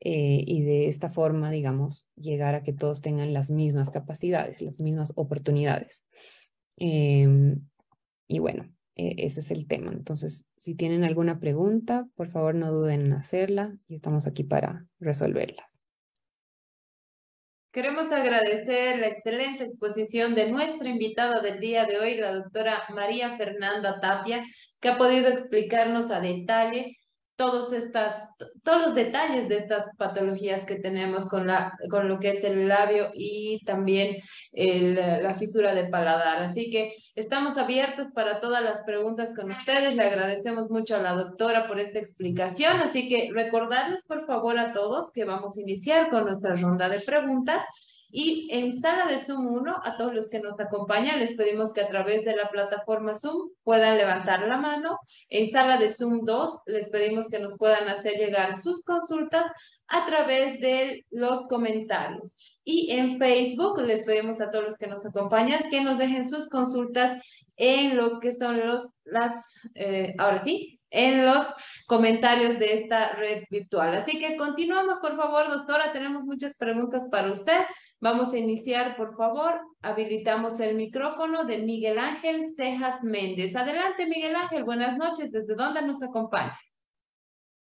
Eh, 0.00 0.44
y 0.46 0.62
de 0.62 0.88
esta 0.88 1.08
forma, 1.08 1.50
digamos, 1.50 2.06
llegar 2.16 2.54
a 2.54 2.62
que 2.62 2.72
todos 2.72 3.00
tengan 3.00 3.32
las 3.32 3.50
mismas 3.50 3.90
capacidades, 3.90 4.60
las 4.60 4.78
mismas 4.78 5.12
oportunidades. 5.16 6.04
Em, 6.76 7.62
y 8.28 8.38
bueno, 8.38 8.75
ese 8.96 9.40
es 9.40 9.50
el 9.50 9.66
tema. 9.66 9.92
Entonces, 9.92 10.46
si 10.56 10.74
tienen 10.74 11.04
alguna 11.04 11.38
pregunta, 11.38 12.06
por 12.14 12.28
favor 12.28 12.54
no 12.54 12.72
duden 12.72 13.06
en 13.06 13.12
hacerla 13.12 13.76
y 13.88 13.94
estamos 13.94 14.26
aquí 14.26 14.42
para 14.42 14.86
resolverlas. 14.98 15.78
Queremos 17.72 18.10
agradecer 18.10 18.98
la 18.98 19.08
excelente 19.08 19.64
exposición 19.64 20.34
de 20.34 20.50
nuestra 20.50 20.88
invitada 20.88 21.42
del 21.42 21.60
día 21.60 21.84
de 21.84 21.98
hoy, 21.98 22.16
la 22.16 22.32
doctora 22.32 22.84
María 22.94 23.36
Fernanda 23.36 24.00
Tapia, 24.00 24.42
que 24.80 24.88
ha 24.88 24.96
podido 24.96 25.28
explicarnos 25.28 26.10
a 26.10 26.20
detalle 26.20 26.96
todos, 27.36 27.72
estas, 27.72 28.14
todos 28.64 28.80
los 28.80 28.94
detalles 28.94 29.48
de 29.48 29.58
estas 29.58 29.84
patologías 29.96 30.64
que 30.64 30.76
tenemos 30.76 31.28
con, 31.28 31.46
la, 31.46 31.76
con 31.90 32.08
lo 32.08 32.18
que 32.18 32.30
es 32.30 32.44
el 32.44 32.66
labio 32.66 33.10
y 33.14 33.62
también 33.64 34.16
la 34.52 35.34
fisura 35.34 35.74
del 35.74 35.90
paladar. 35.90 36.42
Así 36.42 36.70
que 36.70 36.94
estamos 37.14 37.58
abiertos 37.58 38.10
para 38.12 38.40
todas 38.40 38.62
las 38.62 38.82
preguntas 38.84 39.34
con 39.36 39.50
ustedes. 39.50 39.94
Le 39.94 40.02
agradecemos 40.02 40.70
mucho 40.70 40.96
a 40.96 41.02
la 41.02 41.12
doctora 41.12 41.68
por 41.68 41.78
esta 41.78 41.98
explicación. 41.98 42.80
Así 42.80 43.08
que 43.08 43.28
recordarles 43.32 44.04
por 44.06 44.26
favor 44.26 44.58
a 44.58 44.72
todos 44.72 45.12
que 45.12 45.24
vamos 45.24 45.56
a 45.56 45.60
iniciar 45.60 46.08
con 46.08 46.24
nuestra 46.24 46.56
ronda 46.56 46.88
de 46.88 47.00
preguntas. 47.00 47.62
Y 48.10 48.48
en 48.50 48.80
sala 48.80 49.06
de 49.06 49.18
Zoom 49.18 49.46
1, 49.46 49.76
a 49.82 49.96
todos 49.96 50.14
los 50.14 50.28
que 50.28 50.40
nos 50.40 50.60
acompañan, 50.60 51.18
les 51.18 51.34
pedimos 51.34 51.72
que 51.72 51.80
a 51.80 51.88
través 51.88 52.24
de 52.24 52.36
la 52.36 52.50
plataforma 52.50 53.14
Zoom 53.14 53.50
puedan 53.62 53.96
levantar 53.98 54.46
la 54.46 54.56
mano. 54.56 54.98
En 55.28 55.48
sala 55.48 55.76
de 55.76 55.90
Zoom 55.90 56.24
2, 56.24 56.60
les 56.66 56.88
pedimos 56.88 57.28
que 57.28 57.38
nos 57.38 57.56
puedan 57.58 57.88
hacer 57.88 58.14
llegar 58.14 58.56
sus 58.56 58.84
consultas 58.84 59.50
a 59.88 60.06
través 60.06 60.60
de 60.60 61.04
los 61.10 61.46
comentarios. 61.48 62.36
Y 62.64 62.90
en 62.92 63.18
Facebook, 63.18 63.80
les 63.82 64.04
pedimos 64.04 64.40
a 64.40 64.50
todos 64.50 64.64
los 64.64 64.76
que 64.76 64.88
nos 64.88 65.06
acompañan 65.06 65.68
que 65.70 65.80
nos 65.80 65.98
dejen 65.98 66.28
sus 66.28 66.48
consultas 66.48 67.20
en 67.56 67.96
lo 67.96 68.20
que 68.20 68.32
son 68.32 68.66
los, 68.66 68.92
las, 69.04 69.54
eh, 69.74 70.14
ahora 70.18 70.38
sí, 70.38 70.80
en 70.90 71.26
los 71.26 71.46
comentarios 71.86 72.58
de 72.58 72.74
esta 72.74 73.12
red 73.12 73.44
virtual. 73.50 73.94
Así 73.94 74.18
que 74.18 74.36
continuamos, 74.36 74.98
por 74.98 75.16
favor, 75.16 75.48
doctora. 75.48 75.92
Tenemos 75.92 76.24
muchas 76.24 76.56
preguntas 76.56 77.08
para 77.10 77.30
usted. 77.30 77.60
Vamos 78.00 78.34
a 78.34 78.38
iniciar, 78.38 78.96
por 78.96 79.16
favor. 79.16 79.54
Habilitamos 79.80 80.60
el 80.60 80.76
micrófono 80.76 81.46
de 81.46 81.58
Miguel 81.58 81.98
Ángel 81.98 82.44
Cejas 82.46 83.02
Méndez. 83.02 83.56
Adelante, 83.56 84.06
Miguel 84.06 84.36
Ángel. 84.36 84.64
Buenas 84.64 84.98
noches. 84.98 85.32
¿Desde 85.32 85.54
dónde 85.54 85.80
nos 85.80 86.02
acompaña? 86.02 86.58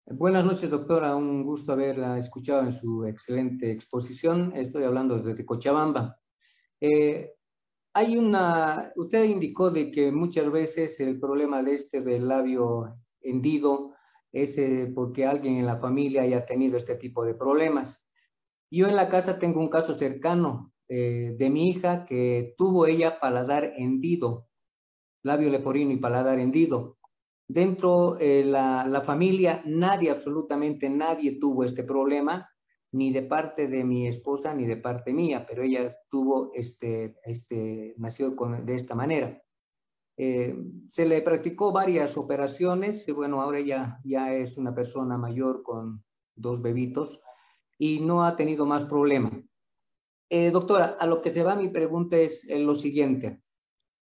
Buenas 0.05 0.45
noches, 0.45 0.71
doctora. 0.71 1.17
Un 1.17 1.45
gusto 1.45 1.73
haberla 1.73 2.19
escuchado 2.19 2.63
en 2.63 2.73
su 2.73 3.07
excelente 3.07 3.71
exposición. 3.71 4.53
Estoy 4.55 4.85
hablando 4.85 5.19
desde 5.19 5.47
Cochabamba. 5.47 6.19
Eh, 6.79 7.33
hay 7.95 8.17
una, 8.17 8.93
usted 8.97 9.25
indicó 9.25 9.71
de 9.71 9.91
que 9.91 10.13
muchas 10.13 10.53
veces 10.53 11.01
el 11.01 11.19
problema 11.19 11.63
de 11.63 11.75
este 11.75 12.03
del 12.03 12.29
labio 12.29 12.97
hendido 13.23 13.95
es 14.31 14.59
eh, 14.59 14.93
porque 14.95 15.25
alguien 15.25 15.57
en 15.57 15.67
la 15.67 15.79
familia 15.79 16.23
haya 16.23 16.45
tenido 16.45 16.77
este 16.77 16.97
tipo 16.97 17.25
de 17.25 17.35
problemas. 17.35 18.08
Yo 18.71 18.87
en 18.87 18.97
la 18.97 19.09
casa 19.09 19.39
tengo 19.39 19.61
un 19.61 19.71
caso 19.71 19.95
cercano 19.95 20.73
eh, 20.89 21.35
de 21.39 21.51
mi 21.51 21.69
hija 21.69 22.05
que 22.05 22.55
tuvo 22.57 22.87
ella 22.87 23.19
paladar 23.21 23.73
hendido, 23.77 24.49
labio 25.23 25.51
leporino 25.51 25.93
y 25.93 25.97
paladar 25.97 26.39
hendido. 26.39 26.99
Dentro 27.49 28.17
de 28.17 28.41
eh, 28.41 28.45
la, 28.45 28.87
la 28.87 29.01
familia, 29.01 29.63
nadie, 29.65 30.11
absolutamente 30.11 30.91
nadie 30.91 31.39
tuvo 31.39 31.65
este 31.65 31.83
problema, 31.83 32.49
ni 32.93 33.13
de 33.13 33.23
parte 33.23 33.69
de 33.69 33.85
mi 33.85 34.07
esposa 34.07 34.55
ni 34.55 34.67
de 34.67 34.77
parte 34.77 35.13
mía, 35.13 35.47
pero 35.47 35.63
ella 35.63 35.97
tuvo 36.11 36.53
este, 36.55 37.17
este, 37.25 37.95
nació 37.99 38.35
con, 38.37 38.65
de 38.65 38.75
esta 38.75 38.95
manera. 38.95 39.43
Eh, 40.17 40.57
se 40.89 41.07
le 41.07 41.23
practicó 41.23 41.71
varias 41.71 42.17
operaciones 42.17 43.07
y 43.09 43.13
bueno, 43.13 43.41
ahora 43.41 43.61
ella 43.61 44.01
ya 44.05 44.35
es 44.35 44.59
una 44.59 44.75
persona 44.75 45.17
mayor 45.17 45.63
con 45.63 46.03
dos 46.35 46.61
bebitos 46.61 47.23
y 47.79 48.01
no 48.01 48.25
ha 48.25 48.37
tenido 48.37 48.67
más 48.67 48.85
problema. 48.85 49.31
Eh, 50.31 50.51
doctora, 50.51 50.97
a 51.01 51.07
lo 51.07 51.23
que 51.23 51.31
se 51.31 51.43
va 51.43 51.57
mi 51.57 51.69
pregunta 51.69 52.17
es 52.19 52.47
eh, 52.49 52.59
lo 52.59 52.75
siguiente. 52.75 53.41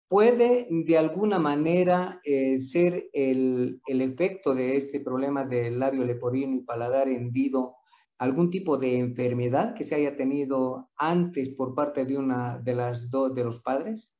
¿Puede 0.08 0.68
de 0.70 0.98
alguna 0.98 1.38
manera 1.38 2.20
eh, 2.24 2.60
ser 2.60 3.10
el, 3.12 3.80
el, 3.86 4.00
efecto 4.00 4.54
de 4.54 4.76
este 4.76 5.00
problema 5.00 5.44
del 5.44 5.80
labio 5.80 6.04
leporino 6.04 6.54
y 6.54 6.60
paladar 6.60 7.08
hendido 7.08 7.74
algún 8.16 8.50
tipo 8.50 8.78
de 8.78 8.98
enfermedad 8.98 9.74
que 9.74 9.84
se 9.84 9.96
haya 9.96 10.16
tenido 10.16 10.90
antes 10.96 11.50
por 11.50 11.74
parte 11.74 12.04
de 12.04 12.16
una 12.16 12.58
de 12.58 12.74
las 12.74 13.10
dos 13.10 13.34
de 13.34 13.44
los 13.44 13.60
padres? 13.62 14.14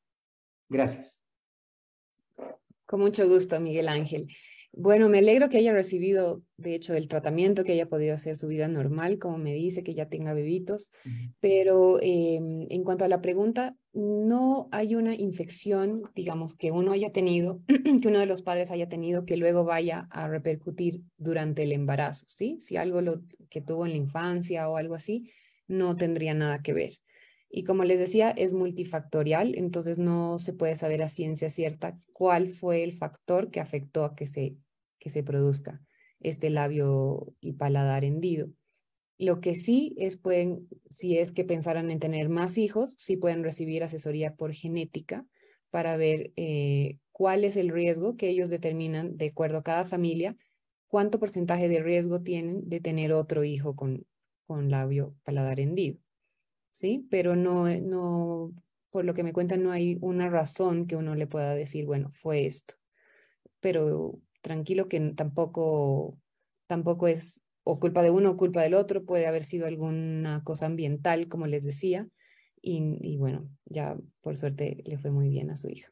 Gracias. 0.68 1.24
Con 2.84 3.01
mucho 3.01 3.26
gusto, 3.28 3.59
Miguel 3.61 3.88
Ángel. 3.88 4.28
Bueno, 4.72 5.08
me 5.08 5.18
alegro 5.18 5.48
que 5.48 5.58
haya 5.58 5.72
recibido, 5.72 6.42
de 6.56 6.74
hecho, 6.74 6.94
el 6.94 7.08
tratamiento, 7.08 7.64
que 7.64 7.72
haya 7.72 7.88
podido 7.88 8.14
hacer 8.14 8.36
su 8.36 8.46
vida 8.46 8.68
normal, 8.68 9.18
como 9.18 9.38
me 9.38 9.54
dice, 9.54 9.82
que 9.82 9.94
ya 9.94 10.08
tenga 10.08 10.34
bebitos. 10.34 10.92
Pero 11.40 11.98
em, 12.02 12.66
en 12.68 12.84
cuanto 12.84 13.04
a 13.04 13.08
la 13.08 13.20
pregunta, 13.22 13.74
no 13.92 14.68
hay 14.72 14.94
una 14.94 15.14
infección, 15.14 16.02
digamos, 16.14 16.54
que 16.54 16.70
uno 16.70 16.92
haya 16.92 17.10
tenido, 17.10 17.60
que 18.02 18.08
uno 18.08 18.18
de 18.18 18.26
los 18.26 18.42
padres 18.42 18.70
haya 18.70 18.88
tenido, 18.88 19.24
que 19.24 19.36
luego 19.36 19.64
vaya 19.64 20.06
a 20.10 20.28
repercutir 20.28 21.00
durante 21.16 21.62
el 21.62 21.72
embarazo, 21.72 22.26
¿sí? 22.28 22.58
Si 22.60 22.76
algo 22.76 23.00
lo, 23.00 23.22
que 23.48 23.60
tuvo 23.60 23.86
en 23.86 23.92
la 23.92 23.98
infancia 23.98 24.68
o 24.68 24.76
algo 24.76 24.94
así, 24.94 25.30
no 25.68 25.96
tendría 25.96 26.34
nada 26.34 26.60
que 26.62 26.72
ver. 26.72 26.92
Y 27.49 27.64
como 27.64 27.84
les 27.84 27.99
decía, 27.99 28.30
es 28.30 28.53
multifactorial, 28.53 29.55
entonces 29.57 29.99
no 29.99 30.38
se 30.38 30.53
puede 30.53 30.74
saber 30.76 31.03
a 31.03 31.09
ciencia 31.09 31.49
cierta 31.51 31.99
cuál 32.12 32.51
fue 32.51 32.82
el 32.82 32.92
factor 32.92 33.51
que 33.51 33.61
afectó 33.61 34.05
a 34.05 34.14
que 34.14 34.26
se 34.26 34.57
que 35.07 35.11
se 35.11 35.22
produzca. 35.22 35.80
este 36.18 36.51
labio 36.51 37.32
y 37.40 37.53
paladar 37.53 38.05
hendido. 38.05 38.49
Lo 39.18 39.40
que 39.40 39.55
sí 39.55 39.94
es, 39.99 40.16
pueden, 40.16 40.68
si 40.88 41.16
es 41.18 41.30
que 41.30 41.44
pensaran 41.44 41.92
en 41.92 42.01
tener 42.01 42.28
más 42.28 42.59
hijos, 42.59 42.97
sí 42.99 43.16
pueden 43.16 43.44
recibir 43.44 43.84
asesoría 43.84 44.34
por 44.34 44.53
genética 44.53 45.24
para 45.70 45.97
ver 45.97 46.32
eh, 46.34 46.99
cuál 47.12 47.44
es 47.44 47.57
el 47.57 47.68
riesgo 47.68 48.16
que 48.16 48.30
ellos 48.30 48.49
determinan 48.49 49.16
de 49.16 49.28
acuerdo 49.28 49.59
a 49.59 49.62
cada 49.62 49.84
familia, 49.84 50.36
cuánto 50.88 51.20
porcentaje 51.20 51.68
de 51.68 51.80
riesgo 51.80 52.22
tienen 52.22 52.68
de 52.68 52.80
tener 52.80 53.12
otro 53.12 53.44
hijo 53.44 53.76
con, 53.76 54.05
con 54.47 54.70
labio 54.70 55.14
paladar 55.22 55.61
hendido. 55.61 55.99
¿Sí? 56.77 57.07
Pero 57.11 57.37
no, 57.37 57.66
no, 57.68 58.53
por 58.91 59.07
lo 59.07 59.14
que 59.14 59.22
me 59.22 59.33
cuentan, 59.33 59.62
no 59.62 59.72
hay 59.72 59.97
una 60.03 60.29
razón 60.29 60.87
que 60.87 60.95
uno 60.95 61.14
le 61.14 61.27
pueda 61.27 61.55
decir, 61.55 61.87
bueno, 61.87 62.11
fue 62.12 62.45
esto. 62.45 62.74
Pero 63.61 64.20
tranquilo 64.43 64.87
que 64.87 65.01
tampoco, 65.16 66.18
tampoco 66.66 67.09
es 67.09 67.43
o 67.64 67.81
culpa 67.81 68.03
de 68.03 68.11
uno 68.11 68.33
o 68.33 68.37
culpa 68.37 68.61
del 68.61 68.74
otro, 68.74 69.07
puede 69.07 69.27
haber 69.27 69.45
sido 69.45 69.66
alguna 69.66 70.43
cosa 70.45 70.66
ambiental, 70.66 71.29
como 71.29 71.47
les 71.47 71.64
decía, 71.64 72.09
y, 72.61 73.16
bueno, 73.16 73.49
ya 73.64 73.97
por 74.20 74.37
suerte 74.37 74.83
le 74.85 74.99
fue 74.99 75.11
muy 75.11 75.31
bien 75.31 75.51
a 75.51 75.57
su 75.57 75.70
hija. 75.70 75.91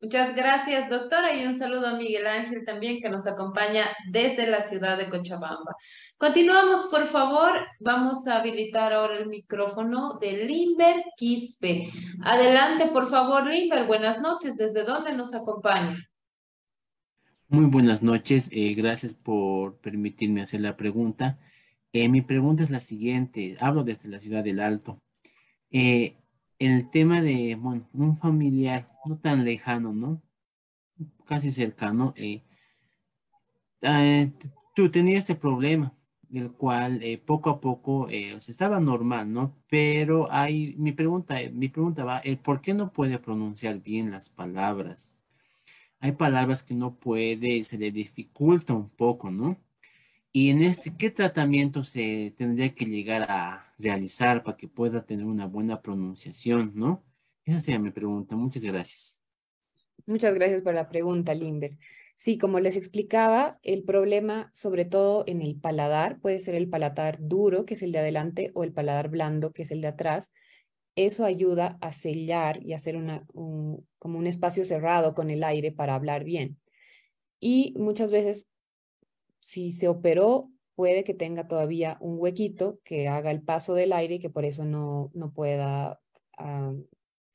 Muchas 0.00 0.36
gracias, 0.36 0.88
doctora, 0.88 1.34
y 1.34 1.46
un 1.46 1.54
saludo 1.54 1.88
a 1.88 1.96
Miguel 1.96 2.28
Ángel 2.28 2.64
también, 2.64 3.00
que 3.00 3.08
nos 3.08 3.26
acompaña 3.26 3.88
desde 4.10 4.46
la 4.46 4.62
ciudad 4.62 4.98
de 4.98 5.08
Cochabamba. 5.08 5.74
Continuamos, 6.18 6.86
por 6.86 7.06
favor. 7.08 7.52
Vamos 7.78 8.26
a 8.26 8.38
habilitar 8.38 8.92
ahora 8.92 9.18
el 9.18 9.28
micrófono 9.28 10.18
de 10.18 10.46
Limber 10.46 11.04
Quispe. 11.16 11.90
Adelante, 12.22 12.86
por 12.86 13.08
favor, 13.08 13.46
Limber. 13.46 13.86
Buenas 13.86 14.20
noches. 14.20 14.56
¿Desde 14.56 14.84
dónde 14.84 15.12
nos 15.12 15.34
acompaña? 15.34 16.08
Muy 17.48 17.66
buenas 17.66 18.02
noches, 18.02 18.48
eh, 18.50 18.74
gracias 18.74 19.14
por 19.14 19.76
permitirme 19.76 20.42
hacer 20.42 20.62
la 20.62 20.76
pregunta. 20.76 21.38
Eh, 21.92 22.08
mi 22.08 22.20
pregunta 22.20 22.64
es 22.64 22.70
la 22.70 22.80
siguiente, 22.80 23.56
hablo 23.60 23.84
desde 23.84 24.08
la 24.08 24.18
ciudad 24.18 24.42
del 24.42 24.58
Alto. 24.58 25.00
Eh, 25.70 26.16
el 26.58 26.90
tema 26.90 27.22
de 27.22 27.54
bueno, 27.54 27.88
un 27.92 28.18
familiar 28.18 28.88
no 29.04 29.18
tan 29.18 29.44
lejano, 29.44 29.92
¿no? 29.92 30.20
Casi 31.26 31.52
cercano, 31.52 32.14
tú 34.74 34.90
tenías 34.90 35.18
este 35.18 35.36
problema, 35.36 35.95
el 36.32 36.52
cual 36.52 37.00
poco 37.24 37.50
a 37.50 37.60
poco 37.60 38.08
se 38.08 38.50
estaba 38.50 38.80
normal, 38.80 39.32
¿no? 39.32 39.56
Pero 39.68 40.30
hay, 40.32 40.74
mi 40.78 40.92
pregunta, 40.92 41.36
mi 41.52 41.68
pregunta 41.68 42.04
va, 42.04 42.22
¿por 42.42 42.60
qué 42.60 42.74
no 42.74 42.92
puede 42.92 43.18
pronunciar 43.18 43.80
bien 43.82 44.10
las 44.10 44.28
palabras? 44.30 45.16
hay 46.00 46.12
palabras 46.12 46.62
que 46.62 46.74
no 46.74 46.98
puede, 46.98 47.64
se 47.64 47.78
le 47.78 47.90
dificulta 47.90 48.74
un 48.74 48.90
poco, 48.90 49.30
¿no? 49.30 49.58
Y 50.32 50.50
en 50.50 50.62
este, 50.62 50.94
¿qué 50.94 51.10
tratamiento 51.10 51.82
se 51.84 52.34
tendría 52.36 52.74
que 52.74 52.86
llegar 52.86 53.30
a 53.30 53.74
realizar 53.78 54.42
para 54.44 54.56
que 54.56 54.68
pueda 54.68 55.04
tener 55.06 55.26
una 55.26 55.46
buena 55.46 55.82
pronunciación, 55.82 56.72
¿no? 56.74 57.04
Esa 57.44 57.60
sería 57.60 57.80
mi 57.80 57.90
pregunta. 57.90 58.36
Muchas 58.36 58.64
gracias. 58.64 59.18
Muchas 60.06 60.34
gracias 60.34 60.62
por 60.62 60.72
la 60.72 60.88
pregunta, 60.88 61.34
Limber. 61.34 61.78
Sí, 62.14 62.38
como 62.38 62.60
les 62.60 62.76
explicaba, 62.76 63.58
el 63.62 63.82
problema, 63.82 64.50
sobre 64.54 64.84
todo 64.84 65.24
en 65.26 65.42
el 65.42 65.60
paladar, 65.60 66.20
puede 66.20 66.38
ser 66.40 66.54
el 66.54 66.68
paladar 66.68 67.18
duro, 67.20 67.66
que 67.66 67.74
es 67.74 67.82
el 67.82 67.92
de 67.92 67.98
adelante, 67.98 68.52
o 68.54 68.62
el 68.62 68.72
paladar 68.72 69.08
blando, 69.08 69.52
que 69.52 69.62
es 69.62 69.70
el 69.72 69.80
de 69.80 69.88
atrás, 69.88 70.30
eso 70.94 71.24
ayuda 71.24 71.76
a 71.80 71.92
sellar 71.92 72.64
y 72.64 72.72
hacer 72.72 72.96
una, 72.96 73.26
como 73.98 74.18
un 74.18 74.26
espacio 74.26 74.64
cerrado 74.64 75.12
con 75.12 75.28
el 75.28 75.44
aire 75.44 75.72
para 75.72 75.94
hablar 75.94 76.24
bien. 76.24 76.58
Y 77.38 77.74
muchas 77.76 78.10
veces, 78.10 78.46
si 79.40 79.72
se 79.72 79.88
operó, 79.88 80.50
puede 80.74 81.04
que 81.04 81.14
tenga 81.14 81.48
todavía 81.48 81.98
un 82.00 82.16
huequito 82.18 82.78
que 82.82 83.08
haga 83.08 83.30
el 83.30 83.42
paso 83.42 83.74
del 83.74 83.92
aire 83.92 84.14
y 84.14 84.18
que 84.20 84.30
por 84.30 84.44
eso 84.44 84.64
no, 84.64 85.10
no 85.14 85.32
pueda 85.32 86.00
ah, 86.38 86.72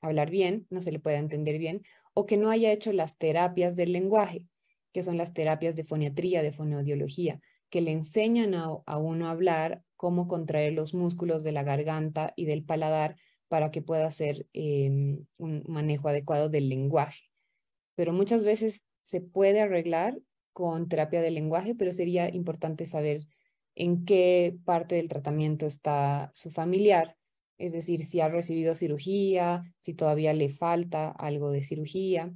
hablar 0.01 0.32
bien, 0.32 0.65
no 0.69 0.82
se 0.82 0.91
le 0.91 0.99
pueda 0.99 1.19
entender 1.19 1.59
bien, 1.59 1.84
o 2.14 2.26
que 2.26 2.38
no 2.38 2.49
haya 2.49 2.72
hecho 2.72 2.93
las 2.93 3.18
terapias 3.18 3.76
del 3.76 3.93
lenguaje, 3.93 4.45
que 4.91 5.03
son 5.03 5.18
las 5.18 5.34
terapias 5.34 5.76
de 5.76 5.84
foniatría, 5.84 6.43
de 6.43 6.51
fonoaudiología, 6.51 7.39
que 7.70 7.82
le 7.82 7.91
enseñan 7.91 8.53
a, 8.53 8.97
uno 8.97 9.28
a 9.28 9.32
hablar 9.32 9.82
cómo 9.95 10.28
contraer 10.28 10.74
los 10.74 10.93
músculos 10.93 11.43
de 11.43 11.53
la 11.53 11.64
garganta 11.64 12.34
y 12.36 12.45
del 12.45 12.64
paladar 12.64 13.16
para 13.47 13.72
que 13.72 13.82
pueda 13.82 14.05
hacer 14.05 14.45
em, 14.53 15.26
un 15.38 15.64
manejo 15.68 16.09
adecuado 16.09 16.49
del 16.49 16.70
lenguaje. 16.70 17.24
Pero 17.95 18.14
muchas 18.14 18.43
veces 18.43 18.84
se 19.03 19.22
puede 19.22 19.62
arreglar 19.62 20.20
con 20.53 20.89
terapia 20.89 21.22
del 21.22 21.36
lenguaje, 21.36 21.76
pero 21.76 21.91
sería 21.93 22.34
importante 22.34 22.86
saber 22.86 23.26
en 23.76 24.03
qué 24.05 24.57
parte 24.66 24.95
del 24.95 25.07
tratamiento 25.07 25.66
está 25.66 26.30
su 26.34 26.51
familiar, 26.51 27.16
es 27.62 27.74
decir, 27.74 28.03
si 28.03 28.22
ha 28.22 28.28
recibido 28.28 28.76
cirugía, 28.76 29.64
si 29.78 29.93
todavía 29.93 30.34
le 30.34 30.49
falta 30.49 31.09
algo 31.09 31.51
de 31.51 31.62
cirugía. 31.62 32.34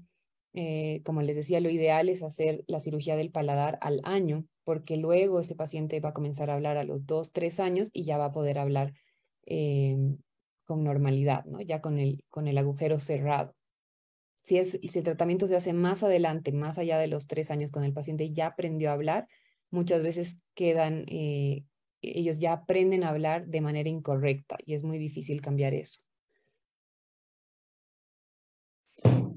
Eh, 0.53 1.01
como 1.03 1.21
les 1.21 1.35
decía, 1.35 1.59
lo 1.59 1.69
ideal 1.69 2.07
es 2.09 2.23
hacer 2.23 2.63
la 2.67 2.79
cirugía 2.79 3.15
del 3.15 3.31
paladar 3.31 3.77
al 3.81 4.01
año, 4.03 4.45
porque 4.63 4.97
luego 4.97 5.39
ese 5.39 5.55
paciente 5.55 5.99
va 5.99 6.09
a 6.09 6.13
comenzar 6.13 6.49
a 6.49 6.53
hablar 6.53 6.77
a 6.77 6.83
los 6.83 7.05
dos, 7.05 7.33
tres 7.33 7.59
años 7.59 7.89
y 7.91 8.03
ya 8.03 8.17
va 8.17 8.25
a 8.25 8.31
poder 8.31 8.59
hablar 8.59 8.93
em, 9.45 10.17
con 10.63 10.83
normalidad, 10.83 11.43
¿no? 11.45 11.59
Ya 11.61 11.81
con 11.81 11.99
el, 11.99 12.23
con 12.29 12.47
el 12.47 12.57
agujero 12.57 12.99
cerrado. 12.99 13.55
Si, 14.43 14.57
es, 14.57 14.79
si 14.81 14.99
el 14.99 15.03
tratamiento 15.03 15.47
se 15.47 15.55
hace 15.55 15.73
más 15.73 16.03
adelante, 16.03 16.51
más 16.51 16.77
allá 16.77 16.99
de 16.99 17.07
los 17.07 17.27
tres 17.27 17.49
años, 17.51 17.71
con 17.71 17.83
el 17.83 17.93
paciente 17.93 18.31
ya 18.31 18.47
aprendió 18.47 18.91
a 18.91 18.93
hablar, 18.93 19.27
muchas 19.71 20.03
veces 20.03 20.39
quedan, 20.53 21.05
eh, 21.07 21.63
ellos 22.01 22.39
ya 22.39 22.53
aprenden 22.53 23.03
a 23.03 23.09
hablar 23.09 23.47
de 23.47 23.61
manera 23.61 23.89
incorrecta 23.89 24.57
y 24.65 24.73
es 24.73 24.83
muy 24.83 24.97
difícil 24.97 25.41
cambiar 25.41 25.73
eso. 25.73 26.01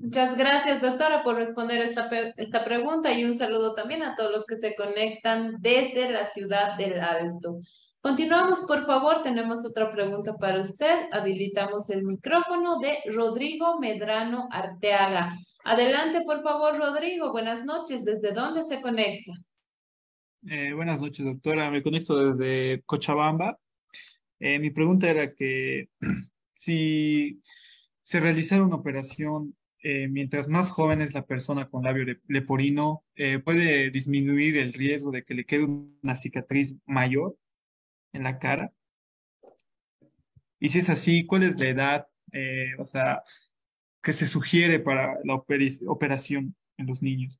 Muchas 0.01 0.37
gracias, 0.37 0.81
doctora, 0.81 1.23
por 1.23 1.37
responder 1.37 1.83
esta, 1.83 2.09
esta 2.37 2.65
pregunta 2.65 3.13
y 3.13 3.25
un 3.25 3.35
saludo 3.35 3.75
también 3.75 4.03
a 4.03 4.17
todos 4.17 4.33
los 4.33 4.47
que 4.47 4.57
se 4.57 4.75
conectan 4.75 5.57
desde 5.61 6.11
la 6.11 6.25
ciudad 6.27 6.79
del 6.79 7.01
Alto. 7.01 7.61
Continuamos, 8.01 8.61
por 8.61 8.87
favor. 8.87 9.23
Tenemos 9.23 9.67
otra 9.67 9.91
pregunta 9.91 10.35
para 10.37 10.61
usted. 10.61 11.09
Habilitamos 11.13 11.91
el 11.91 12.05
micrófono 12.05 12.79
de 12.79 13.01
Rodrigo 13.13 13.79
Medrano 13.81 14.49
Arteaga. 14.51 15.37
Adelante, 15.65 16.23
por 16.23 16.43
favor, 16.43 16.79
Rodrigo. 16.79 17.33
Buenas 17.33 17.65
noches. 17.65 18.05
¿Desde 18.05 18.33
dónde 18.33 18.63
se 18.63 18.81
conecta? 18.81 19.33
Eh, 20.47 20.73
buenas 20.73 21.01
noches, 21.01 21.25
doctora. 21.25 21.71
Me 21.71 21.83
conecto 21.83 22.33
desde 22.33 22.81
Cochabamba. 22.83 23.59
Eh, 24.39 24.59
mi 24.59 24.71
pregunta 24.71 25.11
era 25.11 25.35
que 25.35 25.89
si 26.55 27.43
se 28.03 28.21
realizara 28.21 28.63
una 28.65 28.77
operación 28.77 29.57
eh, 29.83 30.09
mientras 30.09 30.49
más 30.49 30.71
joven 30.71 31.03
es 31.03 31.15
la 31.15 31.27
persona 31.27 31.69
con 31.69 31.85
labio 31.85 32.05
leporino, 32.29 33.05
puede 33.45 33.91
disminuir 33.91 34.57
el 34.59 34.73
riesgo 34.73 35.11
de 35.11 35.25
que 35.25 35.35
le 35.35 35.45
quede 35.45 35.65
una 35.65 36.17
cicatriz 36.17 36.75
mayor 36.87 37.37
en 38.13 38.25
la 38.25 38.39
cara? 38.39 38.73
Y 40.61 40.69
si 40.71 40.81
es 40.81 40.91
así, 40.91 41.27
¿cuál 41.27 41.45
es 41.45 41.59
la 41.61 41.69
edad, 41.69 42.09
o 42.79 42.87
sea, 42.87 43.23
que 44.03 44.13
se 44.13 44.27
sugiere 44.27 44.81
para 44.81 45.19
la 45.25 45.35
operación 45.35 46.57
en 46.77 46.87
los 46.87 47.03
niños? 47.03 47.39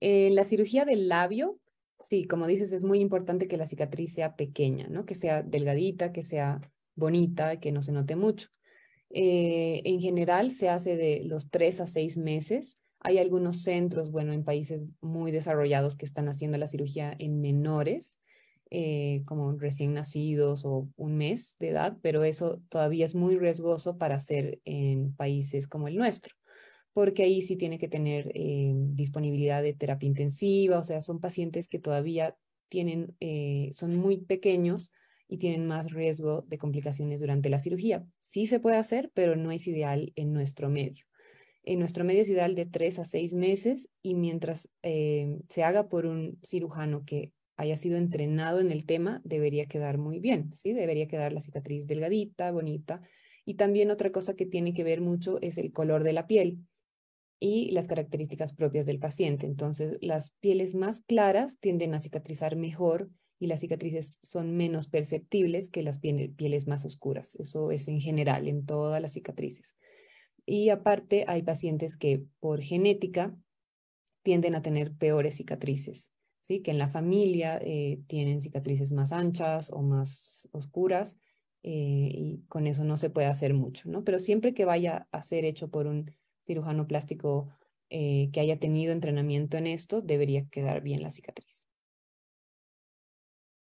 En 0.00 0.34
la 0.34 0.44
cirugía 0.44 0.84
del 0.84 1.08
labio, 1.08 1.58
sí, 1.98 2.24
como 2.24 2.46
dices, 2.46 2.72
es 2.72 2.84
muy 2.84 3.00
importante 3.00 3.48
que 3.48 3.56
la 3.56 3.66
cicatriz 3.66 4.14
sea 4.14 4.34
pequeña, 4.34 4.88
¿no? 4.88 5.04
Que 5.04 5.14
sea 5.14 5.42
delgadita, 5.42 6.12
que 6.12 6.22
sea 6.22 6.60
bonita, 6.94 7.60
que 7.60 7.72
no 7.72 7.82
se 7.82 7.92
note 7.92 8.16
mucho. 8.16 8.48
Eh, 9.10 9.82
en 9.84 10.00
general 10.00 10.52
se 10.52 10.68
hace 10.68 10.96
de 10.96 11.22
los 11.24 11.50
tres 11.50 11.80
a 11.80 11.86
seis 11.86 12.16
meses. 12.16 12.78
Hay 13.00 13.18
algunos 13.18 13.62
centros, 13.62 14.10
bueno, 14.10 14.32
en 14.32 14.44
países 14.44 14.84
muy 15.00 15.32
desarrollados 15.32 15.96
que 15.96 16.06
están 16.06 16.28
haciendo 16.28 16.58
la 16.58 16.66
cirugía 16.66 17.14
en 17.18 17.40
menores, 17.40 18.20
eh, 18.70 19.22
como 19.26 19.52
recién 19.52 19.94
nacidos 19.94 20.64
o 20.64 20.88
un 20.96 21.16
mes 21.16 21.56
de 21.58 21.70
edad, 21.70 21.98
pero 22.02 22.22
eso 22.22 22.62
todavía 22.68 23.04
es 23.04 23.14
muy 23.16 23.36
riesgoso 23.36 23.98
para 23.98 24.14
hacer 24.14 24.60
en 24.64 25.12
países 25.16 25.66
como 25.66 25.88
el 25.88 25.96
nuestro, 25.96 26.36
porque 26.92 27.22
ahí 27.22 27.42
sí 27.42 27.56
tiene 27.56 27.78
que 27.78 27.88
tener 27.88 28.30
eh, 28.34 28.72
disponibilidad 28.74 29.62
de 29.62 29.74
terapia 29.74 30.06
intensiva, 30.06 30.78
o 30.78 30.84
sea, 30.84 31.02
son 31.02 31.20
pacientes 31.20 31.68
que 31.68 31.78
todavía 31.78 32.36
tienen, 32.68 33.16
eh, 33.20 33.70
son 33.72 33.96
muy 33.96 34.18
pequeños 34.18 34.92
y 35.28 35.38
tienen 35.38 35.66
más 35.66 35.92
riesgo 35.92 36.42
de 36.48 36.58
complicaciones 36.58 37.20
durante 37.20 37.48
la 37.48 37.60
cirugía. 37.60 38.04
Sí 38.18 38.46
se 38.46 38.60
puede 38.60 38.76
hacer, 38.76 39.10
pero 39.14 39.36
no 39.36 39.52
es 39.52 39.66
ideal 39.66 40.12
en 40.16 40.32
nuestro 40.32 40.68
medio. 40.68 41.04
En 41.62 41.78
nuestro 41.78 42.04
medio 42.04 42.22
es 42.22 42.30
ideal 42.30 42.54
de 42.54 42.66
tres 42.66 42.98
a 42.98 43.04
seis 43.04 43.34
meses 43.34 43.90
y 44.02 44.14
mientras 44.14 44.70
se 44.82 45.62
haga 45.62 45.88
por 45.88 46.06
un 46.06 46.38
cirujano 46.42 47.04
que 47.04 47.32
haya 47.60 47.76
sido 47.76 47.98
entrenado 47.98 48.60
en 48.60 48.70
el 48.70 48.86
tema, 48.86 49.20
debería 49.22 49.66
quedar 49.66 49.98
muy 49.98 50.18
bien, 50.18 50.50
¿sí? 50.54 50.72
Debería 50.72 51.06
quedar 51.06 51.34
la 51.34 51.42
cicatriz 51.42 51.86
delgadita, 51.86 52.50
bonita. 52.50 53.02
Y 53.44 53.54
también 53.54 53.90
otra 53.90 54.10
cosa 54.10 54.34
que 54.34 54.46
tiene 54.46 54.72
que 54.72 54.82
ver 54.82 55.02
mucho 55.02 55.38
es 55.42 55.58
el 55.58 55.70
color 55.70 56.02
de 56.02 56.14
la 56.14 56.26
piel. 56.26 56.60
Y 57.40 57.70
las 57.70 57.88
características 57.88 58.52
propias 58.52 58.84
del 58.86 58.98
paciente. 58.98 59.46
Entonces, 59.46 59.96
las 60.02 60.30
pieles 60.40 60.74
más 60.74 61.00
claras 61.00 61.58
tienden 61.58 61.94
a 61.94 61.98
cicatrizar 61.98 62.54
mejor 62.54 63.10
y 63.38 63.46
las 63.46 63.60
cicatrices 63.60 64.20
son 64.22 64.54
menos 64.54 64.86
perceptibles 64.86 65.70
que 65.70 65.82
las 65.82 65.98
pieles 65.98 66.66
más 66.68 66.84
oscuras. 66.84 67.34
Eso 67.36 67.72
es 67.72 67.88
en 67.88 67.98
general, 67.98 68.46
en 68.46 68.66
todas 68.66 69.00
las 69.00 69.14
cicatrices. 69.14 69.74
Y 70.44 70.68
aparte, 70.68 71.24
hay 71.26 71.42
pacientes 71.42 71.96
que 71.96 72.22
por 72.38 72.60
genética 72.60 73.34
tienden 74.22 74.54
a 74.54 74.62
tener 74.62 74.92
peores 74.92 75.36
cicatrices, 75.36 76.12
¿sí? 76.40 76.60
que 76.60 76.70
en 76.70 76.78
la 76.78 76.88
familia 76.88 77.58
eh, 77.62 78.00
tienen 78.06 78.42
cicatrices 78.42 78.92
más 78.92 79.12
anchas 79.12 79.70
o 79.70 79.80
más 79.80 80.46
oscuras 80.52 81.16
eh, 81.62 82.10
y 82.12 82.42
con 82.48 82.66
eso 82.66 82.84
no 82.84 82.98
se 82.98 83.08
puede 83.08 83.28
hacer 83.28 83.54
mucho, 83.54 83.88
¿no? 83.88 84.04
Pero 84.04 84.18
siempre 84.18 84.52
que 84.52 84.66
vaya 84.66 85.08
a 85.12 85.22
ser 85.22 85.44
hecho 85.44 85.68
por 85.68 85.86
un 85.86 86.10
cirujano 86.42 86.86
plástico 86.86 87.48
eh, 87.88 88.30
que 88.32 88.40
haya 88.40 88.58
tenido 88.58 88.92
entrenamiento 88.92 89.56
en 89.56 89.66
esto, 89.66 90.00
debería 90.00 90.46
quedar 90.48 90.80
bien 90.80 91.02
la 91.02 91.10
cicatriz. 91.10 91.66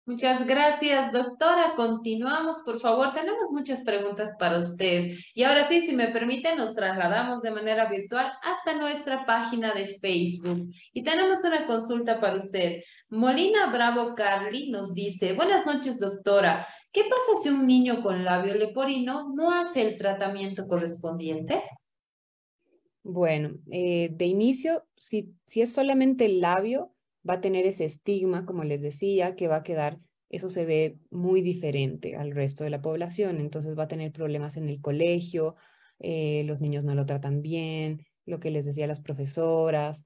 Muchas 0.06 0.46
gracias, 0.48 1.12
doctora. 1.12 1.74
Continuamos, 1.76 2.64
por 2.66 2.80
favor. 2.80 3.14
Tenemos 3.14 3.52
muchas 3.52 3.84
preguntas 3.84 4.32
para 4.38 4.58
usted. 4.58 5.12
Y 5.36 5.44
ahora 5.44 5.68
sí, 5.68 5.86
si 5.86 5.96
me 5.96 6.08
permite, 6.08 6.56
nos 6.56 6.74
trasladamos 6.74 7.42
de 7.42 7.52
manera 7.52 7.88
virtual 7.88 8.32
hasta 8.42 8.74
nuestra 8.74 9.26
página 9.26 9.74
de 9.74 10.00
Facebook. 10.00 10.68
Y 10.92 11.04
tenemos 11.04 11.44
una 11.44 11.66
consulta 11.68 12.20
para 12.20 12.38
usted. 12.38 12.82
Molina 13.10 13.72
Bravo 13.72 14.16
Carly 14.16 14.72
nos 14.72 14.94
dice, 14.94 15.34
buenas 15.34 15.68
noches, 15.68 16.00
doctora. 16.00 16.68
¿Qué 16.92 17.04
pasa 17.04 17.42
si 17.42 17.50
un 17.50 17.66
niño 17.66 18.02
con 18.02 18.26
labio 18.26 18.56
leporino 18.56 19.34
no 19.34 19.52
hace 19.52 19.82
el 19.82 19.98
tratamiento 19.98 20.68
correspondiente? 20.68 21.64
Bueno, 23.04 23.58
eh, 23.72 24.10
de 24.14 24.26
inicio, 24.26 24.86
si, 24.96 25.34
si 25.46 25.62
es 25.62 25.74
solamente 25.74 26.26
el 26.26 26.40
labio, 26.40 26.94
va 27.28 27.36
a 27.36 27.42
tener 27.42 27.66
ese 27.66 27.86
estigma, 27.86 28.46
como 28.46 28.64
les 28.64 28.82
decía, 28.82 29.36
que 29.36 29.48
va 29.48 29.58
a 29.58 29.64
quedar, 29.64 30.00
eso 30.30 30.50
se 30.50 30.66
ve 30.66 30.98
muy 31.10 31.42
diferente 31.42 32.16
al 32.16 32.32
resto 32.32 32.64
de 32.64 32.70
la 32.70 32.82
población, 32.82 33.40
entonces 33.40 33.78
va 33.78 33.84
a 33.84 33.88
tener 33.88 34.12
problemas 34.12 34.56
en 34.56 34.70
el 34.70 34.82
colegio, 34.82 35.56
eh, 36.00 36.44
los 36.46 36.62
niños 36.62 36.84
no 36.84 36.94
lo 36.96 37.06
tratan 37.06 37.42
bien, 37.42 38.06
lo 38.26 38.40
que 38.40 38.52
les 38.52 38.66
decía 38.66 38.88
las 38.88 39.02
profesoras, 39.02 40.06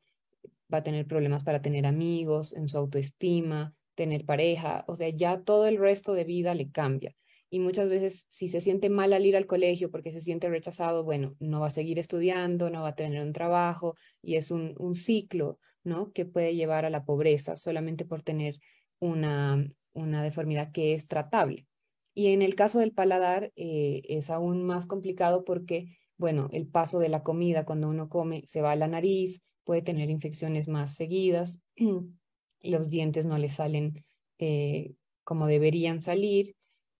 va 0.73 0.79
a 0.79 0.83
tener 0.83 1.05
problemas 1.05 1.43
para 1.43 1.61
tener 1.61 1.85
amigos, 1.85 2.53
en 2.53 2.67
su 2.67 2.77
autoestima, 2.77 3.75
tener 3.93 4.25
pareja, 4.25 4.85
o 4.87 4.95
sea, 4.95 5.09
ya 5.09 5.41
todo 5.41 5.67
el 5.67 5.77
resto 5.77 6.13
de 6.13 6.23
vida 6.23 6.55
le 6.55 6.71
cambia. 6.71 7.13
Y 7.55 7.59
muchas 7.59 7.87
veces, 7.87 8.25
si 8.27 8.49
se 8.49 8.59
siente 8.59 8.89
mal 8.89 9.13
al 9.13 9.25
ir 9.25 9.37
al 9.37 9.45
colegio 9.47 9.89
porque 9.89 10.11
se 10.11 10.19
siente 10.19 10.49
rechazado, 10.49 11.05
bueno, 11.05 11.37
no 11.39 11.61
va 11.61 11.67
a 11.67 11.69
seguir 11.69 11.99
estudiando, 11.99 12.69
no 12.69 12.81
va 12.81 12.89
a 12.89 12.95
tener 12.95 13.21
un 13.21 13.31
trabajo 13.31 13.95
y 14.21 14.35
es 14.35 14.51
un, 14.51 14.75
un 14.77 14.97
ciclo 14.97 15.57
¿no? 15.81 16.11
que 16.11 16.25
puede 16.25 16.53
llevar 16.53 16.83
a 16.83 16.89
la 16.89 17.05
pobreza 17.05 17.55
solamente 17.55 18.03
por 18.03 18.21
tener 18.23 18.59
una, 18.99 19.65
una 19.93 20.21
deformidad 20.21 20.73
que 20.73 20.95
es 20.95 21.07
tratable. 21.07 21.65
Y 22.13 22.33
en 22.33 22.41
el 22.41 22.55
caso 22.55 22.79
del 22.79 22.91
paladar 22.91 23.53
eh, 23.55 24.01
es 24.09 24.29
aún 24.29 24.61
más 24.65 24.85
complicado 24.85 25.45
porque, 25.45 25.97
bueno, 26.17 26.49
el 26.51 26.67
paso 26.67 26.99
de 26.99 27.07
la 27.07 27.23
comida 27.23 27.63
cuando 27.63 27.87
uno 27.87 28.09
come 28.09 28.41
se 28.45 28.59
va 28.59 28.73
a 28.73 28.75
la 28.75 28.89
nariz, 28.89 29.43
puede 29.63 29.81
tener 29.81 30.09
infecciones 30.09 30.67
más 30.67 30.93
seguidas, 30.93 31.61
los 32.61 32.89
dientes 32.89 33.25
no 33.25 33.37
le 33.37 33.47
salen 33.47 34.03
eh, 34.39 34.91
como 35.23 35.47
deberían 35.47 36.01
salir, 36.01 36.53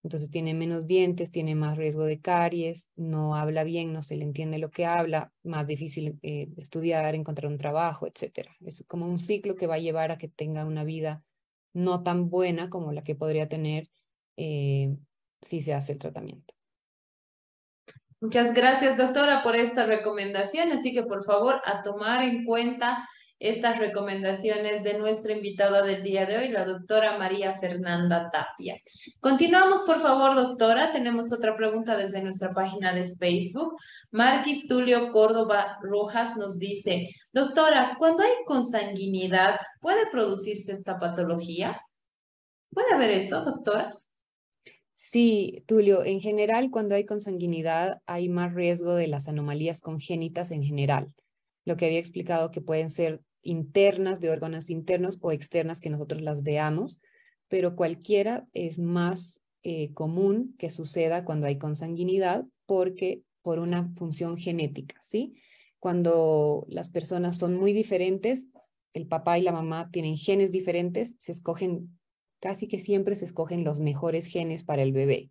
entonces 0.05 0.29
tiene 0.29 0.53
menos 0.53 0.85
dientes, 0.85 1.31
tiene 1.31 1.55
más 1.55 1.77
riesgo 1.77 2.03
de 2.03 2.21
caries, 2.21 2.89
no 2.95 3.35
habla 3.35 3.63
bien, 3.63 3.91
no 3.91 4.03
se 4.03 4.15
le 4.15 4.23
entiende 4.23 4.59
lo 4.59 4.69
que 4.69 4.85
habla, 4.85 5.31
más 5.41 5.65
difícil 5.65 6.19
eh, 6.21 6.47
estudiar, 6.57 7.15
encontrar 7.15 7.51
un 7.51 7.57
trabajo, 7.57 8.05
etc. 8.05 8.51
Es 8.63 8.85
como 8.87 9.07
un 9.07 9.17
ciclo 9.17 9.55
que 9.55 9.65
va 9.65 9.75
a 9.75 9.79
llevar 9.79 10.11
a 10.11 10.19
que 10.19 10.27
tenga 10.27 10.63
una 10.63 10.83
vida 10.83 11.23
no 11.73 12.03
tan 12.03 12.29
buena 12.29 12.69
como 12.69 12.91
la 12.91 13.03
que 13.03 13.15
podría 13.15 13.49
tener 13.49 13.89
eh, 14.37 14.95
si 15.41 15.61
se 15.61 15.73
hace 15.73 15.93
el 15.93 15.97
tratamiento. 15.97 16.53
Muchas 18.21 18.53
gracias, 18.53 18.97
doctora, 18.97 19.41
por 19.41 19.55
esta 19.55 19.87
recomendación. 19.87 20.71
Así 20.71 20.93
que, 20.93 21.01
por 21.01 21.23
favor, 21.23 21.63
a 21.65 21.81
tomar 21.81 22.23
en 22.23 22.45
cuenta 22.45 23.09
estas 23.49 23.77
recomendaciones 23.77 24.83
de 24.83 24.97
nuestra 24.97 25.33
invitada 25.33 25.83
del 25.83 26.01
día 26.01 26.25
de 26.25 26.37
hoy, 26.37 26.49
la 26.49 26.65
doctora 26.65 27.17
María 27.19 27.53
Fernanda 27.53 28.31
Tapia. 28.31 28.75
Continuamos, 29.19 29.81
por 29.83 29.99
favor, 29.99 30.35
doctora. 30.35 30.91
Tenemos 30.91 31.31
otra 31.31 31.55
pregunta 31.55 31.95
desde 31.95 32.23
nuestra 32.23 32.53
página 32.53 32.93
de 32.93 33.15
Facebook. 33.17 33.75
Marquis 34.11 34.67
Tulio 34.67 35.11
Córdoba 35.11 35.77
Rojas 35.83 36.35
nos 36.37 36.57
dice, 36.57 37.09
doctora, 37.31 37.95
cuando 37.99 38.23
hay 38.23 38.33
consanguinidad, 38.45 39.59
¿puede 39.79 40.09
producirse 40.09 40.71
esta 40.71 40.97
patología? 40.97 41.79
¿Puede 42.71 42.93
haber 42.95 43.11
eso, 43.11 43.43
doctora? 43.43 43.93
Sí, 44.95 45.63
Tulio, 45.67 46.03
en 46.03 46.19
general, 46.19 46.71
cuando 46.71 46.95
hay 46.95 47.05
consanguinidad, 47.05 48.01
hay 48.07 48.27
más 48.27 48.55
riesgo 48.55 48.95
de 48.95 49.07
las 49.07 49.27
anomalías 49.27 49.81
congénitas 49.81 50.49
en 50.49 50.63
general 50.63 51.13
lo 51.65 51.75
que 51.75 51.87
había 51.87 51.99
explicado 51.99 52.51
que 52.51 52.61
pueden 52.61 52.89
ser 52.89 53.21
internas 53.45 54.19
de 54.19 54.29
órganos 54.29 54.69
internos 54.69 55.17
o 55.21 55.31
externas 55.31 55.79
que 55.79 55.89
nosotros 55.89 56.21
las 56.21 56.43
veamos, 56.43 56.99
pero 57.47 57.75
cualquiera 57.75 58.47
es 58.53 58.79
más 58.79 59.41
eh, 59.63 59.93
común 59.93 60.55
que 60.57 60.69
suceda 60.69 61.23
cuando 61.23 61.47
hay 61.47 61.57
consanguinidad 61.57 62.43
porque 62.65 63.21
por 63.41 63.59
una 63.59 63.93
función 63.95 64.37
genética, 64.37 64.95
¿sí? 65.01 65.35
Cuando 65.79 66.65
las 66.67 66.89
personas 66.89 67.37
son 67.37 67.55
muy 67.55 67.71
diferentes, 67.71 68.49
el 68.93 69.05
papá 69.05 69.37
y 69.37 69.43
la 69.43 69.51
mamá 69.51 69.89
tienen 69.91 70.17
genes 70.17 70.51
diferentes, 70.51 71.15
se 71.19 71.31
escogen, 71.31 71.99
casi 72.39 72.67
que 72.67 72.79
siempre 72.79 73.13
se 73.13 73.25
escogen 73.25 73.63
los 73.63 73.79
mejores 73.79 74.25
genes 74.25 74.63
para 74.63 74.81
el 74.81 74.93
bebé, 74.93 75.29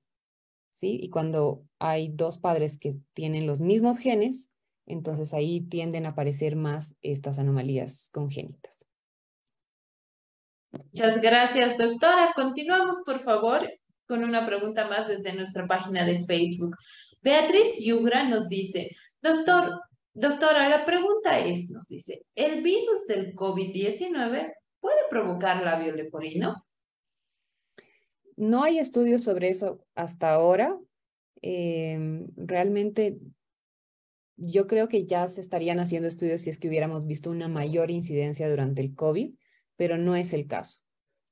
¿sí? 0.70 1.00
Y 1.02 1.10
cuando 1.10 1.64
hay 1.80 2.08
dos 2.08 2.38
padres 2.38 2.78
que 2.78 2.94
tienen 3.14 3.48
los 3.48 3.58
mismos 3.58 3.98
genes, 3.98 4.52
entonces 4.86 5.34
ahí 5.34 5.60
tienden 5.62 6.06
a 6.06 6.10
aparecer 6.10 6.56
más 6.56 6.96
estas 7.02 7.38
anomalías 7.38 8.10
congénitas. 8.12 8.86
Muchas 10.72 11.20
gracias, 11.20 11.78
doctora. 11.78 12.32
Continuamos, 12.34 13.02
por 13.06 13.20
favor, 13.20 13.68
con 14.06 14.24
una 14.24 14.44
pregunta 14.44 14.88
más 14.88 15.08
desde 15.08 15.32
nuestra 15.34 15.66
página 15.66 16.04
de 16.04 16.24
Facebook. 16.24 16.76
Beatriz 17.22 17.78
Yugra 17.82 18.28
nos 18.28 18.48
dice, 18.48 18.90
doctor, 19.22 19.80
doctora, 20.12 20.68
la 20.68 20.84
pregunta 20.84 21.38
es, 21.38 21.68
nos 21.70 21.86
dice, 21.88 22.26
¿el 22.34 22.62
virus 22.62 23.06
del 23.06 23.34
COVID-19 23.34 24.52
puede 24.80 25.00
provocar 25.08 25.62
labio 25.62 25.94
leporino? 25.94 26.66
No 28.36 28.64
hay 28.64 28.78
estudios 28.78 29.22
sobre 29.22 29.48
eso 29.48 29.84
hasta 29.94 30.32
ahora. 30.32 30.76
Em, 31.40 32.26
realmente 32.36 33.18
yo 34.36 34.66
creo 34.66 34.88
que 34.88 35.06
ya 35.06 35.26
se 35.28 35.40
estarían 35.40 35.80
haciendo 35.80 36.08
estudios 36.08 36.40
si 36.40 36.50
es 36.50 36.58
que 36.58 36.68
hubiéramos 36.68 37.06
visto 37.06 37.30
una 37.30 37.48
mayor 37.48 37.90
incidencia 37.90 38.48
durante 38.48 38.82
el 38.82 38.94
COVID, 38.94 39.34
pero 39.76 39.98
no 39.98 40.16
es 40.16 40.32
el 40.32 40.46
caso, 40.46 40.80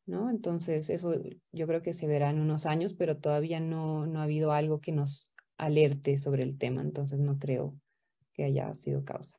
¿no? 0.07 0.31
Entonces, 0.31 0.91
eso 0.91 1.15
yo 1.53 1.67
creo 1.67 1.83
que 1.83 1.93
se 1.93 2.07
verá 2.07 2.31
en 2.31 2.41
unos 2.41 2.67
años, 2.67 2.95
pero 2.95 3.19
todavía 3.19 3.61
no, 3.61 4.07
no 4.07 4.21
ha 4.21 4.25
habido 4.25 4.53
algo 4.53 4.81
que 4.81 4.93
nos 4.93 5.33
alerte 5.57 6.19
sobre 6.19 6.43
el 6.43 6.59
tema, 6.59 6.83
entonces 6.83 7.19
no 7.19 7.39
creo 7.39 7.75
que 8.33 8.45
haya 8.45 8.75
sido 8.75 9.05
causa. 9.05 9.39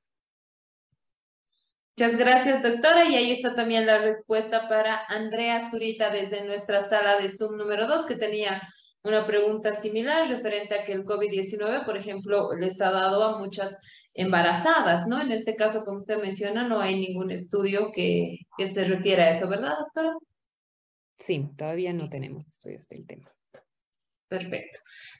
Muchas 1.95 2.17
gracias, 2.17 2.63
doctora. 2.63 3.07
Y 3.07 3.15
ahí 3.15 3.31
está 3.31 3.53
también 3.53 3.85
la 3.85 3.99
respuesta 3.99 4.67
para 4.67 5.05
Andrea 5.07 5.69
Zurita 5.69 6.09
desde 6.09 6.43
nuestra 6.43 6.81
sala 6.81 7.19
de 7.19 7.29
Zoom 7.29 7.55
número 7.55 7.85
2, 7.85 8.07
que 8.07 8.15
tenía 8.15 8.61
una 9.03 9.25
pregunta 9.25 9.73
similar 9.73 10.27
referente 10.29 10.75
a 10.75 10.83
que 10.83 10.93
el 10.93 11.05
COVID-19, 11.05 11.85
por 11.85 11.97
ejemplo, 11.97 12.53
les 12.55 12.81
ha 12.81 12.91
dado 12.91 13.23
a 13.23 13.37
muchas 13.37 13.75
embarazadas, 14.13 15.07
¿no? 15.07 15.21
En 15.21 15.31
este 15.31 15.55
caso, 15.55 15.83
como 15.83 15.97
usted 15.97 16.21
menciona, 16.21 16.67
no 16.67 16.79
hay 16.79 16.99
ningún 16.99 17.31
estudio 17.31 17.91
que, 17.91 18.39
que 18.57 18.67
se 18.67 18.85
refiera 18.85 19.25
a 19.25 19.31
eso, 19.31 19.47
¿verdad, 19.47 19.77
doctora? 19.77 20.13
Sí, 21.17 21.49
todavía 21.57 21.93
no 21.93 22.09
tenemos 22.09 22.47
estudios 22.47 22.87
del 22.87 23.05
tema. 23.05 23.29
Perfecto. 24.27 24.79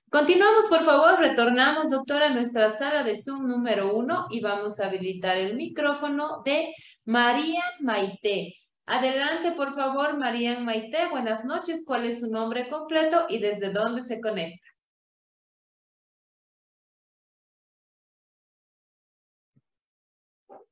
Continuamos, 0.10 0.66
por 0.70 0.86
favor, 0.86 1.20
retornamos, 1.20 1.90
doctora, 1.90 2.28
a 2.28 2.34
nuestra 2.34 2.70
sala 2.70 3.04
de 3.04 3.16
Zoom 3.16 3.48
número 3.48 3.96
uno 3.96 4.28
y 4.30 4.42
vamos 4.42 4.80
a 4.80 4.88
habilitar 4.88 5.38
el 5.38 5.56
micrófono 5.56 6.42
de 6.44 6.74
María 7.06 7.64
Maite. 7.80 8.54
Adelante, 8.86 9.52
por 9.54 9.76
favor, 9.76 10.18
María 10.18 10.60
Maite. 10.60 11.10
Buenas 11.10 11.44
noches. 11.46 11.84
¿Cuál 11.86 12.06
es 12.06 12.20
su 12.22 12.30
nombre 12.30 12.70
completo 12.70 13.26
y 13.30 13.40
desde 13.40 13.72
dónde 13.72 14.02
se 14.02 14.22
conecta? 14.22 14.68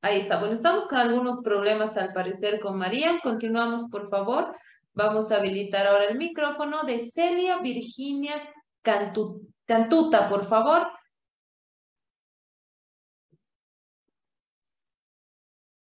Ahí 0.02 0.18
está. 0.18 0.40
Bueno, 0.40 0.54
estamos 0.56 0.88
con 0.88 0.98
algunos 0.98 1.44
problemas 1.44 1.96
al 1.98 2.12
parecer 2.14 2.60
con 2.60 2.78
María. 2.78 3.20
Continuamos, 3.22 3.90
por 3.92 4.10
favor. 4.10 4.56
Vamos 4.94 5.32
a 5.32 5.38
habilitar 5.38 5.88
ahora 5.88 6.06
el 6.06 6.18
micrófono 6.18 6.84
de 6.84 7.00
Celia 7.00 7.60
Virginia 7.60 8.42
Cantuta, 8.82 10.28
por 10.28 10.46
favor. 10.48 10.88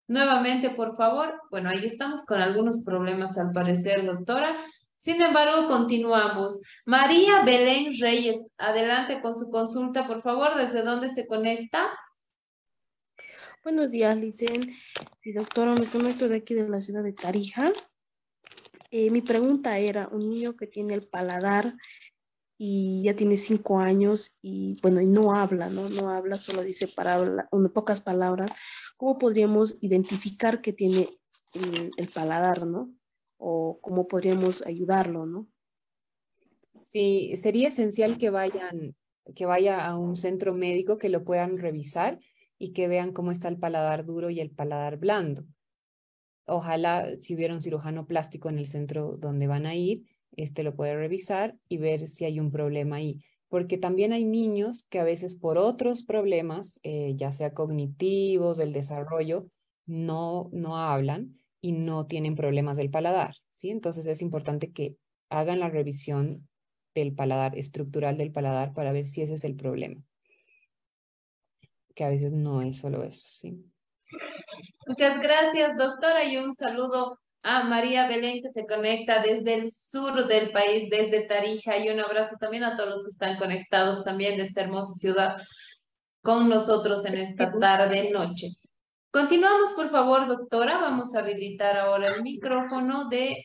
Nuevamente, 0.09 0.71
por 0.71 0.97
favor. 0.97 1.41
Bueno, 1.51 1.71
ahí 1.71 1.85
estamos 1.85 2.25
con 2.25 2.41
algunos 2.41 2.85
problemas 2.85 3.37
al 3.39 3.53
parecer, 3.53 4.05
doctora. 4.07 4.57
Sin 5.01 5.21
embargo, 5.21 5.69
continuamos. 5.69 6.61
María 6.85 7.45
Belén 7.45 7.93
Reyes, 8.01 8.49
adelante 8.59 9.21
con 9.21 9.35
su 9.35 9.51
consulta, 9.51 10.07
por 10.07 10.23
favor. 10.23 10.57
¿Desde 10.57 10.83
dónde 10.83 11.09
se 11.09 11.27
conecta? 11.27 11.91
Buenos 13.63 13.91
días, 13.91 14.17
Licen. 14.17 14.73
Y 15.25 15.33
doctora, 15.33 15.75
me 15.75 15.87
conecto 15.87 16.29
de 16.29 16.37
aquí 16.37 16.55
de 16.55 16.69
la 16.69 16.81
ciudad 16.81 17.03
de 17.03 17.13
Tarija. 17.13 17.73
Eh, 18.93 19.11
mi 19.11 19.23
pregunta 19.23 19.79
era, 19.79 20.09
un 20.09 20.29
niño 20.29 20.57
que 20.57 20.69
tiene 20.69 20.95
el 20.95 21.03
paladar 21.09 21.75
y 22.59 23.03
ya 23.05 23.15
tiene 23.15 23.37
cinco 23.37 23.79
años 23.79 24.37
y 24.41 24.79
bueno, 24.83 25.01
y 25.01 25.07
no 25.07 25.35
habla, 25.35 25.69
¿no? 25.69 25.89
No 25.89 26.11
habla, 26.11 26.37
solo 26.37 26.63
dice 26.63 26.89
para 26.89 27.49
pocas 27.75 28.01
palabras. 28.01 28.53
¿Cómo 28.97 29.19
podríamos 29.19 29.79
identificar 29.81 30.61
que 30.63 30.73
tiene 30.73 31.09
el, 31.97 32.09
paladar, 32.09 32.67
¿no? 32.67 32.93
O 33.37 33.79
cómo 33.81 34.07
podríamos 34.07 34.67
ayudarlo, 34.67 35.27
¿no? 35.27 35.49
Sí, 36.77 37.37
sería 37.37 37.69
esencial 37.69 38.19
que 38.19 38.31
vayan, 38.31 38.95
que 39.35 39.47
vaya 39.47 39.87
a 39.87 39.99
un 39.99 40.17
centro 40.17 40.55
médico 40.55 40.99
que 40.99 41.09
lo 41.09 41.25
puedan 41.25 41.59
revisar 41.59 42.19
y 42.59 42.73
que 42.73 42.89
vean 42.89 43.13
cómo 43.13 43.31
está 43.31 43.49
el 43.49 43.59
paladar 43.59 44.05
duro 44.05 44.31
y 44.31 44.41
el 44.41 44.51
paladar 44.51 44.99
blando. 44.99 45.47
Ojalá 46.47 47.07
si 47.21 47.35
hubiera 47.35 47.55
un 47.55 47.63
cirujano 47.63 48.07
plástico 48.07 48.49
en 48.49 48.59
el 48.59 48.67
centro 48.67 49.17
donde 49.19 49.47
van 49.47 49.67
a 49.67 49.75
ir, 49.75 50.05
este 50.37 50.63
lo 50.63 50.75
puede 50.75 50.97
revisar 50.97 51.57
y 51.69 51.79
ver 51.79 52.09
si 52.09 52.25
hay 52.25 52.41
un 52.41 52.51
problema 52.51 52.97
ahí. 52.97 53.23
Porque 53.49 53.79
también 53.79 54.13
hay 54.13 54.25
niños 54.25 54.85
que 54.89 54.99
a 54.99 55.05
veces 55.05 55.37
por 55.37 55.59
otros 55.59 56.03
problemas, 56.03 56.81
eh, 56.83 57.13
ya 57.17 57.31
sea 57.31 57.55
cognitivos, 57.55 58.59
del 58.59 58.73
desarrollo, 58.73 59.47
no, 59.87 60.49
no 60.53 60.79
hablan 60.79 61.39
y 61.61 61.73
no 61.73 62.07
tienen 62.07 62.35
problemas 62.35 62.77
del 62.77 62.91
paladar, 62.91 63.37
¿sí? 63.51 63.71
Entonces 63.71 64.07
es 64.07 64.21
importante 64.21 64.73
que 64.73 64.97
hagan 65.31 65.61
la 65.61 65.69
revisión 65.69 66.49
del 66.95 67.15
paladar, 67.15 67.57
estructural 67.57 68.17
del 68.17 68.33
paladar, 68.33 68.73
para 68.73 68.93
ver 68.93 69.07
si 69.07 69.23
ese 69.23 69.35
es 69.35 69.45
el 69.45 69.55
problema 69.55 70.03
que 71.97 72.05
a 72.05 72.11
veces 72.11 72.33
no 72.35 72.63
es 72.63 72.79
solo 72.79 73.03
eso, 73.03 73.27
¿sí? 73.29 73.65
Muchas 74.87 75.19
gracias, 75.21 75.77
doctora, 75.77 76.25
y 76.25 76.37
un 76.37 76.55
saludo 76.55 77.19
a 77.49 77.63
María 77.63 78.09
Belén 78.09 78.43
que 78.43 78.51
se 78.51 78.67
conecta 78.67 79.23
desde 79.23 79.55
el 79.55 79.71
sur 79.71 80.27
del 80.27 80.51
país, 80.51 80.91
desde 80.91 81.29
Tarija, 81.29 81.79
y 81.79 81.89
un 81.89 82.01
abrazo 82.01 82.35
también 82.41 82.65
a 82.65 82.75
todos 82.75 82.89
los 82.89 83.05
que 83.05 83.11
están 83.11 83.39
conectados 83.39 84.03
también 84.03 84.37
de 84.37 84.43
esta 84.43 84.63
hermosa 84.63 84.95
ciudad 84.95 85.37
con 86.23 86.49
nosotros 86.49 87.05
en 87.05 87.19
esta 87.19 87.53
tarde 87.53 88.11
noche. 88.11 88.49
Continuamos, 89.13 89.75
por 89.75 89.91
favor, 89.91 90.27
doctora. 90.27 90.79
Vamos 90.79 91.15
a 91.15 91.21
habilitar 91.21 91.77
ahora 91.77 92.09
el 92.17 92.25
micrófono 92.25 93.09
de... 93.09 93.37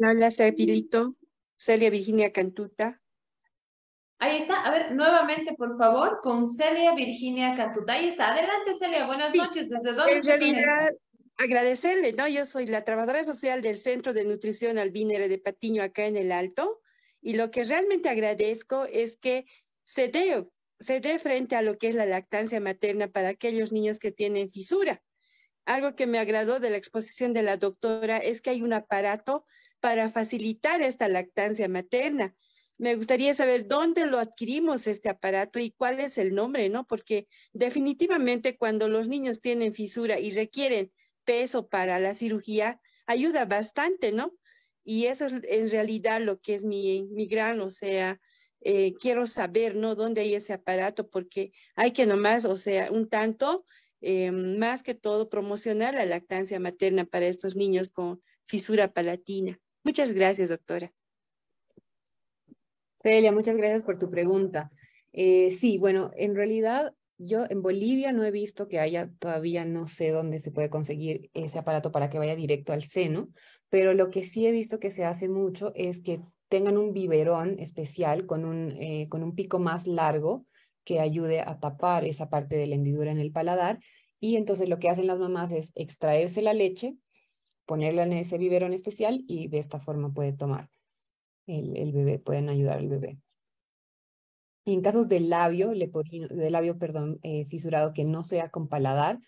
Hola, 0.00 0.32
se 0.32 0.48
habilito. 0.48 1.14
Celia 1.56 1.90
Virginia 1.90 2.32
Cantuta. 2.32 3.00
Ahí 4.18 4.38
está. 4.38 4.64
A 4.64 4.72
ver, 4.72 4.96
nuevamente, 4.96 5.54
por 5.56 5.78
favor, 5.78 6.18
con 6.24 6.44
Celia 6.48 6.92
Virginia 6.96 7.54
Catuta. 7.56 7.92
Ahí 7.92 8.08
está. 8.08 8.32
Adelante, 8.32 8.74
Celia. 8.76 9.06
Buenas 9.06 9.32
noches. 9.32 9.68
¿Desde 9.70 9.92
dónde? 9.92 10.16
En 10.16 10.24
realidad, 10.24 10.90
agradecerle, 11.36 12.12
¿no? 12.12 12.28
Yo 12.28 12.44
soy 12.44 12.66
la 12.66 12.84
trabajadora 12.84 13.24
social 13.24 13.62
del 13.62 13.78
Centro 13.78 14.12
de 14.12 14.24
Nutrición 14.24 14.78
Albínere 14.78 15.28
de 15.28 15.38
Patiño 15.38 15.82
acá 15.82 16.06
en 16.06 16.16
el 16.16 16.32
Alto. 16.32 16.80
Y 17.20 17.34
lo 17.34 17.50
que 17.50 17.64
realmente 17.64 18.08
agradezco 18.08 18.84
es 18.84 19.16
que 19.16 19.46
se 19.82 20.08
dé, 20.08 20.46
se 20.78 21.00
dé 21.00 21.18
frente 21.18 21.56
a 21.56 21.62
lo 21.62 21.78
que 21.78 21.88
es 21.88 21.94
la 21.94 22.06
lactancia 22.06 22.60
materna 22.60 23.08
para 23.08 23.30
aquellos 23.30 23.72
niños 23.72 23.98
que 23.98 24.12
tienen 24.12 24.50
fisura. 24.50 25.02
Algo 25.64 25.94
que 25.96 26.06
me 26.06 26.18
agradó 26.18 26.60
de 26.60 26.70
la 26.70 26.76
exposición 26.76 27.32
de 27.32 27.42
la 27.42 27.56
doctora 27.56 28.18
es 28.18 28.42
que 28.42 28.50
hay 28.50 28.62
un 28.62 28.72
aparato 28.72 29.46
para 29.80 30.10
facilitar 30.10 30.82
esta 30.82 31.08
lactancia 31.08 31.68
materna 31.68 32.34
me 32.76 32.96
gustaría 32.96 33.32
saber 33.34 33.68
dónde 33.68 34.06
lo 34.06 34.18
adquirimos 34.18 34.86
este 34.86 35.08
aparato 35.08 35.58
y 35.58 35.70
cuál 35.70 36.00
es 36.00 36.18
el 36.18 36.34
nombre, 36.34 36.68
¿no? 36.68 36.84
Porque 36.86 37.28
definitivamente 37.52 38.56
cuando 38.56 38.88
los 38.88 39.08
niños 39.08 39.40
tienen 39.40 39.72
fisura 39.72 40.18
y 40.18 40.32
requieren 40.32 40.92
peso 41.24 41.68
para 41.68 41.98
la 41.98 42.14
cirugía, 42.14 42.80
ayuda 43.06 43.44
bastante, 43.44 44.12
¿no? 44.12 44.32
Y 44.84 45.06
eso 45.06 45.26
es 45.26 45.32
en 45.44 45.70
realidad 45.70 46.20
lo 46.20 46.40
que 46.40 46.54
es 46.54 46.64
mi, 46.64 47.04
mi 47.10 47.26
gran, 47.26 47.60
o 47.60 47.70
sea, 47.70 48.20
eh, 48.60 48.94
quiero 48.94 49.26
saber, 49.26 49.76
¿no? 49.76 49.94
¿Dónde 49.94 50.22
hay 50.22 50.34
ese 50.34 50.52
aparato? 50.52 51.08
Porque 51.08 51.52
hay 51.74 51.92
que 51.92 52.06
nomás, 52.06 52.44
o 52.44 52.56
sea, 52.56 52.90
un 52.90 53.08
tanto, 53.08 53.66
eh, 54.00 54.30
más 54.30 54.82
que 54.82 54.94
todo, 54.94 55.28
promocionar 55.28 55.94
la 55.94 56.06
lactancia 56.06 56.58
materna 56.60 57.04
para 57.04 57.26
estos 57.26 57.56
niños 57.56 57.90
con 57.90 58.22
fisura 58.42 58.92
palatina. 58.92 59.58
Muchas 59.82 60.12
gracias, 60.12 60.48
doctora. 60.48 60.92
Celia, 63.02 63.32
muchas 63.32 63.56
gracias 63.56 63.82
por 63.82 63.98
tu 63.98 64.10
pregunta. 64.10 64.70
Eh, 65.12 65.50
sí, 65.50 65.76
bueno, 65.76 66.10
en 66.16 66.34
realidad 66.34 66.94
yo 67.26 67.44
en 67.48 67.62
Bolivia 67.62 68.12
no 68.12 68.24
he 68.24 68.30
visto 68.30 68.68
que 68.68 68.80
haya 68.80 69.10
todavía, 69.18 69.64
no 69.64 69.86
sé 69.86 70.10
dónde 70.10 70.40
se 70.40 70.50
puede 70.50 70.70
conseguir 70.70 71.30
ese 71.34 71.58
aparato 71.58 71.92
para 71.92 72.10
que 72.10 72.18
vaya 72.18 72.36
directo 72.36 72.72
al 72.72 72.82
seno, 72.82 73.28
pero 73.68 73.94
lo 73.94 74.10
que 74.10 74.24
sí 74.24 74.46
he 74.46 74.52
visto 74.52 74.78
que 74.78 74.90
se 74.90 75.04
hace 75.04 75.28
mucho 75.28 75.72
es 75.74 76.00
que 76.00 76.20
tengan 76.48 76.76
un 76.76 76.92
biberón 76.92 77.58
especial 77.58 78.26
con 78.26 78.44
un, 78.44 78.72
eh, 78.80 79.08
con 79.08 79.22
un 79.22 79.34
pico 79.34 79.58
más 79.58 79.86
largo 79.86 80.46
que 80.84 81.00
ayude 81.00 81.40
a 81.40 81.58
tapar 81.58 82.04
esa 82.04 82.28
parte 82.28 82.56
de 82.56 82.66
la 82.66 82.74
hendidura 82.74 83.10
en 83.10 83.18
el 83.18 83.32
paladar. 83.32 83.80
Y 84.20 84.36
entonces 84.36 84.68
lo 84.68 84.78
que 84.78 84.88
hacen 84.88 85.06
las 85.06 85.18
mamás 85.18 85.52
es 85.52 85.72
extraerse 85.74 86.42
la 86.42 86.54
leche, 86.54 86.96
ponerla 87.66 88.04
en 88.04 88.12
ese 88.12 88.38
biberón 88.38 88.72
especial 88.72 89.24
y 89.26 89.48
de 89.48 89.58
esta 89.58 89.80
forma 89.80 90.12
puede 90.12 90.32
tomar 90.32 90.68
el, 91.46 91.92
bebé, 91.92 92.18
pueden 92.18 92.48
ayudar 92.48 92.78
al 92.78 92.88
bebé. 92.88 93.18
En 94.66 94.80
casos 94.80 95.08
de 95.08 95.20
labio, 95.20 95.70
de 95.70 96.50
labio, 96.50 96.78
perdón, 96.78 97.18
eh, 97.22 97.46
fisurado 97.46 97.92
que 97.92 98.04
no 98.04 98.22
sea 98.22 98.48
con 98.50 98.68
paladar, 98.68 99.18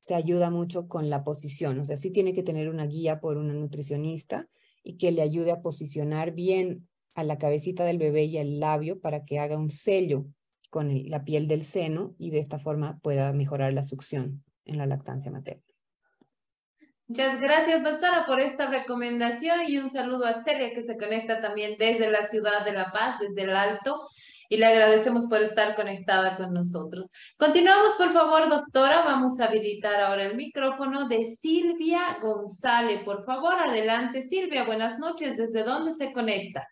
se 0.00 0.14
ayuda 0.14 0.50
mucho 0.50 0.86
con 0.88 1.08
la 1.08 1.24
posición. 1.24 1.78
O 1.78 1.84
sea, 1.84 1.96
sí 1.96 2.10
tiene 2.10 2.34
que 2.34 2.42
tener 2.42 2.68
una 2.68 2.86
guía 2.86 3.20
por 3.20 3.38
una 3.38 3.54
nutricionista 3.54 4.46
y 4.82 4.98
que 4.98 5.12
le 5.12 5.22
ayude 5.22 5.50
a 5.50 5.62
posicionar 5.62 6.32
bien 6.32 6.86
a 7.14 7.24
la 7.24 7.38
cabecita 7.38 7.84
del 7.84 7.98
bebé 7.98 8.24
y 8.24 8.36
el 8.36 8.60
labio 8.60 9.00
para 9.00 9.24
que 9.24 9.38
haga 9.38 9.56
un 9.56 9.70
sello 9.70 10.26
con 10.68 11.08
la 11.08 11.24
piel 11.24 11.48
del 11.48 11.62
seno 11.62 12.14
y 12.18 12.30
de 12.30 12.40
esta 12.40 12.58
forma 12.58 12.98
pueda 12.98 13.32
mejorar 13.32 13.72
la 13.72 13.82
succión 13.82 14.44
en 14.66 14.76
la 14.76 14.86
lactancia 14.86 15.30
materna. 15.30 15.62
Muchas 17.06 17.40
gracias, 17.40 17.82
doctora, 17.82 18.24
por 18.26 18.40
esta 18.40 18.66
recomendación 18.66 19.60
y 19.68 19.78
un 19.78 19.90
saludo 19.90 20.26
a 20.26 20.42
Celia, 20.42 20.74
que 20.74 20.82
se 20.82 20.96
conecta 20.96 21.40
también 21.40 21.76
desde 21.78 22.10
la 22.10 22.24
ciudad 22.24 22.64
de 22.64 22.72
La 22.72 22.90
Paz, 22.92 23.20
desde 23.20 23.42
el 23.42 23.54
Alto, 23.54 24.08
y 24.48 24.56
le 24.56 24.66
agradecemos 24.66 25.26
por 25.26 25.42
estar 25.42 25.74
conectada 25.74 26.36
con 26.36 26.52
nosotros. 26.52 27.10
Continuamos, 27.36 27.92
por 27.96 28.12
favor, 28.12 28.48
doctora. 28.48 29.04
Vamos 29.04 29.40
a 29.40 29.46
habilitar 29.46 30.00
ahora 30.00 30.24
el 30.24 30.36
micrófono 30.36 31.08
de 31.08 31.24
Silvia 31.24 32.18
González. 32.20 33.04
Por 33.04 33.24
favor, 33.24 33.54
adelante, 33.54 34.22
Silvia. 34.22 34.64
Buenas 34.64 34.98
noches. 34.98 35.36
¿Desde 35.36 35.62
dónde 35.62 35.92
se 35.92 36.12
conecta? 36.12 36.66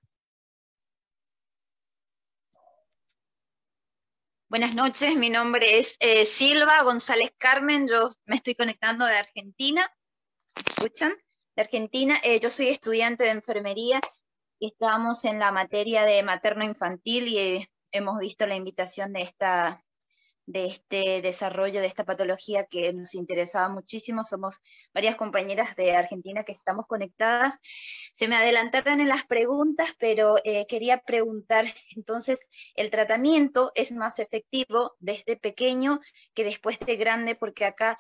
Buenas 4.48 4.74
noches, 4.74 5.16
mi 5.16 5.30
nombre 5.30 5.78
es 5.78 5.96
eh, 6.00 6.26
Silva 6.26 6.82
González 6.82 7.32
Carmen, 7.38 7.88
yo 7.88 8.10
me 8.26 8.36
estoy 8.36 8.54
conectando 8.54 9.06
de 9.06 9.16
Argentina 9.16 9.90
escuchan? 10.54 11.12
De 11.56 11.62
Argentina. 11.62 12.18
Eh, 12.22 12.40
yo 12.40 12.50
soy 12.50 12.68
estudiante 12.68 13.24
de 13.24 13.30
enfermería 13.30 14.00
y 14.62 14.66
estamos 14.68 15.24
en 15.24 15.40
la 15.40 15.50
materia 15.50 16.04
de 16.04 16.22
materno-infantil 16.22 17.26
y 17.26 17.38
eh, 17.38 17.70
hemos 17.90 18.20
visto 18.20 18.46
la 18.46 18.54
invitación 18.54 19.12
de, 19.12 19.22
esta, 19.22 19.84
de 20.46 20.66
este 20.66 21.20
desarrollo, 21.20 21.80
de 21.80 21.88
esta 21.88 22.04
patología 22.04 22.66
que 22.66 22.92
nos 22.92 23.16
interesaba 23.16 23.68
muchísimo. 23.70 24.22
Somos 24.22 24.60
varias 24.94 25.16
compañeras 25.16 25.74
de 25.74 25.96
Argentina 25.96 26.44
que 26.44 26.52
estamos 26.52 26.86
conectadas. 26.86 27.56
Se 28.14 28.28
me 28.28 28.36
adelantaron 28.36 29.00
en 29.00 29.08
las 29.08 29.24
preguntas, 29.24 29.96
pero 29.98 30.36
eh, 30.44 30.64
quería 30.68 30.98
preguntar, 30.98 31.64
entonces, 31.96 32.38
¿el 32.76 32.92
tratamiento 32.92 33.72
es 33.74 33.90
más 33.90 34.20
efectivo 34.20 34.94
desde 35.00 35.36
pequeño 35.36 35.98
que 36.34 36.44
después 36.44 36.78
de 36.78 36.94
grande? 36.94 37.34
Porque 37.34 37.64
acá 37.64 37.98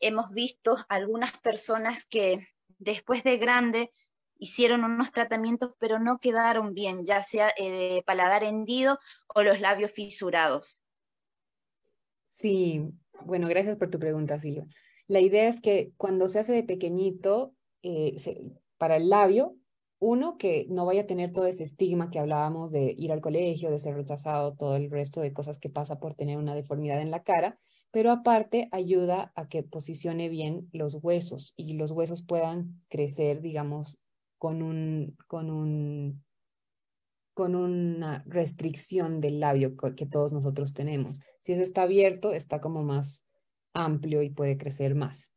hemos 0.00 0.30
visto 0.30 0.76
algunas 0.88 1.36
personas 1.38 2.04
que 2.04 2.46
después 2.78 3.24
de 3.24 3.36
grande 3.36 3.90
hicieron 4.38 4.84
unos 4.84 5.12
tratamientos 5.12 5.72
pero 5.78 5.98
no 5.98 6.18
quedaron 6.18 6.74
bien, 6.74 7.04
ya 7.04 7.22
sea 7.22 7.52
eh, 7.56 8.02
paladar 8.06 8.44
hendido 8.44 8.98
o 9.34 9.42
los 9.42 9.60
labios 9.60 9.90
fisurados. 9.90 10.80
Sí, 12.28 12.82
bueno, 13.24 13.48
gracias 13.48 13.76
por 13.76 13.90
tu 13.90 13.98
pregunta, 13.98 14.38
Silvia. 14.38 14.66
La 15.06 15.20
idea 15.20 15.48
es 15.48 15.60
que 15.60 15.92
cuando 15.96 16.28
se 16.28 16.40
hace 16.40 16.52
de 16.52 16.64
pequeñito, 16.64 17.54
eh, 17.82 18.16
para 18.78 18.96
el 18.96 19.08
labio, 19.08 19.56
uno, 19.98 20.36
que 20.36 20.66
no 20.68 20.84
vaya 20.84 21.02
a 21.02 21.06
tener 21.06 21.32
todo 21.32 21.46
ese 21.46 21.62
estigma 21.62 22.10
que 22.10 22.18
hablábamos 22.18 22.72
de 22.72 22.94
ir 22.96 23.12
al 23.12 23.20
colegio, 23.20 23.70
de 23.70 23.78
ser 23.78 23.94
rechazado, 23.94 24.54
todo 24.54 24.76
el 24.76 24.90
resto 24.90 25.20
de 25.20 25.32
cosas 25.32 25.58
que 25.58 25.70
pasa 25.70 25.98
por 25.98 26.14
tener 26.14 26.36
una 26.36 26.54
deformidad 26.54 27.00
en 27.00 27.10
la 27.10 27.22
cara, 27.22 27.58
pero 27.90 28.10
aparte 28.10 28.68
ayuda 28.72 29.32
a 29.36 29.48
que 29.48 29.62
posicione 29.62 30.28
bien 30.28 30.68
los 30.72 30.98
huesos 31.02 31.54
y 31.56 31.74
los 31.74 31.92
huesos 31.92 32.22
puedan 32.22 32.82
crecer, 32.88 33.40
digamos, 33.40 33.98
con 34.44 34.60
un, 34.60 35.16
con 35.26 35.50
un, 35.50 36.22
con 37.32 37.54
una 37.54 38.22
restricción 38.26 39.22
del 39.22 39.40
labio 39.40 39.74
que 39.96 40.04
todos 40.04 40.34
nosotros 40.34 40.74
tenemos. 40.74 41.18
Si 41.40 41.52
eso 41.54 41.62
está 41.62 41.84
abierto, 41.84 42.34
está 42.34 42.60
como 42.60 42.82
más 42.82 43.26
amplio 43.72 44.20
y 44.20 44.28
puede 44.28 44.58
crecer 44.58 44.94
más. 44.94 45.32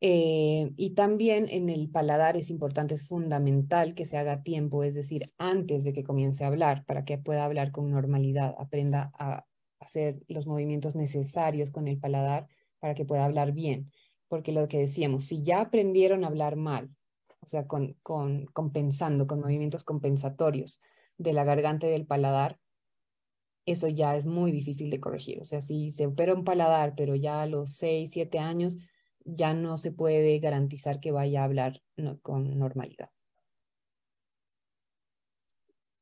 Eh, 0.00 0.72
y 0.76 0.94
también 0.94 1.46
en 1.50 1.68
el 1.68 1.88
paladar 1.88 2.36
es 2.36 2.50
importante, 2.50 2.94
es 2.94 3.06
fundamental 3.06 3.94
que 3.94 4.06
se 4.06 4.18
haga 4.18 4.42
tiempo, 4.42 4.82
es 4.82 4.96
decir, 4.96 5.32
antes 5.38 5.84
de 5.84 5.92
que 5.92 6.02
comience 6.02 6.42
a 6.42 6.48
hablar, 6.48 6.84
para 6.86 7.04
que 7.04 7.16
pueda 7.16 7.44
hablar 7.44 7.70
con 7.70 7.92
normalidad, 7.92 8.56
aprenda 8.58 9.12
a 9.20 9.46
hacer 9.78 10.18
los 10.26 10.48
movimientos 10.48 10.96
necesarios 10.96 11.70
con 11.70 11.86
el 11.86 12.00
paladar 12.00 12.48
para 12.80 12.96
que 12.96 13.04
pueda 13.04 13.24
hablar 13.24 13.52
bien. 13.52 13.92
Porque 14.26 14.50
lo 14.50 14.66
que 14.66 14.78
decíamos, 14.78 15.26
si 15.26 15.44
ya 15.44 15.60
aprendieron 15.60 16.24
a 16.24 16.26
hablar 16.26 16.56
mal, 16.56 16.90
o 17.40 17.46
sea, 17.46 17.66
con, 17.66 17.96
compensando, 18.52 19.26
con 19.26 19.40
movimientos 19.40 19.84
compensatorios 19.84 20.80
de 21.18 21.32
la 21.32 21.44
garganta 21.44 21.86
del 21.86 22.06
paladar, 22.06 22.58
eso 23.66 23.88
ya 23.88 24.16
es 24.16 24.26
muy 24.26 24.52
difícil 24.52 24.90
de 24.90 25.00
corregir. 25.00 25.40
O 25.40 25.44
sea, 25.44 25.60
si 25.60 25.90
se 25.90 26.06
opera 26.06 26.34
un 26.34 26.44
paladar, 26.44 26.94
pero 26.96 27.14
ya 27.14 27.42
a 27.42 27.46
los 27.46 27.74
6, 27.76 28.10
7 28.10 28.38
años, 28.38 28.78
ya 29.24 29.54
no 29.54 29.76
se 29.76 29.92
puede 29.92 30.38
garantizar 30.38 31.00
que 31.00 31.12
vaya 31.12 31.42
a 31.42 31.44
hablar 31.44 31.82
con 32.22 32.58
normalidad. 32.58 33.10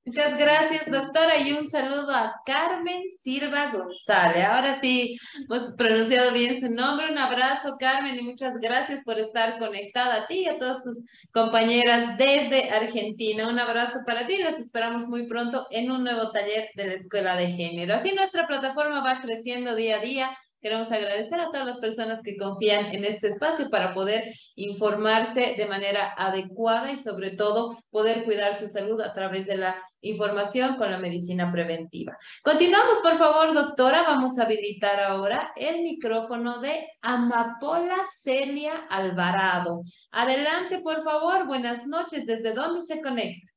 Muchas 0.08 0.38
gracias, 0.38 0.90
doctora, 0.90 1.36
y 1.36 1.52
un 1.52 1.66
saludo 1.66 2.10
a 2.14 2.40
Carmen 2.46 3.02
Silva 3.14 3.70
González. 3.70 4.42
Ahora 4.42 4.80
sí, 4.80 5.18
hemos 5.44 5.72
pronunciado 5.72 6.32
bien 6.32 6.58
su 6.58 6.70
nombre. 6.70 7.12
Un 7.12 7.18
abrazo, 7.18 7.76
Carmen, 7.78 8.18
y 8.18 8.22
muchas 8.22 8.56
gracias 8.58 9.04
por 9.04 9.18
estar 9.18 9.58
conectada 9.58 10.22
a 10.22 10.26
ti 10.26 10.44
y 10.44 10.48
a 10.48 10.58
todas 10.58 10.82
tus 10.82 11.04
compañeras 11.30 12.16
desde 12.16 12.70
Argentina. 12.70 13.48
Un 13.48 13.58
abrazo 13.58 13.98
para 14.06 14.26
ti, 14.26 14.38
las 14.38 14.58
esperamos 14.58 15.06
muy 15.06 15.28
pronto 15.28 15.66
en 15.70 15.90
un 15.90 16.04
nuevo 16.04 16.30
taller 16.30 16.70
de 16.74 16.86
la 16.86 16.94
Escuela 16.94 17.36
de 17.36 17.48
Género. 17.48 17.96
Así 17.96 18.14
nuestra 18.14 18.46
plataforma 18.46 19.02
va 19.02 19.20
creciendo 19.20 19.74
día 19.74 19.96
a 19.96 20.00
día 20.00 20.38
Queremos 20.60 20.90
agradecer 20.90 21.40
a 21.40 21.46
todas 21.46 21.66
las 21.66 21.78
personas 21.78 22.20
que 22.22 22.36
confían 22.36 22.86
en 22.86 23.04
este 23.04 23.28
espacio 23.28 23.70
para 23.70 23.94
poder 23.94 24.24
informarse 24.56 25.54
de 25.56 25.66
manera 25.66 26.12
adecuada 26.16 26.90
y 26.90 26.96
sobre 26.96 27.30
todo 27.30 27.76
poder 27.90 28.24
cuidar 28.24 28.54
su 28.54 28.66
salud 28.66 29.00
a 29.00 29.12
través 29.12 29.46
de 29.46 29.56
la 29.56 29.76
información 30.00 30.76
con 30.76 30.90
la 30.90 30.98
medicina 30.98 31.52
preventiva. 31.52 32.16
Continuamos, 32.42 32.98
por 33.02 33.18
favor, 33.18 33.54
doctora. 33.54 34.02
Vamos 34.02 34.38
a 34.38 34.44
habilitar 34.44 35.00
ahora 35.00 35.52
el 35.56 35.82
micrófono 35.82 36.60
de 36.60 36.88
Amapola 37.02 37.96
Celia 38.12 38.86
Alvarado. 38.88 39.82
Adelante, 40.10 40.80
por 40.80 41.04
favor. 41.04 41.46
Buenas 41.46 41.86
noches. 41.86 42.26
¿Desde 42.26 42.52
dónde 42.52 42.82
se 42.82 43.00
conecta? 43.00 43.47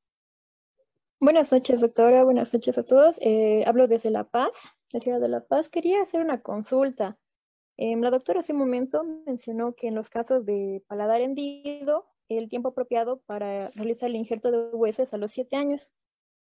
Buenas 1.24 1.52
noches, 1.52 1.82
doctora. 1.82 2.24
Buenas 2.24 2.52
noches 2.52 2.80
a 2.80 2.84
todos. 2.84 3.20
Eh, 3.22 3.64
hablo 3.68 3.88
desde 3.88 4.10
La 4.10 4.24
Paz 4.24 4.56
la 4.92 5.00
ciudad 5.00 5.22
de 5.22 5.30
La 5.30 5.46
Paz. 5.46 5.70
Quería 5.70 6.02
hacer 6.02 6.20
una 6.20 6.42
consulta. 6.42 7.20
Em, 7.78 8.02
la 8.02 8.10
doctora 8.10 8.40
hace 8.40 8.54
un 8.54 8.58
momento 8.58 9.04
mencionó 9.28 9.76
que 9.76 9.88
en 9.88 9.94
los 9.94 10.10
casos 10.10 10.46
de 10.46 10.84
paladar 10.88 11.22
hendido, 11.22 12.08
el 12.28 12.50
tiempo 12.50 12.70
apropiado 12.70 13.22
para 13.28 13.70
realizar 13.76 14.10
el 14.10 14.16
injerto 14.16 14.50
de 14.50 14.76
huesos 14.76 15.14
a 15.14 15.18
los 15.18 15.30
siete 15.30 15.58
años. 15.58 15.92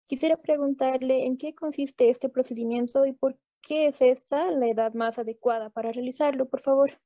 Quisiera 0.08 0.38
preguntarle 0.38 1.28
en 1.28 1.38
qué 1.38 1.54
consiste 1.54 2.10
este 2.10 2.28
procedimiento 2.28 3.06
y 3.06 3.14
por 3.14 3.38
qué 3.62 3.86
es 3.86 4.02
esta 4.02 4.50
la 4.50 4.68
edad 4.68 4.96
más 4.96 5.20
adecuada 5.20 5.70
para 5.70 5.92
realizarlo, 5.92 6.50
por 6.50 6.60
favor. 6.60 7.00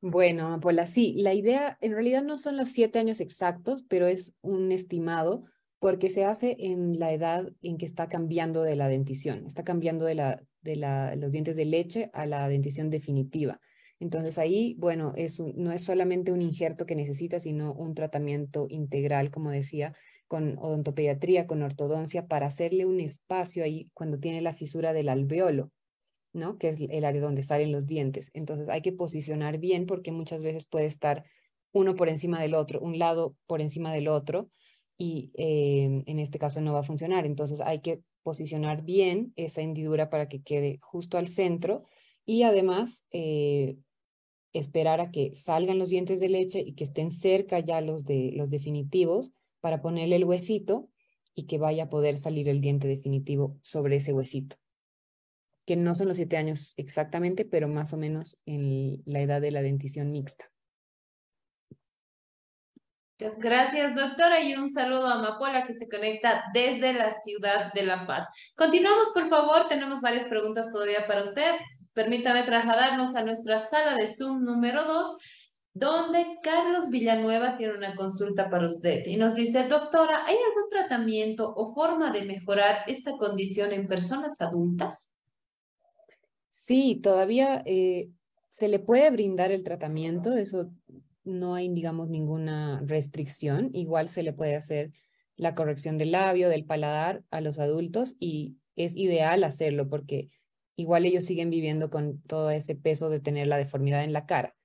Bueno, 0.00 0.58
Paula, 0.60 0.86
sí, 0.86 1.14
la 1.18 1.34
idea 1.34 1.78
en 1.80 1.92
realidad 1.92 2.24
no 2.24 2.36
son 2.36 2.56
los 2.56 2.70
siete 2.70 2.98
años 2.98 3.20
exactos, 3.20 3.84
pero 3.88 4.08
es 4.08 4.34
un 4.42 4.72
estimado 4.72 5.44
porque 5.78 6.10
se 6.10 6.24
hace 6.24 6.56
en 6.58 6.98
la 6.98 7.12
edad 7.12 7.48
en 7.62 7.78
que 7.78 7.86
está 7.86 8.08
cambiando 8.08 8.62
de 8.62 8.76
la 8.76 8.88
dentición, 8.88 9.46
está 9.46 9.64
cambiando 9.64 10.04
de, 10.04 10.14
la, 10.14 10.42
de 10.62 10.76
la, 10.76 11.14
los 11.16 11.32
dientes 11.32 11.56
de 11.56 11.64
leche 11.64 12.10
a 12.12 12.26
la 12.26 12.48
dentición 12.48 12.90
definitiva. 12.90 13.60
Entonces 14.00 14.38
ahí, 14.38 14.74
bueno, 14.78 15.12
es 15.16 15.40
no 15.40 15.72
es 15.72 15.82
solamente 15.82 16.32
un 16.32 16.42
injerto 16.42 16.86
que 16.86 16.94
necesita, 16.94 17.40
sino 17.40 17.74
un 17.74 17.94
tratamiento 17.94 18.66
integral, 18.68 19.30
como 19.30 19.50
decía, 19.50 19.94
con 20.28 20.56
odontopediatría, 20.58 21.46
con 21.46 21.62
ortodoncia, 21.62 22.26
para 22.26 22.46
hacerle 22.46 22.84
un 22.84 23.00
espacio 23.00 23.64
ahí 23.64 23.90
cuando 23.94 24.18
tiene 24.18 24.40
la 24.40 24.54
fisura 24.54 24.92
del 24.92 25.08
alveolo, 25.08 25.72
¿no? 26.32 26.58
Que 26.58 26.68
es 26.68 26.80
el 26.80 27.04
área 27.04 27.20
donde 27.20 27.42
salen 27.42 27.72
los 27.72 27.86
dientes. 27.86 28.30
Entonces 28.34 28.68
hay 28.68 28.82
que 28.82 28.92
posicionar 28.92 29.58
bien 29.58 29.86
porque 29.86 30.12
muchas 30.12 30.42
veces 30.42 30.66
puede 30.66 30.86
estar 30.86 31.24
uno 31.72 31.94
por 31.94 32.08
encima 32.08 32.40
del 32.40 32.54
otro, 32.54 32.80
un 32.80 32.98
lado 32.98 33.36
por 33.46 33.60
encima 33.60 33.92
del 33.92 34.08
otro, 34.08 34.50
y 34.98 35.30
eh, 35.34 36.02
en 36.06 36.18
este 36.18 36.40
caso 36.40 36.60
no 36.60 36.72
va 36.74 36.80
a 36.80 36.84
funcionar. 36.84 37.24
Entonces 37.24 37.60
hay 37.60 37.80
que 37.80 38.02
posicionar 38.22 38.82
bien 38.82 39.32
esa 39.36 39.62
hendidura 39.62 40.10
para 40.10 40.28
que 40.28 40.42
quede 40.42 40.80
justo 40.82 41.16
al 41.16 41.28
centro 41.28 41.84
y 42.26 42.42
además 42.42 43.06
eh, 43.12 43.78
esperar 44.52 45.00
a 45.00 45.10
que 45.10 45.34
salgan 45.34 45.78
los 45.78 45.88
dientes 45.88 46.20
de 46.20 46.28
leche 46.28 46.60
y 46.60 46.74
que 46.74 46.84
estén 46.84 47.12
cerca 47.12 47.60
ya 47.60 47.80
los, 47.80 48.04
de, 48.04 48.32
los 48.34 48.50
definitivos 48.50 49.32
para 49.60 49.80
ponerle 49.80 50.16
el 50.16 50.24
huesito 50.24 50.90
y 51.34 51.44
que 51.44 51.58
vaya 51.58 51.84
a 51.84 51.90
poder 51.90 52.18
salir 52.18 52.48
el 52.48 52.60
diente 52.60 52.88
definitivo 52.88 53.56
sobre 53.62 53.96
ese 53.96 54.12
huesito. 54.12 54.56
Que 55.64 55.76
no 55.76 55.94
son 55.94 56.08
los 56.08 56.16
siete 56.16 56.36
años 56.36 56.74
exactamente, 56.76 57.44
pero 57.44 57.68
más 57.68 57.92
o 57.92 57.96
menos 57.96 58.36
en 58.46 59.02
la 59.06 59.20
edad 59.20 59.40
de 59.40 59.52
la 59.52 59.62
dentición 59.62 60.10
mixta. 60.10 60.50
Muchas 63.20 63.38
gracias, 63.40 63.96
doctora, 63.96 64.40
y 64.40 64.54
un 64.54 64.70
saludo 64.70 65.08
a 65.08 65.14
Amapola 65.14 65.66
que 65.66 65.74
se 65.74 65.88
conecta 65.88 66.44
desde 66.54 66.92
la 66.92 67.10
ciudad 67.20 67.72
de 67.72 67.82
La 67.82 68.06
Paz. 68.06 68.28
Continuamos, 68.54 69.08
por 69.12 69.28
favor, 69.28 69.66
tenemos 69.66 70.00
varias 70.00 70.26
preguntas 70.26 70.70
todavía 70.70 71.04
para 71.08 71.24
usted. 71.24 71.56
Permítame 71.94 72.44
trasladarnos 72.44 73.16
a 73.16 73.24
nuestra 73.24 73.58
sala 73.58 73.96
de 73.96 74.06
Zoom 74.06 74.44
número 74.44 74.84
2, 74.84 75.16
donde 75.74 76.38
Carlos 76.44 76.90
Villanueva 76.90 77.56
tiene 77.56 77.74
una 77.74 77.96
consulta 77.96 78.48
para 78.48 78.66
usted 78.66 79.04
y 79.04 79.16
nos 79.16 79.34
dice, 79.34 79.64
doctora, 79.64 80.24
¿hay 80.24 80.36
algún 80.36 80.70
tratamiento 80.70 81.52
o 81.56 81.74
forma 81.74 82.12
de 82.12 82.22
mejorar 82.22 82.84
esta 82.86 83.16
condición 83.18 83.72
en 83.72 83.88
personas 83.88 84.40
adultas? 84.40 85.12
Sí, 86.48 87.00
todavía 87.02 87.64
eh, 87.66 88.10
se 88.46 88.68
le 88.68 88.78
puede 88.78 89.10
brindar 89.10 89.50
el 89.50 89.64
tratamiento, 89.64 90.36
eso 90.36 90.70
no 91.28 91.54
hay, 91.54 91.68
digamos, 91.68 92.08
ninguna 92.08 92.82
restricción. 92.84 93.70
Igual 93.72 94.08
se 94.08 94.22
le 94.22 94.32
puede 94.32 94.56
hacer 94.56 94.92
la 95.36 95.54
corrección 95.54 95.98
del 95.98 96.12
labio, 96.12 96.48
del 96.48 96.64
paladar 96.64 97.22
a 97.30 97.40
los 97.40 97.58
adultos 97.58 98.16
y 98.18 98.56
es 98.76 98.96
ideal 98.96 99.44
hacerlo 99.44 99.88
porque 99.88 100.30
igual 100.76 101.04
ellos 101.04 101.24
siguen 101.24 101.50
viviendo 101.50 101.90
con 101.90 102.20
todo 102.22 102.50
ese 102.50 102.74
peso 102.74 103.08
de 103.10 103.20
tener 103.20 103.46
la 103.46 103.56
deformidad 103.56 104.04
en 104.04 104.12
la 104.12 104.26
cara. 104.26 104.56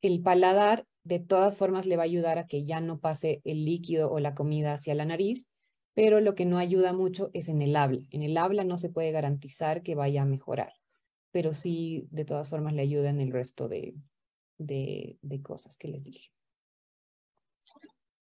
El 0.00 0.22
paladar 0.22 0.86
de 1.04 1.18
todas 1.18 1.56
formas 1.56 1.86
le 1.86 1.96
va 1.96 2.02
a 2.02 2.06
ayudar 2.06 2.38
a 2.38 2.46
que 2.46 2.64
ya 2.64 2.80
no 2.80 3.00
pase 3.00 3.40
el 3.44 3.64
líquido 3.64 4.10
o 4.10 4.20
la 4.20 4.34
comida 4.34 4.74
hacia 4.74 4.94
la 4.94 5.04
nariz, 5.04 5.48
pero 5.94 6.20
lo 6.20 6.34
que 6.34 6.46
no 6.46 6.58
ayuda 6.58 6.92
mucho 6.92 7.30
es 7.34 7.48
en 7.48 7.60
el 7.60 7.76
habla. 7.76 8.06
En 8.10 8.22
el 8.22 8.36
habla 8.36 8.64
no 8.64 8.76
se 8.76 8.88
puede 8.88 9.12
garantizar 9.12 9.82
que 9.82 9.94
vaya 9.94 10.22
a 10.22 10.26
mejorar, 10.26 10.72
pero 11.30 11.54
sí 11.54 12.06
de 12.10 12.24
todas 12.24 12.48
formas 12.48 12.74
le 12.74 12.82
ayuda 12.82 13.10
en 13.10 13.20
el 13.20 13.32
resto 13.32 13.68
de, 13.68 13.94
de, 14.66 15.18
cosas 15.42 15.76
que 15.76 15.88
les 15.88 16.04
dije. 16.04 16.30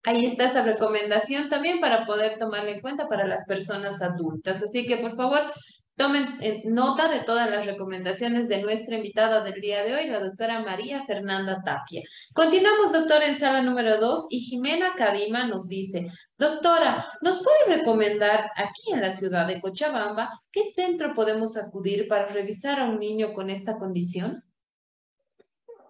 Ahí 0.03 0.27
está 0.27 0.45
esa 0.45 0.63
recomendación 0.63 1.49
también 1.49 1.81
para 1.81 2.05
poder 2.07 2.39
tomarla 2.39 2.71
en 2.73 2.81
cuenta 2.81 3.09
para 3.09 3.27
las 3.27 3.47
personas 3.47 4.03
adultas. 4.03 4.63
Así 4.63 4.87
que 4.87 4.99
por 4.99 5.17
favor, 5.17 5.51
tomen 5.97 6.39
nota 6.65 7.09
de 7.09 7.21
todas 7.21 7.49
las 7.49 7.67
recomendaciones 7.67 8.49
de 8.49 8.61
nuestra 8.61 8.97
invitada 8.97 9.43
del 9.43 9.61
día 9.61 9.83
de 9.85 9.95
hoy, 9.95 10.09
la 10.09 10.21
doctora 10.21 10.61
María 10.61 11.05
Fernanda 11.07 11.63
Tapia. 11.65 12.03
Continuamos, 12.35 12.93
doctora, 12.93 13.27
en 13.27 13.39
sala 13.39 13.63
número 13.63 13.99
dos 13.99 14.27
y 14.29 14.41
Jimena 14.41 14.95
Cadima 14.95 15.47
nos 15.47 15.69
dice, 15.69 16.09
doctora, 16.37 17.07
¿nos 17.23 17.43
puede 17.43 17.79
recomendar 17.79 18.51
aquí 18.57 18.93
en 18.93 19.01
la 19.01 19.13
ciudad 19.13 19.47
de 19.47 19.61
Cochabamba 19.61 20.31
qué 20.51 20.65
centro 20.65 21.15
podemos 21.15 21.57
acudir 21.57 22.09
para 22.09 22.27
revisar 22.27 22.81
a 22.81 22.85
un 22.85 22.99
niño 22.99 23.33
con 23.33 23.49
esta 23.49 23.77
condición? 23.77 24.43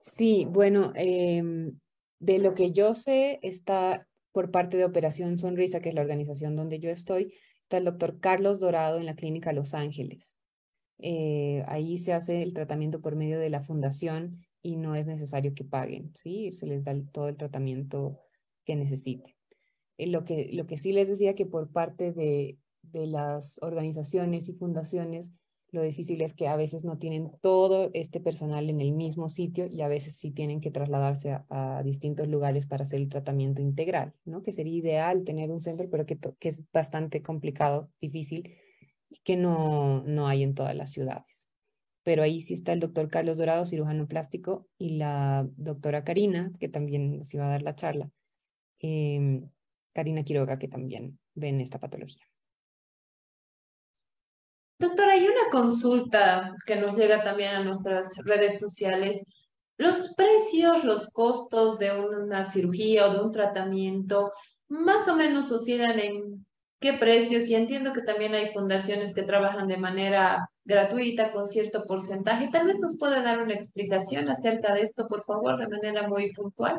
Sí, 0.06 0.46
bueno, 0.50 0.92
em, 0.96 1.78
de 2.18 2.38
lo 2.38 2.54
que 2.54 2.72
yo 2.72 2.92
sé, 2.94 3.38
está 3.42 4.06
por 4.32 4.50
parte 4.50 4.76
de 4.76 4.84
Operación 4.84 5.38
Sonrisa, 5.38 5.80
que 5.80 5.88
es 5.88 5.94
la 5.94 6.02
organización 6.02 6.56
donde 6.56 6.78
yo 6.78 6.90
estoy, 6.90 7.32
está 7.62 7.78
el 7.78 7.86
doctor 7.86 8.20
Carlos 8.20 8.60
Dorado 8.60 8.98
en 8.98 9.06
la 9.06 9.14
Clínica 9.14 9.54
Los 9.54 9.72
Ángeles. 9.72 10.38
Eh, 10.98 11.64
ahí 11.68 11.96
se 11.96 12.12
hace 12.12 12.42
el 12.42 12.52
tratamiento 12.52 13.00
por 13.00 13.16
medio 13.16 13.38
de 13.38 13.48
la 13.48 13.62
fundación 13.62 14.44
y 14.60 14.76
no 14.76 14.94
es 14.94 15.06
necesario 15.06 15.54
que 15.54 15.64
paguen, 15.64 16.10
¿sí? 16.14 16.52
Se 16.52 16.66
les 16.66 16.84
da 16.84 16.94
todo 17.10 17.28
el 17.28 17.38
tratamiento 17.38 18.20
que 18.66 18.76
necesiten. 18.76 19.34
eh, 19.96 20.06
lo, 20.08 20.24
que, 20.24 20.50
lo 20.52 20.66
que 20.66 20.76
sí 20.76 20.92
les 20.92 21.08
decía 21.08 21.34
que 21.34 21.46
por 21.46 21.72
parte 21.72 22.12
de, 22.12 22.58
de 22.82 23.06
las 23.06 23.58
organizaciones 23.62 24.50
y 24.50 24.52
fundaciones, 24.52 25.32
lo 25.74 25.82
difícil 25.82 26.22
es 26.22 26.32
que 26.32 26.48
a 26.48 26.56
veces 26.56 26.84
no 26.84 26.98
tienen 26.98 27.32
todo 27.42 27.90
este 27.92 28.20
personal 28.20 28.70
en 28.70 28.80
el 28.80 28.92
mismo 28.92 29.28
sitio 29.28 29.66
y 29.66 29.82
a 29.82 29.88
veces 29.88 30.16
sí 30.16 30.30
tienen 30.30 30.60
que 30.60 30.70
trasladarse 30.70 31.38
a, 31.50 31.82
distintos 31.84 32.28
lugares 32.28 32.64
para 32.64 32.84
hacer 32.84 33.00
el 33.00 33.08
tratamiento 33.08 33.60
integral, 33.60 34.14
¿no? 34.24 34.42
Que 34.42 34.52
sería 34.52 34.72
ideal 34.72 35.24
tener 35.24 35.50
un 35.50 35.60
centro, 35.60 35.90
pero 35.90 36.06
que, 36.06 36.18
es 36.40 36.62
bastante 36.72 37.22
complicado, 37.22 37.90
difícil 38.00 38.54
y 39.10 39.18
que 39.24 39.36
no, 39.36 40.02
no 40.04 40.28
hay 40.28 40.42
en 40.44 40.54
todas 40.54 40.74
las 40.74 40.90
ciudades. 40.90 41.48
Pero 42.04 42.22
ahí 42.22 42.40
sí 42.40 42.54
está 42.54 42.72
el 42.72 42.80
doctor 42.80 43.08
Carlos 43.08 43.36
Dorado, 43.36 43.66
cirujano 43.66 44.06
plástico, 44.06 44.68
y 44.78 44.96
la 44.96 45.48
doctora 45.56 46.04
Karina, 46.04 46.52
que 46.60 46.68
también 46.68 47.18
nos 47.18 47.34
iba 47.34 47.46
a 47.46 47.50
dar 47.50 47.62
la 47.62 47.74
charla. 47.74 48.10
Em, 48.78 49.50
Karina 49.92 50.22
Quiroga, 50.22 50.58
que 50.58 50.68
también 50.68 51.18
ven 51.34 51.60
esta 51.60 51.80
patología. 51.80 52.24
Doctora, 54.84 55.12
hay 55.12 55.24
una 55.24 55.50
consulta 55.50 56.54
que 56.66 56.76
nos 56.76 56.94
llega 56.94 57.22
también 57.22 57.52
a 57.52 57.64
nuestras 57.64 58.12
redes 58.18 58.60
sociales. 58.60 59.22
Los 59.78 60.14
precios, 60.14 60.84
los 60.84 61.10
costos 61.10 61.78
de 61.78 61.98
una 61.98 62.44
cirugía 62.44 63.08
o 63.08 63.14
de 63.14 63.20
un 63.22 63.32
tratamiento, 63.32 64.30
más 64.68 65.08
o 65.08 65.16
menos 65.16 65.50
oscilan 65.50 65.98
en 65.98 66.46
qué 66.80 66.92
precios. 66.92 67.48
Y 67.48 67.54
entiendo 67.54 67.94
que 67.94 68.02
también 68.02 68.34
hay 68.34 68.52
fundaciones 68.52 69.14
que 69.14 69.22
trabajan 69.22 69.68
de 69.68 69.78
manera 69.78 70.50
gratuita 70.66 71.32
con 71.32 71.46
cierto 71.46 71.84
porcentaje. 71.84 72.50
Tal 72.52 72.66
vez 72.66 72.78
nos 72.78 72.98
pueda 72.98 73.22
dar 73.22 73.42
una 73.42 73.54
explicación 73.54 74.28
acerca 74.28 74.74
de 74.74 74.82
esto, 74.82 75.06
por 75.08 75.24
favor, 75.24 75.58
de 75.58 75.66
manera 75.66 76.06
muy 76.06 76.30
puntual. 76.34 76.78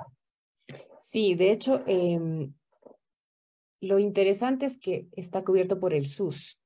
Sí, 0.99 1.34
de 1.34 1.51
hecho, 1.51 1.82
em, 1.88 2.53
lo 3.82 3.97
interesante 3.97 4.68
es 4.68 4.78
que 4.78 5.08
está 5.14 5.43
cubierto 5.43 5.80
por 5.80 5.91
el 5.91 6.06
SUS. 6.06 6.60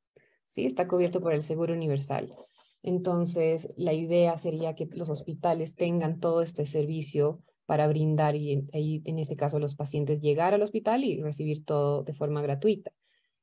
¿Sí? 0.50 0.66
Está 0.66 0.88
cubierto 0.88 1.22
por 1.22 1.34
el 1.34 1.44
Seguro 1.44 1.74
Universal. 1.74 2.34
Entonces, 2.82 3.72
la 3.78 3.94
idea 3.94 4.36
sería 4.36 4.74
que 4.74 4.88
los 4.92 5.10
hospitales 5.10 5.76
tengan 5.76 6.20
todo 6.20 6.42
este 6.42 6.66
servicio 6.66 7.44
para 7.66 7.88
brindar 7.88 8.36
y 8.36 8.68
ahí 8.74 9.02
en 9.06 9.20
ese 9.20 9.36
caso 9.36 9.60
los 9.60 9.76
pacientes 9.76 10.22
llegar 10.22 10.56
al 10.56 10.64
hospital 10.64 11.04
y 11.04 11.22
recibir 11.22 11.66
todo 11.66 12.04
de 12.04 12.16
forma 12.16 12.42
gratuita, 12.42 12.92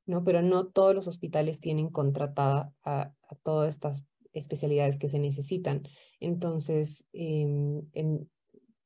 ¿no? 0.05 0.25
Pero 0.25 0.43
no 0.43 0.67
todos 0.67 0.97
los 0.97 1.07
hospitales 1.07 1.61
tienen 1.61 1.91
contratada 1.91 2.73
a, 2.83 3.13
todas 3.45 3.75
estas 3.75 4.05
especialidades 4.33 4.99
que 4.99 5.09
se 5.09 5.21
necesitan. 5.21 5.85
Entonces, 6.19 7.05
em, 7.13 7.83
en, 7.93 8.29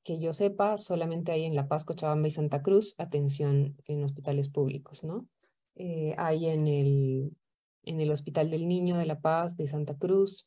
que 0.05 0.19
yo 0.19 0.35
sepa, 0.35 0.77
solamente 0.77 1.33
hay 1.33 1.45
en 1.45 1.55
La 1.55 1.69
Paz, 1.69 1.87
Cochabamba 1.87 2.29
y 2.29 2.33
Santa 2.33 2.61
Cruz 2.61 2.95
atención 2.99 3.77
en 3.87 4.05
hospitales 4.05 4.51
públicos, 4.51 5.05
¿no? 5.05 5.27
Eh, 5.77 6.15
hay 6.19 6.47
en 6.47 6.67
el 6.67 7.33
en 7.85 8.01
el 8.01 8.11
Hospital 8.11 8.51
del 8.51 8.69
Niño 8.69 8.97
de 8.97 9.07
La 9.07 9.21
Paz, 9.21 9.57
de 9.57 9.67
Santa 9.67 9.97
Cruz, 9.97 10.47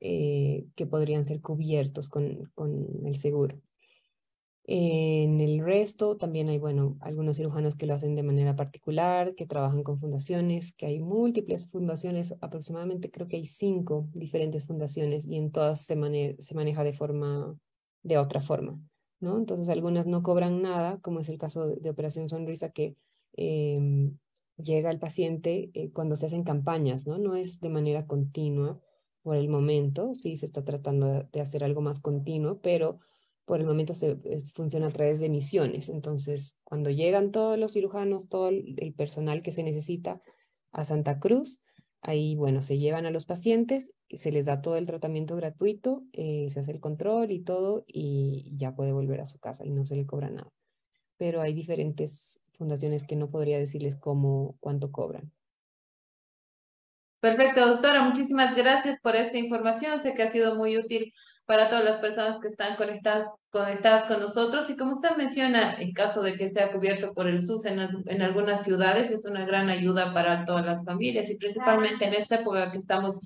eh, 0.00 0.66
que 0.76 0.86
podrían 0.86 1.26
ser 1.26 1.40
cubiertos 1.40 2.08
con, 2.08 2.50
con, 2.54 2.86
el 3.04 3.16
seguro. 3.16 3.60
En 4.64 5.40
el 5.40 5.64
resto 5.64 6.16
también 6.16 6.50
hay, 6.50 6.58
bueno, 6.58 6.98
algunos 7.00 7.38
cirujanos 7.38 7.74
que 7.74 7.86
lo 7.86 7.94
hacen 7.94 8.14
de 8.14 8.22
manera 8.22 8.54
particular, 8.54 9.34
que 9.34 9.46
trabajan 9.46 9.82
con 9.82 9.98
fundaciones, 9.98 10.72
que 10.72 10.86
hay 10.86 11.00
múltiples 11.00 11.68
fundaciones, 11.68 12.34
aproximadamente 12.40 13.10
creo 13.10 13.26
que 13.26 13.36
hay 13.36 13.46
cinco 13.46 14.08
diferentes 14.12 14.66
fundaciones 14.66 15.26
y 15.26 15.36
en 15.36 15.50
todas 15.50 15.80
se, 15.80 16.36
se 16.38 16.54
maneja 16.54 16.84
de 16.84 16.92
forma, 16.92 17.58
de 18.02 18.18
otra 18.18 18.40
forma, 18.40 18.78
¿no? 19.20 19.38
Entonces 19.38 19.68
algunas 19.70 20.06
no 20.06 20.22
cobran 20.22 20.62
nada, 20.62 20.98
como 21.00 21.20
es 21.20 21.28
el 21.30 21.38
caso 21.38 21.66
de, 21.66 21.90
Operación 21.90 22.28
Sonrisa, 22.28 22.70
que 22.70 22.94
eh, 23.36 24.10
llega 24.58 24.90
el 24.90 24.98
paciente 24.98 25.70
eh, 25.74 25.90
cuando 25.92 26.16
se 26.16 26.26
hacen 26.26 26.44
campañas, 26.44 27.06
¿no? 27.06 27.18
No 27.18 27.36
es 27.36 27.60
de 27.60 27.70
manera 27.70 28.06
continua 28.06 28.80
por 29.22 29.36
el 29.36 29.48
momento, 29.48 30.14
sí 30.14 30.36
se 30.36 30.46
está 30.46 30.64
tratando 30.64 31.24
de 31.32 31.40
hacer 31.40 31.64
algo 31.64 31.80
más 31.80 32.00
continuo, 32.00 32.60
pero 32.60 33.00
por 33.44 33.60
el 33.60 33.66
momento 33.66 33.94
se 33.94 34.18
funciona 34.54 34.88
a 34.88 34.92
través 34.92 35.20
de 35.20 35.30
misiones. 35.30 35.88
Entonces, 35.88 36.58
cuando 36.64 36.90
llegan 36.90 37.32
todos 37.32 37.58
los 37.58 37.72
cirujanos, 37.72 38.28
todo 38.28 38.48
el, 38.48 38.94
personal 38.96 39.42
que 39.42 39.52
se 39.52 39.62
necesita 39.62 40.20
a 40.70 40.84
Santa 40.84 41.18
Cruz, 41.18 41.58
ahí, 42.02 42.36
bueno, 42.36 42.60
se 42.60 42.78
llevan 42.78 43.06
a 43.06 43.10
los 43.10 43.24
pacientes, 43.24 43.92
se 44.10 44.32
les 44.32 44.44
da 44.44 44.60
todo 44.60 44.76
el 44.76 44.86
tratamiento 44.86 45.34
gratuito, 45.34 46.04
eh, 46.12 46.48
se 46.50 46.60
hace 46.60 46.72
el 46.72 46.80
control 46.80 47.30
y 47.30 47.40
todo, 47.40 47.84
y 47.86 48.54
ya 48.56 48.74
puede 48.74 48.92
volver 48.92 49.20
a 49.22 49.26
su 49.26 49.38
casa 49.38 49.64
y 49.64 49.70
no 49.70 49.86
se 49.86 49.96
le 49.96 50.04
cobra 50.04 50.28
nada. 50.30 50.52
Pero 51.18 51.42
hay 51.42 51.52
diferentes 51.52 52.40
fundaciones 52.56 53.04
que 53.04 53.16
no 53.16 53.28
podría 53.28 53.58
decirles 53.58 53.96
cómo, 53.96 54.56
cuánto 54.60 54.90
cobran. 54.90 55.30
Perfecto, 57.20 57.66
doctora. 57.66 58.02
Muchísimas 58.02 58.54
gracias 58.54 59.00
por 59.00 59.16
esta 59.16 59.36
información. 59.36 60.00
Sé 60.00 60.14
que 60.14 60.22
ha 60.22 60.30
sido 60.30 60.54
muy 60.54 60.78
útil 60.78 61.12
para 61.46 61.68
todas 61.68 61.84
las 61.84 61.98
personas 61.98 62.40
que 62.40 62.46
están 62.46 62.76
conectadas, 62.76 63.28
conectadas 63.50 64.04
con 64.04 64.20
nosotros. 64.20 64.70
Y 64.70 64.76
como 64.76 64.92
usted 64.92 65.16
menciona, 65.16 65.80
en 65.80 65.92
caso 65.92 66.22
de 66.22 66.36
que 66.36 66.48
sea 66.48 66.70
cubierto 66.70 67.12
por 67.14 67.26
el 67.26 67.40
SUS 67.40 67.66
en, 67.66 67.80
en 68.06 68.22
algunas 68.22 68.62
ciudades, 68.62 69.10
es 69.10 69.24
una 69.24 69.44
gran 69.44 69.68
ayuda 69.68 70.14
para 70.14 70.44
todas 70.44 70.64
las 70.64 70.84
familias 70.84 71.28
y 71.28 71.38
principalmente 71.38 72.04
en 72.04 72.14
esta 72.14 72.36
época 72.36 72.70
que 72.70 72.78
estamos 72.78 73.18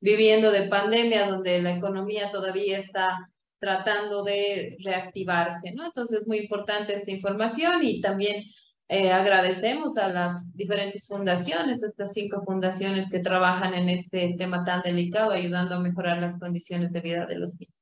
viviendo 0.00 0.50
de 0.50 0.68
pandemia, 0.68 1.26
donde 1.26 1.60
la 1.60 1.76
economía 1.76 2.30
todavía 2.30 2.78
está 2.78 3.28
tratando 3.58 4.24
de 4.24 4.76
reactivarse, 4.84 5.72
¿no? 5.72 5.86
Entonces 5.86 6.20
es 6.20 6.26
muy 6.26 6.38
importante 6.38 6.94
esta 6.94 7.10
información 7.10 7.82
y 7.82 8.00
también 8.00 8.44
eh, 8.88 9.10
agradecemos 9.10 9.96
a 9.96 10.08
las 10.08 10.54
diferentes 10.54 11.08
fundaciones, 11.08 11.82
estas 11.82 12.12
cinco 12.12 12.42
fundaciones 12.44 13.10
que 13.10 13.20
trabajan 13.20 13.72
en 13.74 13.88
este 13.88 14.34
tema 14.36 14.62
tan 14.64 14.82
delicado, 14.82 15.30
ayudando 15.30 15.76
a 15.76 15.80
mejorar 15.80 16.20
las 16.20 16.38
condiciones 16.38 16.92
de 16.92 17.00
vida 17.00 17.26
de 17.26 17.38
los 17.38 17.54
niños. 17.58 17.74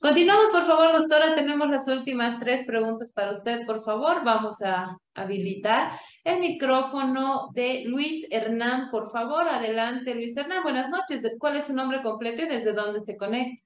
Continuamos, 0.00 0.50
por 0.50 0.66
favor, 0.66 0.92
doctora. 0.92 1.34
Tenemos 1.36 1.70
las 1.70 1.86
últimas 1.86 2.38
tres 2.40 2.66
preguntas 2.66 3.12
para 3.12 3.30
usted, 3.30 3.64
por 3.64 3.82
favor. 3.84 4.24
Vamos 4.24 4.60
a 4.62 4.98
habilitar 5.14 5.92
el 6.24 6.40
micrófono 6.40 7.50
de 7.54 7.84
Luis 7.86 8.26
Hernán, 8.30 8.90
por 8.90 9.10
favor. 9.12 9.48
Adelante, 9.48 10.14
Luis 10.14 10.36
Hernán. 10.36 10.64
Buenas 10.64 10.90
noches. 10.90 11.22
¿Cuál 11.38 11.56
es 11.56 11.66
su 11.66 11.74
nombre 11.74 12.02
completo 12.02 12.42
y 12.42 12.48
desde 12.48 12.72
dónde 12.72 13.00
se 13.00 13.16
conecta? 13.16 13.62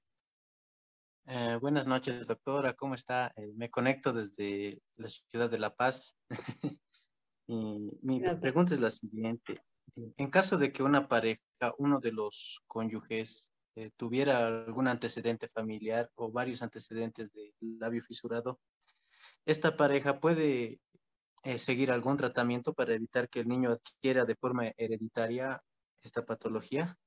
Eh, 1.29 1.57
buenas 1.59 1.85
noches, 1.87 2.25
doctora. 2.25 2.73
¿Cómo 2.73 2.95
está? 2.95 3.33
Eh, 3.35 3.51
me 3.57 3.69
conecto 3.69 4.13
desde 4.13 4.81
la 4.95 5.09
ciudad 5.09 5.49
de 5.49 5.59
La 5.59 5.75
Paz. 5.75 6.15
y 7.47 7.91
mi 8.01 8.21
pregunta 8.39 8.73
es 8.73 8.79
la 8.79 8.91
siguiente. 8.91 9.61
En 10.15 10.29
caso 10.29 10.57
de 10.57 10.71
que 10.71 10.83
una 10.83 11.09
pareja, 11.09 11.41
uno 11.79 11.99
de 11.99 12.13
los 12.13 12.61
cónyuges, 12.65 13.51
eh, 13.75 13.91
tuviera 13.97 14.47
algún 14.47 14.87
antecedente 14.87 15.49
familiar 15.49 16.09
o 16.15 16.31
varios 16.31 16.61
antecedentes 16.61 17.33
de 17.33 17.53
labio 17.59 18.01
fisurado, 18.03 18.61
¿esta 19.45 19.75
pareja 19.75 20.21
puede 20.21 20.79
seguir 21.57 21.91
algún 21.91 22.15
tratamiento 22.15 22.73
para 22.73 22.93
evitar 22.93 23.27
que 23.27 23.41
el 23.41 23.49
niño 23.49 23.71
adquiera 23.71 24.23
de 24.23 24.35
forma 24.35 24.71
hereditaria 24.77 25.61
esta 26.01 26.25
patología? 26.25 26.97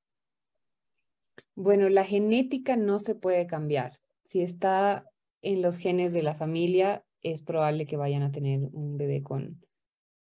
Bueno, 1.55 1.89
la 1.89 2.05
genética 2.05 2.77
no 2.77 2.99
se 2.99 3.14
puede 3.14 3.47
cambiar 3.47 3.93
si 4.31 4.43
está 4.43 5.07
en 5.43 5.61
los 5.61 5.76
genes 5.76 6.12
de 6.12 6.22
la 6.22 6.37
familia, 6.37 7.05
es 7.20 7.43
probable 7.43 7.85
que 7.85 7.97
vayan 7.97 8.22
a 8.22 8.31
tener 8.31 8.61
un 8.72 8.97
bebé 8.97 9.24
con, 9.24 9.61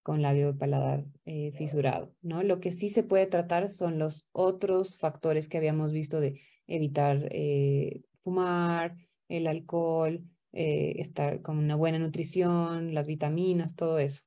con 0.04 0.22
labio 0.22 0.56
paladar 0.56 1.04
eh, 1.26 1.52
fisurado, 1.54 2.14
¿no? 2.22 2.44
Lo 2.44 2.60
que 2.60 2.72
sí 2.72 2.90
se 2.90 3.02
puede 3.02 3.26
tratar 3.26 3.70
son 3.70 3.98
los 3.98 4.28
otros 4.34 5.00
factores 5.00 5.48
que 5.48 5.58
habíamos 5.58 5.94
visto 5.94 6.20
de 6.20 6.40
evitar 6.68 7.28
eh, 7.32 8.04
fumar, 8.22 8.96
el 9.30 9.48
alcohol, 9.48 10.24
eh, 10.54 10.94
estar 10.98 11.42
con 11.42 11.58
una 11.58 11.76
buena 11.76 11.98
nutrición, 11.98 12.94
las 12.94 13.08
vitaminas, 13.08 13.74
todo 13.74 13.98
eso. 13.98 14.22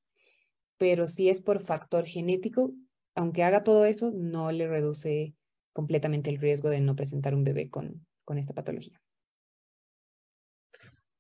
Pero 0.78 1.06
si 1.06 1.28
es 1.28 1.40
por 1.40 1.60
factor 1.60 2.06
genético, 2.06 2.72
aunque 3.14 3.44
haga 3.44 3.62
todo 3.62 3.84
eso, 3.84 4.10
no 4.10 4.50
le 4.50 4.66
reduce 4.66 5.32
completamente 5.72 6.28
el 6.28 6.38
riesgo 6.38 6.70
de 6.70 6.80
no 6.80 6.96
presentar 6.96 7.36
un 7.36 7.44
bebé 7.44 7.70
con, 7.70 8.04
con 8.24 8.36
esta 8.36 8.52
patología. 8.52 9.00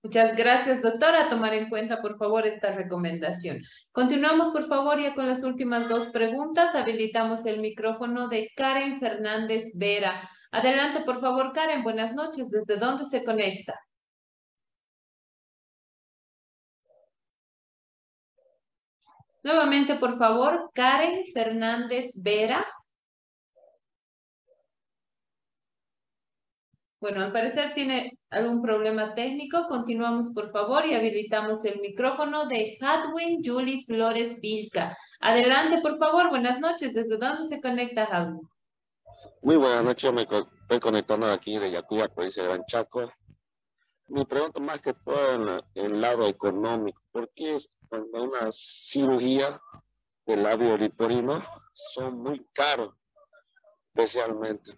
Muchas 0.02 0.34
gracias, 0.34 0.80
doctora. 0.80 1.28
Tomar 1.28 1.52
en 1.52 1.68
cuenta, 1.68 2.00
por 2.00 2.16
favor, 2.16 2.46
esta 2.46 2.72
recomendación. 2.72 3.62
Continuamos, 3.92 4.48
por 4.48 4.66
favor, 4.66 4.98
ya 4.98 5.14
con 5.14 5.26
las 5.26 5.42
últimas 5.44 5.88
dos 5.88 6.08
preguntas. 6.08 6.74
Habilitamos 6.74 7.44
el 7.44 7.60
micrófono 7.60 8.28
de 8.28 8.50
Karen 8.56 8.98
Fernández 8.98 9.72
Vera. 9.74 10.28
Adelante, 10.52 11.00
por 11.02 11.20
favor, 11.20 11.52
Karen. 11.52 11.82
Buenas 11.82 12.14
noches. 12.14 12.50
¿Desde 12.50 12.76
dónde 12.76 13.04
se 13.04 13.22
conecta? 13.24 13.78
Nuevamente, 19.42 19.96
por 19.96 20.16
favor, 20.18 20.70
Karen 20.74 21.24
Fernández 21.32 22.12
Vera. 22.16 22.66
Bueno, 27.00 27.22
al 27.22 27.32
parecer 27.32 27.72
tiene 27.72 28.18
algún 28.28 28.60
problema 28.60 29.14
técnico. 29.14 29.66
Continuamos, 29.68 30.34
por 30.34 30.52
favor, 30.52 30.84
y 30.84 30.94
habilitamos 30.94 31.64
el 31.64 31.80
micrófono 31.80 32.46
de 32.46 32.76
Hadwin 32.78 33.42
Julie 33.42 33.84
Flores 33.86 34.38
Vilca. 34.38 34.94
Adelante, 35.20 35.80
por 35.80 35.98
favor. 35.98 36.28
Buenas 36.28 36.60
noches. 36.60 36.92
¿Desde 36.92 37.16
dónde 37.16 37.48
se 37.48 37.58
conecta 37.62 38.04
Hadwin? 38.04 38.46
Muy 39.40 39.56
buenas 39.56 39.82
noches. 39.82 40.12
Me 40.12 40.22
estoy 40.22 40.80
conectando 40.80 41.26
aquí 41.26 41.58
de 41.58 41.70
Yacuya, 41.70 42.08
provincia 42.08 42.42
de 42.42 42.50
Gran 42.50 42.64
Chaco. 42.66 43.10
Mi 44.08 44.26
pregunta 44.26 44.60
más 44.60 44.82
que 44.82 44.92
todo 44.92 45.62
en 45.74 45.84
el 45.86 46.00
lado 46.02 46.28
económico. 46.28 47.00
¿Por 47.12 47.30
qué 47.32 47.56
cuando 47.88 48.24
una 48.24 48.48
cirugía 48.50 49.58
del 50.26 50.42
labio 50.42 50.76
liporino 50.76 51.42
son 51.94 52.18
muy 52.18 52.46
caros, 52.52 52.94
especialmente? 53.94 54.76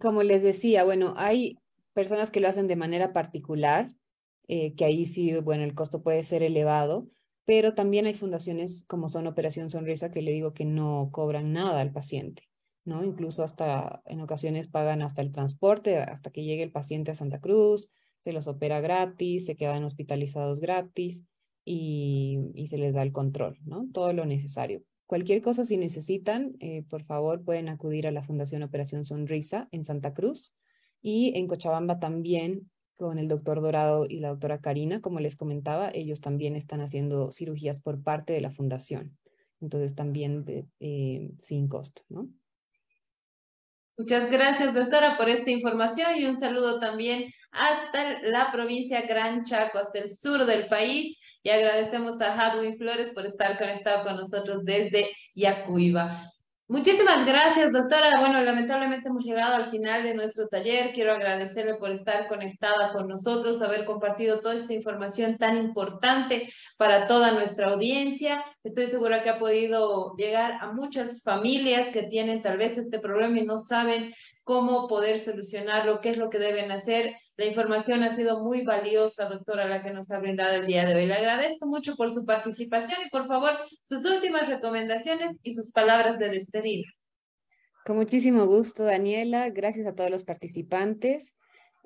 Como 0.00 0.22
les 0.22 0.42
decía, 0.42 0.84
bueno, 0.84 1.14
hay 1.16 1.58
personas 1.92 2.30
que 2.30 2.40
lo 2.40 2.48
hacen 2.48 2.66
de 2.66 2.76
manera 2.76 3.12
particular, 3.12 3.94
eh, 4.48 4.74
que 4.74 4.84
ahí 4.84 5.06
sí, 5.06 5.34
bueno, 5.36 5.64
el 5.64 5.74
costo 5.74 6.02
puede 6.02 6.22
ser 6.22 6.42
elevado, 6.42 7.08
pero 7.46 7.74
también 7.74 8.06
hay 8.06 8.14
fundaciones 8.14 8.84
como 8.86 9.08
son 9.08 9.26
Operación 9.26 9.70
Sonrisa 9.70 10.10
que 10.10 10.22
le 10.22 10.32
digo 10.32 10.54
que 10.54 10.64
no 10.64 11.10
cobran 11.12 11.52
nada 11.52 11.80
al 11.80 11.92
paciente, 11.92 12.42
¿no? 12.84 13.04
Incluso 13.04 13.42
hasta 13.42 14.02
en 14.06 14.20
ocasiones 14.20 14.68
pagan 14.68 15.02
hasta 15.02 15.22
el 15.22 15.30
transporte, 15.30 15.98
hasta 15.98 16.30
que 16.30 16.44
llegue 16.44 16.62
el 16.62 16.72
paciente 16.72 17.10
a 17.10 17.14
Santa 17.14 17.40
Cruz, 17.40 17.90
se 18.18 18.32
los 18.32 18.48
opera 18.48 18.80
gratis, 18.80 19.46
se 19.46 19.56
quedan 19.56 19.84
hospitalizados 19.84 20.60
gratis 20.60 21.24
y, 21.64 22.38
y 22.54 22.66
se 22.68 22.78
les 22.78 22.94
da 22.94 23.02
el 23.02 23.12
control, 23.12 23.58
¿no? 23.64 23.86
Todo 23.92 24.12
lo 24.12 24.26
necesario. 24.26 24.82
Cualquier 25.06 25.42
cosa, 25.42 25.64
si 25.64 25.76
necesitan, 25.76 26.56
eh, 26.60 26.82
por 26.88 27.02
favor, 27.02 27.44
pueden 27.44 27.68
acudir 27.68 28.06
a 28.06 28.10
la 28.10 28.22
Fundación 28.22 28.62
Operación 28.62 29.04
Sonrisa 29.04 29.68
en 29.70 29.84
Santa 29.84 30.14
Cruz 30.14 30.54
y 31.02 31.36
en 31.36 31.46
Cochabamba 31.46 31.98
también 31.98 32.70
con 32.96 33.18
el 33.18 33.28
doctor 33.28 33.60
Dorado 33.60 34.06
y 34.08 34.20
la 34.20 34.28
doctora 34.28 34.60
Karina, 34.60 35.00
como 35.00 35.20
les 35.20 35.36
comentaba, 35.36 35.90
ellos 35.92 36.20
también 36.20 36.56
están 36.56 36.80
haciendo 36.80 37.32
cirugías 37.32 37.80
por 37.80 38.02
parte 38.02 38.32
de 38.32 38.40
la 38.40 38.50
fundación. 38.50 39.18
Entonces 39.60 39.94
también 39.94 40.44
eh, 40.80 41.32
sin 41.40 41.68
costo, 41.68 42.02
¿no? 42.08 42.28
Muchas 43.96 44.28
gracias, 44.28 44.74
doctora, 44.74 45.16
por 45.16 45.28
esta 45.28 45.52
información 45.52 46.16
y 46.16 46.24
un 46.24 46.34
saludo 46.34 46.80
también 46.80 47.32
hasta 47.52 48.20
la 48.22 48.50
provincia 48.50 49.02
Gran 49.02 49.44
Chaco, 49.44 49.78
hasta 49.78 50.00
el 50.00 50.08
sur 50.08 50.46
del 50.46 50.66
país 50.66 51.16
y 51.44 51.50
agradecemos 51.50 52.20
a 52.20 52.34
Hadwin 52.34 52.76
Flores 52.76 53.12
por 53.14 53.24
estar 53.24 53.56
conectado 53.56 54.02
con 54.02 54.16
nosotros 54.16 54.64
desde 54.64 55.10
Yacuiba. 55.36 56.33
Muchísimas 56.66 57.26
gracias, 57.26 57.72
doctora. 57.72 58.20
Bueno, 58.20 58.40
lamentablemente 58.40 59.08
hemos 59.08 59.22
llegado 59.22 59.54
al 59.54 59.70
final 59.70 60.02
de 60.02 60.14
nuestro 60.14 60.48
taller. 60.48 60.92
Quiero 60.94 61.12
agradecerle 61.12 61.74
por 61.74 61.90
estar 61.90 62.26
conectada 62.26 62.90
con 62.94 63.06
nosotros, 63.06 63.60
haber 63.60 63.84
compartido 63.84 64.40
toda 64.40 64.54
esta 64.54 64.72
información 64.72 65.36
tan 65.36 65.58
importante 65.58 66.50
para 66.78 67.06
toda 67.06 67.32
nuestra 67.32 67.68
audiencia. 67.68 68.42
Estoy 68.62 68.86
segura 68.86 69.22
que 69.22 69.28
ha 69.28 69.38
podido 69.38 70.14
llegar 70.16 70.52
a 70.62 70.72
muchas 70.72 71.22
familias 71.22 71.88
que 71.92 72.04
tienen 72.04 72.40
tal 72.40 72.56
vez 72.56 72.78
este 72.78 72.98
problema 72.98 73.38
y 73.38 73.44
no 73.44 73.58
saben 73.58 74.14
cómo 74.44 74.86
poder 74.86 75.18
solucionarlo, 75.18 76.00
qué 76.00 76.10
es 76.10 76.18
lo 76.18 76.30
que 76.30 76.38
deben 76.38 76.70
hacer. 76.70 77.16
La 77.36 77.46
información 77.46 78.02
ha 78.02 78.14
sido 78.14 78.44
muy 78.44 78.62
valiosa, 78.62 79.24
doctora, 79.24 79.66
la 79.66 79.82
que 79.82 79.92
nos 79.92 80.10
ha 80.10 80.18
brindado 80.18 80.54
el 80.54 80.66
día 80.66 80.84
de 80.84 80.94
hoy. 80.94 81.06
Le 81.06 81.14
agradezco 81.14 81.66
mucho 81.66 81.96
por 81.96 82.10
su 82.10 82.24
participación 82.24 82.98
y 83.06 83.10
por 83.10 83.26
favor 83.26 83.52
sus 83.82 84.04
últimas 84.04 84.48
recomendaciones 84.48 85.36
y 85.42 85.54
sus 85.54 85.72
palabras 85.72 86.18
de 86.18 86.28
despedida. 86.28 86.84
Con 87.84 87.96
muchísimo 87.96 88.46
gusto, 88.46 88.84
Daniela. 88.84 89.50
Gracias 89.50 89.86
a 89.86 89.94
todos 89.94 90.10
los 90.10 90.24
participantes. 90.24 91.36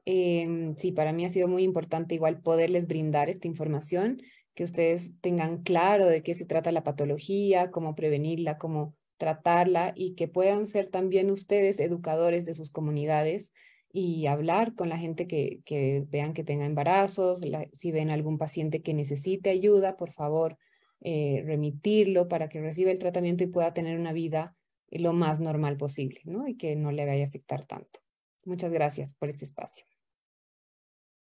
Em, 0.05 0.75
sí, 0.77 0.93
para 0.93 1.13
mí 1.13 1.25
ha 1.25 1.31
sido 1.31 1.49
muy 1.49 1.63
importante 1.63 2.15
igual 2.15 2.41
poderles 2.41 2.87
brindar 2.87 3.29
esta 3.29 3.47
información, 3.47 4.21
que 4.55 4.65
ustedes 4.65 5.21
tengan 5.21 5.63
claro 5.63 6.07
de 6.07 6.23
qué 6.23 6.35
se 6.35 6.47
trata 6.47 6.73
la 6.73 6.83
patología, 6.83 7.71
cómo 7.71 7.95
prevenirla, 7.95 8.59
cómo 8.59 8.97
tratarla 9.19 9.93
y 9.95 10.15
que 10.15 10.29
puedan 10.29 10.67
ser 10.67 10.87
también 10.89 11.31
ustedes 11.31 11.81
educadores 11.81 12.45
de 12.45 12.55
sus 12.55 12.71
comunidades 12.71 13.53
y 13.93 14.27
hablar 14.27 14.75
con 14.75 14.89
la 14.89 14.99
gente 14.99 15.27
que, 15.27 16.07
vean 16.09 16.35
que 16.35 16.45
tenga 16.45 16.67
embarazos, 16.67 17.41
si 17.73 17.91
ven 17.93 18.11
algún 18.11 18.39
paciente 18.39 18.83
que 18.83 18.95
necesite 18.95 19.51
ayuda, 19.51 19.97
por 19.97 20.13
favor, 20.13 20.57
eh, 21.01 21.43
remitirlo 21.45 22.29
para 22.29 22.49
que 22.49 22.61
reciba 22.61 22.91
el 22.91 22.99
tratamiento 22.99 23.45
y 23.45 23.49
pueda 23.49 23.73
tener 23.73 23.99
una 23.99 24.13
vida 24.13 24.55
lo 24.91 25.13
más 25.13 25.41
normal 25.41 25.77
posible, 25.77 26.21
¿no? 26.25 26.49
Y 26.49 26.57
que 26.57 26.77
no 26.77 26.93
le 26.93 27.07
vaya 27.07 27.25
a 27.25 27.29
afectar 27.29 27.65
tanto. 27.65 28.01
Muchas 28.45 28.73
gracias 28.73 29.15
por 29.15 29.29
este 29.29 29.45
espacio. 29.45 29.85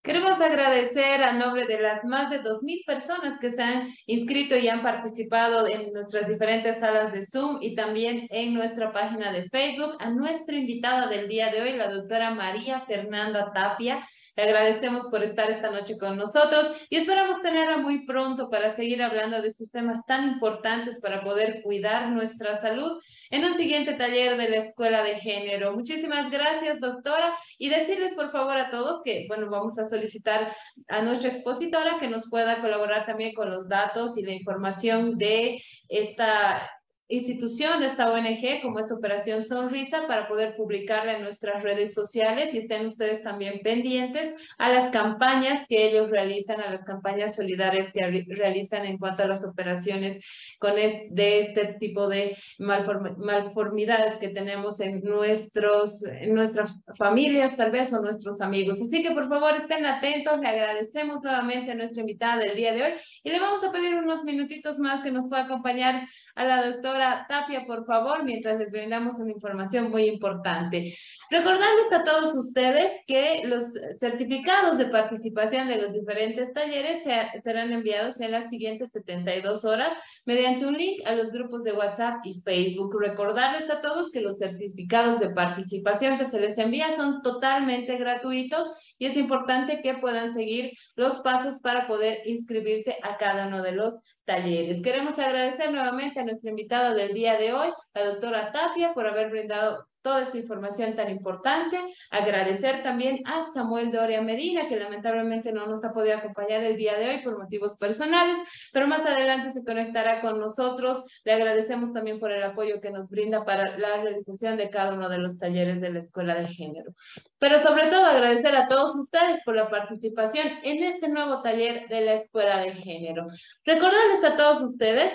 Queremos 0.04 0.40
agradecer 0.40 1.22
a 1.22 1.34
nombre 1.34 1.66
de 1.66 1.82
las 1.82 2.06
más 2.06 2.30
de 2.30 2.42
2.000 2.42 2.86
personas 2.86 3.40
que 3.42 3.52
se 3.52 3.62
han 3.62 3.88
inscrito 4.06 4.56
y 4.56 4.70
han 4.70 4.82
participado 4.82 5.68
en 5.68 5.92
nuestras 5.92 6.28
diferentes 6.28 6.80
salas 6.80 7.12
de 7.12 7.24
Zoom 7.24 7.58
y 7.62 7.76
también 7.76 8.26
en 8.30 8.54
nuestra 8.54 8.92
página 8.94 9.34
de 9.34 9.50
Facebook, 9.50 9.98
a 10.00 10.10
nuestra 10.10 10.56
invitada 10.56 11.08
del 11.08 11.28
día 11.28 11.52
de 11.52 11.62
hoy, 11.62 11.74
la 11.74 11.90
doctora 11.90 12.32
María 12.32 12.82
Fernanda 12.82 13.52
Tapia. 13.54 14.08
Le 14.38 14.44
agradecemos 14.44 15.06
por 15.06 15.24
estar 15.24 15.50
esta 15.50 15.72
noche 15.72 15.98
con 15.98 16.16
nosotros 16.16 16.68
y 16.92 16.98
esperamos 16.98 17.42
tenerla 17.42 17.78
muy 17.78 18.06
pronto 18.06 18.52
para 18.52 18.76
seguir 18.76 19.02
hablando 19.02 19.42
de 19.42 19.48
estos 19.48 19.72
temas 19.72 20.06
tan 20.06 20.28
importantes 20.28 21.02
para 21.02 21.24
poder 21.24 21.64
cuidar 21.64 22.10
nuestra 22.10 22.62
salud 22.62 23.02
en 23.32 23.46
un 23.46 23.58
siguiente 23.58 23.96
taller 23.96 24.38
de 24.38 24.50
la 24.50 24.58
Escuela 24.58 25.02
de 25.02 25.16
Género. 25.16 25.74
Muchísimas 25.74 26.30
gracias, 26.30 26.80
doctora, 26.80 27.36
y 27.58 27.70
decirles 27.70 28.14
por 28.14 28.32
favor 28.32 28.58
a 28.58 28.70
todos 28.70 29.02
que, 29.04 29.26
bueno, 29.28 29.50
vamos 29.50 29.80
a 29.80 29.86
solicitar 29.86 30.56
a 30.88 31.02
nuestra 31.02 31.30
expositora 31.30 31.98
que 32.00 32.08
nos 32.08 32.30
pueda 32.30 32.62
colaborar 32.62 33.08
también 33.08 33.34
con 33.34 33.50
los 33.50 33.68
datos 33.68 34.20
y 34.20 34.22
la 34.22 34.34
información 34.34 35.18
de 35.18 35.64
esta 35.90 36.70
institución 37.10 37.80
de 37.80 37.86
esta 37.86 38.12
ONG 38.12 38.62
como 38.62 38.80
es 38.80 38.92
Operación 38.92 39.42
Sonrisa 39.42 40.08
para 40.08 40.28
poder 40.28 40.56
publicarla 40.56 41.14
en 41.14 41.24
nuestras 41.24 41.64
redes 41.64 41.94
sociales 41.94 42.54
y 42.54 42.60
estén 42.60 42.86
ustedes 42.86 43.24
también 43.24 43.62
pendientes 43.64 44.34
a 44.58 44.70
las 44.70 44.92
campañas 44.92 45.66
que 45.68 45.88
ellos 45.88 46.10
realizan, 46.10 46.60
a 46.60 46.70
las 46.70 46.84
campañas 46.84 47.36
solidarias 47.36 47.94
que 47.94 48.26
realizan 48.28 48.86
en 48.86 48.98
cuanto 48.98 49.24
a 49.24 49.28
las 49.28 49.46
operaciones 49.46 50.20
con 50.60 50.78
de 50.78 51.40
este 51.40 51.76
tipo 51.80 52.08
de 52.08 52.38
malformidades 52.60 54.18
que 54.18 54.30
tenemos 54.30 54.80
en, 54.80 55.02
nuestros, 55.02 56.04
en 56.04 56.36
nuestras 56.36 56.84
familias 56.98 57.58
tal 57.58 57.72
vez 57.72 57.92
o 57.94 58.02
nuestros 58.02 58.42
amigos. 58.42 58.82
Así 58.82 59.02
que 59.02 59.12
por 59.12 59.28
favor 59.28 59.56
estén 59.56 59.86
atentos, 59.86 60.40
le 60.40 60.48
agradecemos 60.48 61.24
nuevamente 61.24 61.72
a 61.72 61.76
nuestra 61.76 62.02
invitada 62.02 62.38
del 62.38 62.56
día 62.56 62.74
de 62.74 62.84
hoy 62.84 62.92
y 63.24 63.32
le 63.32 63.40
vamos 63.40 63.64
a 63.64 63.72
pedir 63.72 63.96
unos 63.96 64.24
minutitos 64.24 64.78
más 64.78 65.02
que 65.02 65.12
nos 65.12 65.30
pueda 65.30 65.44
acompañar 65.44 66.08
a 66.38 66.46
la 66.46 66.68
doctora 66.70 67.26
Tapia, 67.28 67.66
por 67.66 67.86
favor, 67.86 68.24
mientras 68.24 68.60
les 68.60 68.72
brindamos 68.72 69.20
una 69.20 69.32
información 69.32 69.90
muy 69.90 70.06
importante. 70.06 70.96
Recordarles 71.32 71.92
a 71.92 72.04
todos 72.04 72.36
ustedes 72.36 72.92
que 73.08 73.42
los 73.46 73.66
certificados 74.00 74.78
de 74.78 74.86
participación 74.86 75.68
de 75.68 75.82
los 75.82 75.92
diferentes 75.94 76.54
talleres 76.54 77.02
serán 77.44 77.74
enviados 77.74 78.22
en 78.22 78.32
las 78.32 78.50
siguientes 78.50 78.92
72 78.92 79.66
horas 79.66 79.92
mediante 80.26 80.68
un 80.68 80.78
link 80.78 81.02
a 81.06 81.16
los 81.16 81.32
grupos 81.32 81.64
de 81.64 81.74
WhatsApp 81.74 82.24
y 82.24 82.40
Facebook. 82.42 82.96
Recordarles 83.02 83.72
a 83.72 83.82
todos 83.82 84.12
que 84.12 84.22
los 84.22 84.38
certificados 84.38 85.20
de 85.20 85.32
participación 85.32 86.20
que 86.20 86.26
se 86.26 86.40
les 86.40 86.58
envía 86.60 86.92
son 86.92 87.24
totalmente 87.24 87.98
gratuitos 87.98 88.70
y 89.00 89.08
es 89.08 89.18
importante 89.18 89.82
que 89.82 89.96
puedan 89.96 90.32
seguir 90.32 90.72
los 90.96 91.20
pasos 91.22 91.60
para 91.62 91.88
poder 91.88 92.20
inscribirse 92.26 92.96
a 93.02 93.18
cada 93.18 93.48
uno 93.48 93.64
de 93.64 93.72
los 93.72 93.96
talleres. 94.28 94.84
Queremos 94.84 95.18
agradecer 95.18 95.72
nuevamente 95.72 96.20
a 96.20 96.24
nuestra 96.24 96.50
invitada 96.52 96.94
del 96.94 97.14
día 97.14 97.38
de 97.38 97.54
hoy, 97.54 97.70
la 97.94 98.06
doctora 98.06 98.52
Tapia, 98.52 98.94
por 98.94 99.08
haber 99.08 99.32
brindado 99.32 99.88
toda 100.02 100.22
esta 100.22 100.38
información 100.38 100.96
tan 100.96 101.10
importante. 101.10 101.78
Agradecer 102.12 102.84
también 102.84 103.22
a 103.26 103.42
Samuel 103.42 103.92
Doria 103.92 104.22
Medina, 104.22 104.68
que 104.68 104.78
lamentablemente 104.78 105.52
no 105.52 105.66
nos 105.66 105.84
ha 105.86 105.94
podido 105.94 106.18
acompañar 106.18 106.64
el 106.64 106.78
día 106.78 106.98
de 106.98 107.10
hoy 107.10 107.24
por 107.24 107.38
motivos 107.38 107.78
personales, 107.78 108.38
pero 108.72 108.88
más 108.88 109.06
adelante 109.06 109.52
se 109.52 109.64
conectará 109.64 110.22
con 110.22 110.40
nosotros. 110.40 111.04
Le 111.24 111.34
agradecemos 111.34 111.94
también 111.94 112.20
por 112.20 112.32
el 112.32 112.44
apoyo 112.44 112.82
que 112.82 112.92
nos 112.92 113.10
brinda 113.10 113.46
para 113.46 113.78
la 113.78 114.02
realización 114.02 114.58
de 114.58 114.70
cada 114.70 114.94
uno 114.94 115.10
de 115.10 115.18
los 115.18 115.40
talleres 115.40 115.82
de 115.82 115.92
la 115.92 116.00
Escuela 116.00 116.36
de 116.36 116.48
Género. 116.48 116.92
Pero 117.40 117.60
sobre 117.60 117.88
todo 117.90 118.06
agradecer 118.06 118.56
a 118.56 118.68
todos 118.68 118.96
ustedes 118.96 119.42
por 119.46 119.56
la 119.56 119.70
participación 119.70 120.48
en 120.64 120.84
este 120.84 121.08
nuevo 121.08 121.42
taller 121.42 121.88
de 121.88 122.02
la 122.02 122.14
Escuela 122.14 122.60
de 122.60 122.74
Género. 122.74 123.28
Recordarles 123.66 124.24
a 124.24 124.36
todos 124.36 124.62
ustedes 124.62 125.14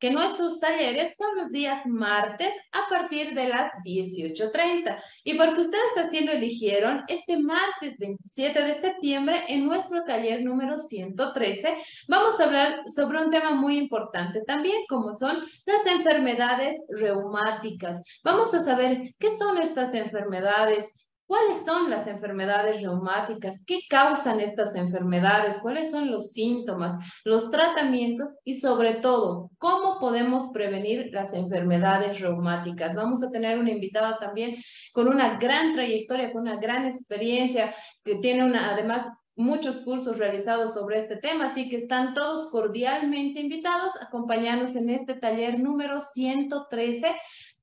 que 0.00 0.10
nuestros 0.10 0.58
talleres 0.58 1.16
son 1.16 1.36
los 1.36 1.50
días 1.50 1.86
martes 1.86 2.52
a 2.72 2.88
partir 2.88 3.34
de 3.34 3.48
las 3.48 3.72
18.30. 3.84 5.00
Y 5.24 5.34
porque 5.34 5.60
ustedes 5.60 5.96
así 5.98 6.24
lo 6.24 6.32
eligieron, 6.32 7.04
este 7.06 7.38
martes 7.38 7.98
27 7.98 8.62
de 8.62 8.74
septiembre, 8.74 9.44
en 9.48 9.66
nuestro 9.66 10.02
taller 10.04 10.42
número 10.42 10.78
113, 10.78 11.76
vamos 12.08 12.40
a 12.40 12.44
hablar 12.44 12.82
sobre 12.86 13.22
un 13.22 13.30
tema 13.30 13.54
muy 13.54 13.76
importante 13.76 14.42
también, 14.46 14.82
como 14.88 15.12
son 15.12 15.38
las 15.66 15.86
enfermedades 15.86 16.76
reumáticas. 16.88 18.02
Vamos 18.24 18.54
a 18.54 18.64
saber 18.64 19.14
qué 19.18 19.36
son 19.36 19.58
estas 19.58 19.94
enfermedades, 19.94 20.92
¿Cuáles 21.30 21.64
son 21.64 21.90
las 21.90 22.08
enfermedades 22.08 22.82
reumáticas? 22.82 23.62
¿Qué 23.64 23.82
causan 23.88 24.40
estas 24.40 24.74
enfermedades? 24.74 25.60
¿Cuáles 25.62 25.88
son 25.92 26.10
los 26.10 26.32
síntomas, 26.32 26.98
los 27.24 27.52
tratamientos 27.52 28.34
y 28.42 28.54
sobre 28.54 28.94
todo, 28.94 29.48
cómo 29.58 30.00
podemos 30.00 30.50
prevenir 30.52 31.10
las 31.12 31.32
enfermedades 31.32 32.20
reumáticas? 32.20 32.96
Vamos 32.96 33.22
a 33.22 33.30
tener 33.30 33.60
una 33.60 33.70
invitada 33.70 34.18
también 34.18 34.56
con 34.92 35.06
una 35.06 35.38
gran 35.38 35.72
trayectoria, 35.72 36.32
con 36.32 36.42
una 36.42 36.56
gran 36.56 36.84
experiencia, 36.86 37.76
que 38.02 38.16
tiene 38.16 38.44
una, 38.44 38.72
además 38.72 39.08
muchos 39.36 39.80
cursos 39.82 40.18
realizados 40.18 40.74
sobre 40.74 40.98
este 40.98 41.16
tema, 41.16 41.46
así 41.46 41.68
que 41.68 41.76
están 41.76 42.12
todos 42.12 42.50
cordialmente 42.50 43.40
invitados 43.40 43.94
a 43.96 44.06
acompañarnos 44.06 44.76
en 44.76 44.90
este 44.90 45.14
taller 45.14 45.58
número 45.58 46.00
113 46.00 47.14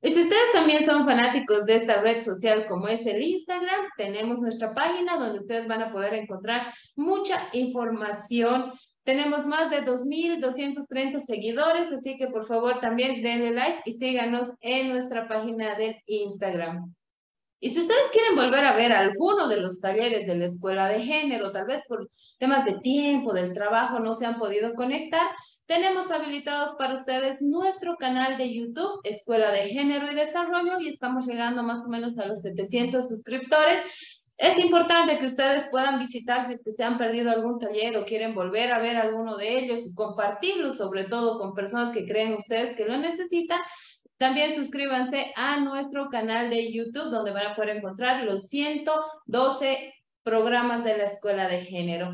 Y 0.05 0.11
si 0.11 0.21
ustedes 0.21 0.51
también 0.51 0.85
son 0.85 1.05
fanáticos 1.05 1.65
de 1.65 1.75
esta 1.75 2.01
red 2.01 2.21
social 2.21 2.65
como 2.67 2.89
es 2.89 3.05
el 3.05 3.21
Instagram, 3.21 3.85
tenemos 3.95 4.39
nuestra 4.39 4.73
página 4.73 5.15
donde 5.15 5.37
ustedes 5.37 5.65
van 5.65 5.81
a 5.81 5.93
poder 5.93 6.13
encontrar 6.15 6.73
mucha 6.97 7.47
información. 7.53 8.73
Tenemos 9.03 9.47
más 9.47 9.69
de 9.69 9.85
2.230 9.85 11.21
seguidores, 11.21 11.91
así 11.93 12.17
que 12.17 12.27
por 12.27 12.45
favor 12.45 12.81
también 12.81 13.21
denle 13.21 13.51
like 13.51 13.81
y 13.85 13.93
síganos 13.93 14.51
en 14.59 14.89
nuestra 14.89 15.29
página 15.29 15.75
de 15.75 16.01
Instagram. 16.05 16.93
Y 17.61 17.69
si 17.69 17.79
ustedes 17.79 18.11
quieren 18.11 18.35
volver 18.35 18.65
a 18.65 18.75
ver 18.75 18.91
alguno 18.91 19.47
de 19.47 19.55
los 19.55 19.79
talleres 19.79 20.27
de 20.27 20.35
la 20.35 20.47
escuela 20.47 20.89
de 20.89 20.99
género, 20.99 21.53
tal 21.53 21.65
vez 21.65 21.81
por 21.87 22.09
temas 22.37 22.65
de 22.65 22.73
tiempo, 22.79 23.31
del 23.31 23.53
trabajo, 23.53 23.99
no 23.99 24.15
se 24.15 24.25
han 24.25 24.37
podido 24.37 24.73
conectar, 24.73 25.29
tenemos 25.65 26.11
habilitados 26.11 26.75
para 26.77 26.93
ustedes 26.93 27.41
nuestro 27.41 27.95
canal 27.95 28.37
de 28.37 28.53
YouTube, 28.53 28.99
Escuela 29.03 29.51
de 29.51 29.69
Género 29.69 30.11
y 30.11 30.15
Desarrollo, 30.15 30.79
y 30.79 30.89
estamos 30.89 31.25
llegando 31.25 31.63
más 31.63 31.85
o 31.85 31.89
menos 31.89 32.17
a 32.19 32.25
los 32.25 32.41
700 32.41 33.07
suscriptores. 33.07 33.81
Es 34.37 34.59
importante 34.59 35.19
que 35.19 35.25
ustedes 35.25 35.65
puedan 35.69 35.99
visitar 35.99 36.45
si 36.45 36.53
es 36.53 36.63
que 36.63 36.73
se 36.73 36.83
han 36.83 36.97
perdido 36.97 37.31
algún 37.31 37.59
taller 37.59 37.95
o 37.97 38.05
quieren 38.05 38.33
volver 38.33 38.73
a 38.73 38.79
ver 38.79 38.97
alguno 38.97 39.37
de 39.37 39.59
ellos 39.59 39.85
y 39.85 39.93
compartirlo, 39.93 40.73
sobre 40.73 41.05
todo 41.05 41.39
con 41.39 41.53
personas 41.53 41.91
que 41.91 42.05
creen 42.05 42.33
ustedes 42.33 42.75
que 42.75 42.85
lo 42.85 42.97
necesitan. 42.97 43.61
También 44.17 44.53
suscríbanse 44.55 45.31
a 45.35 45.59
nuestro 45.59 46.09
canal 46.09 46.49
de 46.49 46.73
YouTube, 46.73 47.11
donde 47.11 47.31
van 47.31 47.47
a 47.47 47.55
poder 47.55 47.77
encontrar 47.77 48.23
los 48.23 48.47
112 48.47 49.93
programas 50.23 50.83
de 50.83 50.97
la 50.97 51.05
Escuela 51.05 51.47
de 51.47 51.61
Género. 51.61 52.11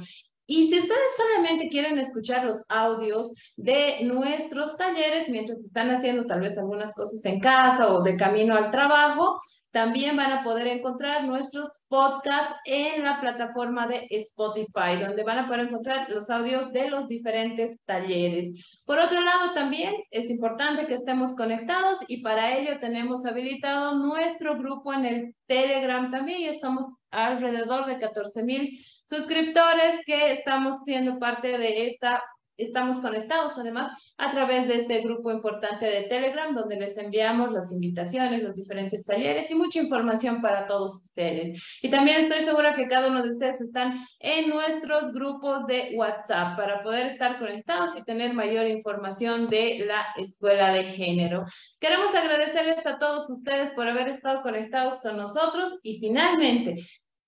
Y 0.52 0.68
si 0.68 0.80
ustedes 0.80 1.16
solamente 1.16 1.70
quieren 1.70 2.00
escuchar 2.00 2.44
los 2.44 2.66
audios 2.70 3.32
de 3.56 4.04
nuestros 4.04 4.76
talleres 4.78 5.30
mientras 5.30 5.60
están 5.60 5.92
haciendo 5.92 6.26
tal 6.26 6.40
vez 6.40 6.58
algunas 6.58 6.92
cosas 6.96 7.24
en 7.26 7.40
casa 7.40 7.94
o 7.94 8.02
de 8.02 8.18
camino 8.18 8.56
al 8.56 8.72
trabajo, 8.72 9.40
también 9.72 10.18
van 10.18 10.32
a 10.32 10.44
poder 10.44 10.68
encontrar 10.68 11.26
nuestros 11.26 11.80
podcasts 11.88 12.56
en 12.66 13.04
la 13.04 13.20
plataforma 13.22 13.88
de 13.88 14.08
Spotify, 14.10 14.98
donde 15.00 15.24
van 15.24 15.40
a 15.40 15.48
poder 15.48 15.68
encontrar 15.68 16.10
los 16.10 16.30
audios 16.30 16.72
de 16.72 16.90
los 16.90 17.08
diferentes 17.08 17.78
talleres. 17.86 18.82
Por 18.86 19.00
otro 19.00 19.22
lado, 19.22 19.54
también 19.54 19.94
es 20.12 20.30
importante 20.30 20.88
que 20.88 20.96
estemos 20.96 21.36
conectados 21.36 22.00
y 22.08 22.22
para 22.22 22.58
ello 22.58 22.80
tenemos 22.80 23.26
habilitado 23.26 23.96
nuestro 23.96 24.58
grupo 24.58 24.94
en 24.94 25.06
el 25.06 25.36
Telegram 25.46 26.10
también. 26.10 26.41
Ya 26.41 26.54
somos 26.60 27.02
alrededor 27.12 27.86
de 27.86 28.00
14 28.00 28.44
mil 28.44 28.80
suscriptores 29.04 30.02
que 30.06 30.32
estamos 30.32 30.84
siendo 30.84 31.20
parte 31.20 31.58
de 31.58 31.88
esta 31.88 32.24
Estamos 32.60 32.99
conectados 32.99 33.57
además 33.57 33.91
a 34.18 34.31
través 34.31 34.68
de 34.68 34.76
este 34.76 34.99
grupo 34.99 35.31
importante 35.31 35.86
de 35.86 36.03
Telegram 36.03 36.53
donde 36.53 36.76
les 36.76 36.98
enviamos 36.98 37.53
las 37.53 37.72
invitaciones, 37.72 38.44
los 38.44 38.56
diferentes 38.56 39.06
talleres 39.06 39.49
y 39.49 39.56
mucha 39.56 39.80
información 39.80 40.41
para 40.41 40.68
todos 40.68 41.06
ustedes. 41.06 41.57
Y 41.81 41.90
también 41.90 42.22
estoy 42.22 42.41
segura 42.41 42.73
que 42.73 42.90
cada 42.90 43.07
uno 43.07 43.23
de 43.23 43.30
ustedes 43.30 43.61
están 43.61 44.06
en 44.19 44.49
nuestros 44.49 45.14
grupos 45.14 45.65
de 45.68 45.94
WhatsApp 45.95 46.57
para 46.57 46.84
poder 46.84 47.07
estar 47.07 47.40
conectados 47.40 47.95
y 47.95 48.03
tener 48.03 48.34
mayor 48.34 48.68
información 48.68 49.48
de 49.48 49.86
la 49.88 50.06
escuela 50.18 50.73
de 50.73 50.84
género. 50.84 51.45
Queremos 51.80 52.14
agradecerles 52.14 52.86
a 52.86 52.99
todos 52.99 53.30
ustedes 53.30 53.72
por 53.72 53.88
haber 53.88 54.10
estado 54.10 54.41
conectados 54.41 54.99
con 55.02 55.15
nosotros 55.15 55.80
y 55.81 55.99
finalmente 55.99 56.76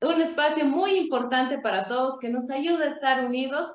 un 0.02 0.20
espacio 0.20 0.66
muy 0.66 0.98
importante 0.98 1.60
para 1.60 1.88
todos 1.88 2.20
que 2.20 2.30
nos 2.30 2.50
ayuda 2.50 2.86
a 2.86 2.90
estar 2.90 3.24
unidos 3.24 3.72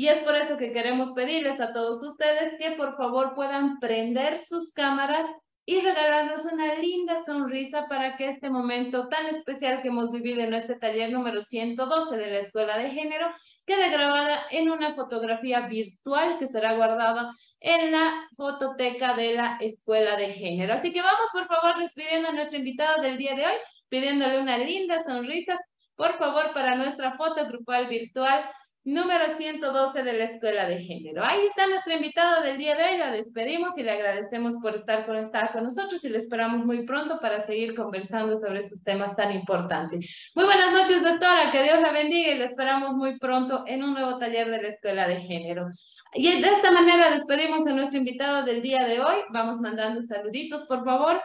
y 0.00 0.08
es 0.08 0.16
por 0.20 0.34
eso 0.34 0.56
que 0.56 0.72
queremos 0.72 1.10
pedirles 1.10 1.60
a 1.60 1.74
todos 1.74 2.02
ustedes 2.02 2.54
que 2.58 2.70
por 2.70 2.96
favor 2.96 3.34
puedan 3.34 3.78
prender 3.80 4.38
sus 4.38 4.72
cámaras 4.72 5.28
y 5.66 5.78
regalarnos 5.78 6.46
una 6.46 6.74
linda 6.76 7.22
sonrisa 7.22 7.86
para 7.86 8.16
que 8.16 8.30
este 8.30 8.48
momento 8.48 9.08
tan 9.08 9.26
especial 9.26 9.82
que 9.82 9.88
hemos 9.88 10.10
vivido 10.10 10.40
en 10.40 10.54
este 10.54 10.76
taller 10.76 11.12
número 11.12 11.42
112 11.42 12.16
de 12.16 12.30
la 12.30 12.38
Escuela 12.38 12.78
de 12.78 12.92
Género 12.92 13.26
quede 13.66 13.90
grabada 13.90 14.40
en 14.50 14.70
una 14.70 14.94
fotografía 14.94 15.68
virtual 15.68 16.38
que 16.38 16.48
será 16.48 16.72
guardada 16.76 17.34
en 17.60 17.92
la 17.92 18.26
fototeca 18.38 19.12
de 19.12 19.34
la 19.34 19.58
Escuela 19.60 20.16
de 20.16 20.32
Género. 20.32 20.72
Así 20.72 20.94
que 20.94 21.02
vamos 21.02 21.28
por 21.30 21.46
favor 21.46 21.78
despidiendo 21.78 22.30
a 22.30 22.32
nuestro 22.32 22.58
invitado 22.58 23.02
del 23.02 23.18
día 23.18 23.34
de 23.34 23.44
hoy, 23.44 23.54
pidiéndole 23.90 24.40
una 24.40 24.56
linda 24.56 25.04
sonrisa, 25.04 25.58
por 25.94 26.16
favor, 26.16 26.54
para 26.54 26.74
nuestra 26.76 27.18
foto 27.18 27.44
grupal 27.44 27.86
virtual 27.86 28.50
número 28.84 29.36
112 29.36 30.02
de 30.02 30.12
la 30.14 30.24
Escuela 30.24 30.66
de 30.66 30.82
Género. 30.82 31.22
Ahí 31.22 31.40
está 31.46 31.66
nuestra 31.66 31.94
invitada 31.94 32.40
del 32.40 32.56
día 32.56 32.74
de 32.74 32.84
hoy, 32.84 32.96
la 32.98 33.10
despedimos 33.10 33.76
y 33.76 33.82
le 33.82 33.90
agradecemos 33.90 34.54
por 34.62 34.74
estar 34.74 35.04
conectada 35.04 35.52
con 35.52 35.64
nosotros 35.64 36.02
y 36.04 36.08
le 36.08 36.18
esperamos 36.18 36.64
muy 36.64 36.86
pronto 36.86 37.18
para 37.20 37.44
seguir 37.44 37.74
conversando 37.74 38.38
sobre 38.38 38.60
estos 38.60 38.82
temas 38.82 39.14
tan 39.16 39.32
importantes. 39.32 40.30
Muy 40.34 40.46
buenas 40.46 40.72
noches, 40.72 41.02
doctora, 41.02 41.50
que 41.50 41.62
Dios 41.62 41.80
la 41.80 41.92
bendiga 41.92 42.32
y 42.32 42.38
le 42.38 42.46
esperamos 42.46 42.94
muy 42.94 43.18
pronto 43.18 43.64
en 43.66 43.82
un 43.82 43.92
nuevo 43.92 44.18
taller 44.18 44.50
de 44.50 44.62
la 44.62 44.68
Escuela 44.68 45.06
de 45.06 45.20
Género. 45.20 45.66
Y 46.14 46.40
de 46.40 46.48
esta 46.48 46.70
manera 46.70 47.10
despedimos 47.10 47.66
a 47.66 47.72
nuestro 47.72 47.98
invitado 47.98 48.44
del 48.44 48.62
día 48.62 48.84
de 48.86 49.00
hoy. 49.00 49.16
Vamos 49.30 49.60
mandando 49.60 50.02
saluditos, 50.02 50.64
por 50.64 50.84
favor. 50.84 51.20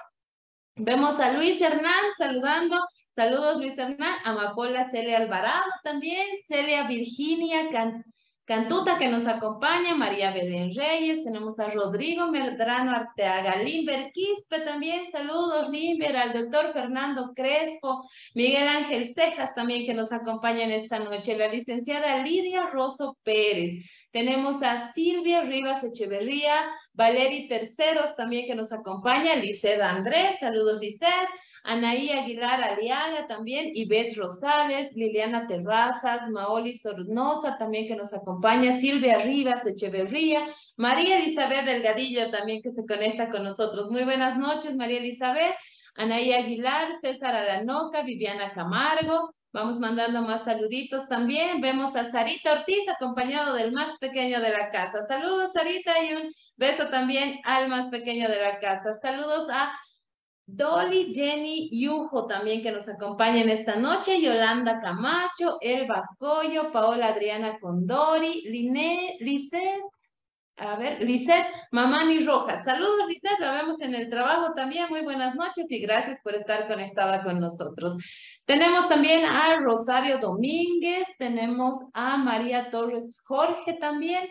Vemos 0.75 1.19
a 1.21 1.31
Luis 1.31 1.59
Hernán 1.61 2.03
saludando. 2.17 2.77
Saludos 3.15 3.59
Luis 3.59 3.77
Hernán, 3.77 4.17
Amapola 4.25 4.89
Celia 4.89 5.17
Alvarado 5.17 5.71
también, 5.83 6.27
Celia 6.49 6.85
Virginia 6.85 7.69
Cantuta 8.43 8.99
que 8.99 9.07
nos 9.07 9.25
acompaña, 9.25 9.95
María 9.95 10.31
Belén 10.31 10.75
Reyes, 10.75 11.23
tenemos 11.23 11.57
a 11.59 11.69
Rodrigo 11.71 12.27
Medrano 12.27 12.91
Arteaga, 12.91 13.55
Limber 13.63 14.11
Quispe 14.11 14.59
también, 14.59 15.09
saludos 15.11 15.69
Limber, 15.71 16.15
al 16.15 16.33
doctor 16.33 16.71
Fernando 16.73 17.31
Crespo, 17.33 18.07
Miguel 18.35 18.67
Ángel 18.67 19.05
Cejas 19.05 19.55
también 19.55 19.87
que 19.87 19.95
nos 19.95 20.11
acompaña 20.11 20.65
en 20.65 20.71
esta 20.71 20.99
noche, 20.99 21.37
la 21.37 21.47
licenciada 21.47 22.21
Lidia 22.21 22.67
Rosso 22.67 23.17
Pérez, 23.23 23.83
tenemos 24.11 24.61
a 24.61 24.91
Silvia 24.93 25.41
Rivas 25.41 25.83
Echeverría, 25.83 26.67
Valeri 26.93 27.47
Terceros 27.47 28.15
también 28.15 28.45
que 28.45 28.55
nos 28.55 28.71
acompaña, 28.71 29.35
Lisset 29.37 29.81
Andrés, 29.81 30.37
saludos 30.39 30.79
Lisset, 30.79 31.29
Anaí 31.65 32.11
Aguilar 32.11 32.63
Aliaga 32.63 33.25
también, 33.27 33.71
Ivette 33.73 34.15
Rosales, 34.15 34.93
Liliana 34.93 35.47
Terrazas, 35.47 36.29
Maoli 36.29 36.77
Sornosa 36.77 37.57
también 37.57 37.87
que 37.87 37.95
nos 37.95 38.13
acompaña, 38.13 38.77
Silvia 38.77 39.17
Rivas 39.17 39.65
Echeverría, 39.65 40.47
María 40.77 41.17
Elizabeth 41.17 41.65
Delgadillo 41.65 42.29
también 42.29 42.61
que 42.61 42.71
se 42.71 42.85
conecta 42.85 43.29
con 43.29 43.43
nosotros. 43.43 43.89
Muy 43.89 44.03
buenas 44.03 44.37
noches, 44.37 44.75
María 44.75 44.99
Elizabeth. 44.99 45.55
Anaí 45.95 46.33
Aguilar, 46.33 46.95
César 47.01 47.35
Alanoca, 47.35 48.03
Viviana 48.03 48.53
Camargo, 48.53 49.33
Vamos 49.55 49.79
mandando 49.79 50.21
más 50.21 50.43
saluditos 50.43 51.07
también. 51.07 51.61
Vemos 51.61 51.95
a 51.95 52.03
Sarita 52.03 52.51
Ortiz 52.51 52.89
acompañado 52.89 53.53
del 53.53 53.71
más 53.71 53.97
pequeño 53.99 54.41
de 54.41 54.49
la 54.49 54.69
casa. 54.69 55.07
Saludos 55.07 55.51
Sarita 55.53 55.93
y 56.03 56.13
un 56.13 56.33
beso 56.57 56.89
también 56.89 57.39
al 57.45 57.69
más 57.69 57.87
pequeño 57.89 58.27
de 58.27 58.41
la 58.41 58.59
casa. 58.59 58.99
Saludos 59.01 59.47
a 59.49 59.71
Dolly, 60.47 61.11
Jenny 61.13 61.69
Yujo 61.71 62.27
también 62.27 62.61
que 62.61 62.71
nos 62.71 62.87
acompañan 62.87 63.49
esta 63.49 63.75
noche, 63.75 64.21
Yolanda 64.21 64.79
Camacho, 64.79 65.57
Elba 65.61 66.07
Coyo, 66.19 66.71
Paola 66.71 67.07
Adriana 67.07 67.57
Condori, 67.59 68.43
Liné, 68.43 69.17
Lisset, 69.19 69.81
a 70.57 70.77
ver, 70.77 71.01
Lisset 71.01 71.45
Mamani 71.71 72.19
Rojas. 72.19 72.63
Saludos, 72.63 73.07
Lisset, 73.09 73.39
la 73.39 73.53
vemos 73.53 73.81
en 73.81 73.93
el 73.93 74.09
trabajo 74.09 74.53
también. 74.53 74.87
Muy 74.89 75.01
buenas 75.01 75.35
noches 75.35 75.65
y 75.67 75.79
gracias 75.79 76.19
por 76.23 76.33
estar 76.35 76.67
conectada 76.67 77.23
con 77.23 77.41
nosotros. 77.41 77.95
Tenemos 78.45 78.87
también 78.87 79.25
a 79.25 79.57
Rosario 79.57 80.19
Domínguez, 80.19 81.07
tenemos 81.17 81.77
a 81.93 82.15
María 82.17 82.69
Torres 82.69 83.21
Jorge 83.25 83.73
también, 83.73 84.29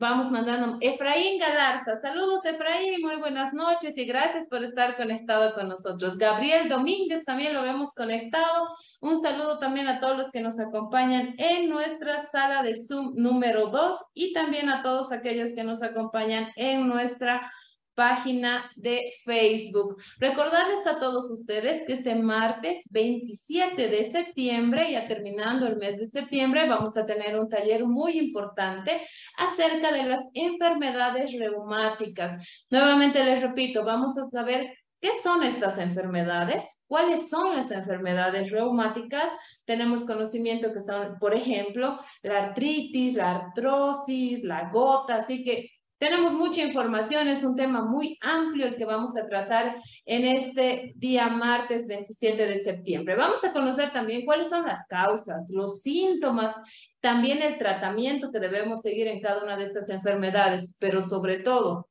Vamos 0.00 0.30
mandando 0.30 0.78
Efraín 0.80 1.38
Galarza. 1.38 2.00
Saludos, 2.00 2.42
Efraín. 2.46 3.02
Muy 3.02 3.16
buenas 3.16 3.52
noches 3.52 3.92
y 3.98 4.06
gracias 4.06 4.46
por 4.48 4.64
estar 4.64 4.96
conectado 4.96 5.52
con 5.52 5.68
nosotros. 5.68 6.16
Gabriel 6.16 6.70
Domínguez 6.70 7.22
también 7.26 7.52
lo 7.52 7.60
vemos 7.60 7.92
conectado. 7.92 8.68
Un 9.02 9.20
saludo 9.20 9.58
también 9.58 9.88
a 9.88 10.00
todos 10.00 10.16
los 10.16 10.30
que 10.30 10.40
nos 10.40 10.58
acompañan 10.58 11.34
en 11.36 11.68
nuestra 11.68 12.26
sala 12.28 12.62
de 12.62 12.76
Zoom 12.76 13.12
número 13.14 13.66
2 13.66 14.02
y 14.14 14.32
también 14.32 14.70
a 14.70 14.82
todos 14.82 15.12
aquellos 15.12 15.52
que 15.52 15.64
nos 15.64 15.82
acompañan 15.82 16.48
en 16.56 16.88
nuestra 16.88 17.52
página 18.00 18.72
de 18.76 19.12
Facebook. 19.26 20.02
Recordarles 20.18 20.86
a 20.86 20.98
todos 20.98 21.30
ustedes 21.30 21.84
que 21.86 21.92
este 21.92 22.14
martes 22.14 22.80
27 22.88 23.88
de 23.88 24.04
septiembre, 24.04 24.90
ya 24.90 25.06
terminando 25.06 25.66
el 25.66 25.76
mes 25.76 25.98
de 25.98 26.06
septiembre, 26.06 26.66
vamos 26.66 26.96
a 26.96 27.04
tener 27.04 27.38
un 27.38 27.50
taller 27.50 27.84
muy 27.84 28.18
importante 28.18 29.02
acerca 29.36 29.92
de 29.92 30.04
las 30.04 30.24
enfermedades 30.32 31.30
reumáticas. 31.38 32.38
Nuevamente 32.70 33.22
les 33.22 33.42
repito, 33.42 33.84
vamos 33.84 34.16
a 34.16 34.24
saber 34.24 34.72
¿Qué 35.02 35.12
son 35.22 35.42
estas 35.42 35.78
enfermedades? 35.78 36.82
¿Cuáles 36.86 37.30
son 37.30 37.56
las 37.56 37.70
enfermedades 37.70 38.50
reumáticas? 38.50 39.32
Tenemos 39.64 40.04
conocimiento 40.04 40.74
que 40.74 40.80
son, 40.80 41.18
por 41.18 41.34
ejemplo, 41.34 41.98
la 42.20 42.44
artritis, 42.44 43.14
la 43.14 43.30
artrosis, 43.30 44.44
la 44.44 44.68
gota, 44.68 45.14
así 45.14 45.42
que 45.42 45.70
tenemos 46.00 46.32
mucha 46.32 46.62
información, 46.62 47.28
es 47.28 47.44
un 47.44 47.54
tema 47.54 47.84
muy 47.84 48.16
amplio 48.22 48.66
el 48.66 48.76
que 48.76 48.86
vamos 48.86 49.14
a 49.18 49.26
tratar 49.26 49.76
en 50.06 50.24
este 50.24 50.94
día 50.96 51.28
martes 51.28 51.86
27 51.86 52.46
de 52.46 52.62
septiembre. 52.62 53.16
Vamos 53.16 53.44
a 53.44 53.52
conocer 53.52 53.92
también 53.92 54.24
cuáles 54.24 54.48
son 54.48 54.64
las 54.64 54.86
causas, 54.86 55.50
los 55.50 55.82
síntomas, 55.82 56.56
también 57.00 57.42
el 57.42 57.58
tratamiento 57.58 58.30
que 58.32 58.40
debemos 58.40 58.80
seguir 58.80 59.08
en 59.08 59.20
cada 59.20 59.44
una 59.44 59.58
de 59.58 59.64
estas 59.64 59.90
enfermedades, 59.90 60.78
pero 60.80 61.02
sobre 61.02 61.40
todo 61.40 61.89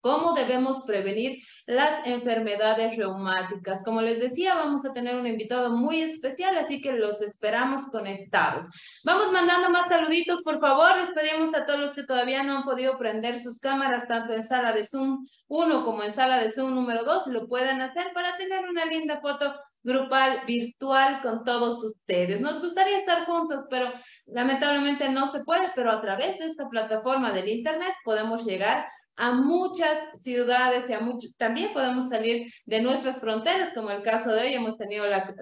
cómo 0.00 0.34
debemos 0.34 0.82
prevenir 0.86 1.42
las 1.66 2.06
enfermedades 2.06 2.96
reumáticas. 2.96 3.82
Como 3.84 4.00
les 4.02 4.18
decía, 4.18 4.54
vamos 4.54 4.84
a 4.84 4.92
tener 4.92 5.16
un 5.16 5.26
invitado 5.26 5.70
muy 5.70 6.02
especial, 6.02 6.56
así 6.58 6.80
que 6.80 6.92
los 6.92 7.22
esperamos 7.22 7.86
conectados. 7.86 8.64
Vamos 9.04 9.32
mandando 9.32 9.70
más 9.70 9.88
saluditos, 9.88 10.42
por 10.42 10.60
favor. 10.60 10.96
Les 10.98 11.10
pedimos 11.12 11.54
a 11.54 11.66
todos 11.66 11.80
los 11.80 11.94
que 11.94 12.04
todavía 12.04 12.42
no 12.42 12.58
han 12.58 12.64
podido 12.64 12.98
prender 12.98 13.38
sus 13.38 13.60
cámaras, 13.60 14.08
tanto 14.08 14.32
en 14.32 14.44
sala 14.44 14.72
de 14.72 14.84
Zoom 14.84 15.26
1 15.48 15.84
como 15.84 16.02
en 16.02 16.12
sala 16.12 16.38
de 16.38 16.50
Zoom 16.50 16.74
número 16.74 17.04
2, 17.04 17.26
lo 17.28 17.48
puedan 17.48 17.80
hacer 17.80 18.12
para 18.14 18.36
tener 18.36 18.68
una 18.68 18.84
linda 18.84 19.20
foto 19.20 19.52
grupal 19.82 20.42
virtual 20.46 21.20
con 21.22 21.44
todos 21.44 21.82
ustedes. 21.82 22.40
Nos 22.40 22.60
gustaría 22.60 22.98
estar 22.98 23.24
juntos, 23.24 23.64
pero 23.70 23.92
lamentablemente 24.26 25.08
no 25.08 25.26
se 25.26 25.42
puede, 25.44 25.72
pero 25.74 25.90
a 25.90 26.00
través 26.00 26.38
de 26.38 26.46
esta 26.46 26.68
plataforma 26.68 27.32
del 27.32 27.48
Internet 27.48 27.94
podemos 28.04 28.44
llegar 28.44 28.78
a 28.78 28.88
muchas 29.32 30.22
ciudades 30.22 30.88
y 30.88 30.92
a 30.94 31.00
muchos, 31.00 31.36
también 31.36 31.72
podemos 31.72 32.08
salir 32.08 32.52
de 32.64 32.80
nuestras 32.80 33.20
fronteras, 33.20 33.72
como 33.74 33.90
el 33.90 34.02
caso 34.02 34.30
de 34.32 34.40
hoy, 34.40 34.54
hemos 34.54 34.76
tenido 34.78 35.06
la, 35.06 35.34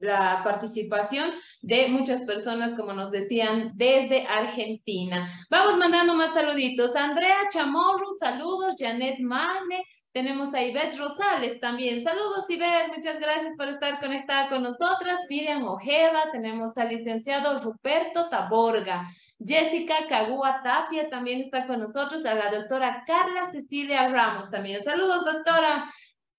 la, 0.00 0.40
participación 0.42 1.32
de 1.60 1.88
muchas 1.88 2.22
personas, 2.22 2.74
como 2.74 2.92
nos 2.92 3.10
decían, 3.10 3.72
desde 3.74 4.26
Argentina. 4.26 5.30
Vamos 5.50 5.76
mandando 5.76 6.14
más 6.14 6.32
saluditos. 6.32 6.96
Andrea 6.96 7.36
Chamorro, 7.50 8.14
saludos. 8.18 8.76
Janet 8.78 9.18
Mane, 9.20 9.84
tenemos 10.12 10.54
a 10.54 10.62
Ivette 10.62 10.96
Rosales 10.96 11.60
también. 11.60 12.02
Saludos, 12.02 12.46
Ivette. 12.48 12.96
Muchas 12.96 13.20
gracias 13.20 13.52
por 13.56 13.68
estar 13.68 14.00
conectada 14.00 14.48
con 14.48 14.62
nosotras. 14.62 15.20
Miriam 15.28 15.66
Ojeda. 15.66 16.30
Tenemos 16.32 16.76
al 16.78 16.88
licenciado 16.88 17.58
Ruperto 17.58 18.28
Taborga. 18.28 19.08
Jessica 19.38 20.08
Cagua 20.08 20.60
Tapia 20.62 21.08
también 21.08 21.40
está 21.42 21.66
con 21.66 21.78
nosotros, 21.78 22.24
a 22.24 22.34
la 22.34 22.50
doctora 22.50 23.04
Carla 23.06 23.50
Cecilia 23.52 24.08
Ramos 24.08 24.50
también. 24.50 24.82
Saludos, 24.82 25.24
doctora. 25.24 25.92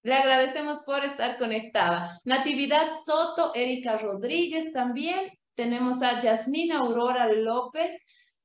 Le 0.04 0.14
agradecemos 0.14 0.80
por 0.86 1.04
estar 1.04 1.38
conectada. 1.38 2.20
Natividad 2.24 2.92
Soto, 3.06 3.54
Erika 3.54 3.98
Rodríguez 3.98 4.72
también. 4.72 5.32
Tenemos 5.56 6.02
a 6.02 6.20
Yasmina 6.20 6.80
Aurora 6.80 7.28
López, 7.32 7.92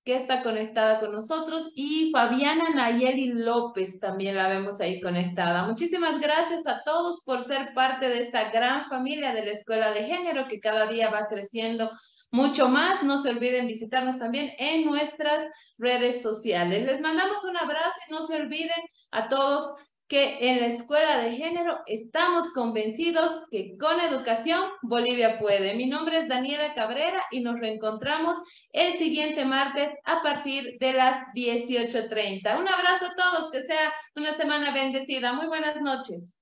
que 0.04 0.16
está 0.16 0.42
conectada 0.42 1.00
con 1.00 1.12
nosotros, 1.12 1.70
y 1.74 2.10
Fabiana 2.12 2.70
Nayeli 2.70 3.28
López 3.28 3.98
también 4.00 4.36
la 4.36 4.48
vemos 4.48 4.80
ahí 4.80 5.00
conectada. 5.00 5.64
Muchísimas 5.66 6.20
gracias 6.20 6.66
a 6.66 6.82
todos 6.84 7.22
por 7.24 7.42
ser 7.44 7.72
parte 7.72 8.08
de 8.08 8.18
esta 8.18 8.50
gran 8.50 8.88
familia 8.88 9.32
de 9.32 9.46
la 9.46 9.52
Escuela 9.52 9.92
de 9.92 10.04
Género 10.04 10.46
que 10.46 10.60
cada 10.60 10.86
día 10.86 11.10
va 11.10 11.26
creciendo 11.28 11.90
mucho 12.34 12.68
más. 12.68 13.02
No 13.04 13.18
se 13.18 13.30
olviden 13.30 13.68
visitarnos 13.68 14.18
también 14.18 14.52
en 14.58 14.84
nuestras 14.84 15.46
redes 15.78 16.20
sociales. 16.20 16.84
Les 16.84 17.00
mandamos 17.00 17.44
un 17.44 17.56
abrazo 17.56 17.96
y 18.08 18.12
no 18.12 18.24
se 18.24 18.34
olviden 18.34 18.82
a 19.12 19.28
todos 19.28 19.76
que 20.08 20.38
en 20.40 20.60
la 20.60 20.66
Escuela 20.66 21.18
de 21.18 21.36
Género 21.36 21.78
estamos 21.86 22.50
convencidos 22.52 23.30
que 23.50 23.78
con 23.78 24.00
educación 24.00 24.64
Bolivia 24.82 25.38
puede. 25.38 25.74
Mi 25.76 25.86
nombre 25.86 26.18
es 26.18 26.28
Daniela 26.28 26.74
Cabrera 26.74 27.22
y 27.30 27.40
nos 27.40 27.58
reencontramos 27.58 28.36
el 28.72 28.98
siguiente 28.98 29.44
martes 29.44 29.90
a 30.04 30.20
partir 30.22 30.76
de 30.80 30.92
las 30.92 31.16
18.30. 31.34 32.58
Un 32.58 32.68
abrazo 32.68 33.06
a 33.06 33.14
todos, 33.14 33.50
que 33.52 33.62
sea 33.62 33.94
una 34.16 34.36
semana 34.36 34.74
bendecida. 34.74 35.32
Muy 35.32 35.46
buenas 35.46 35.80
noches. 35.80 36.33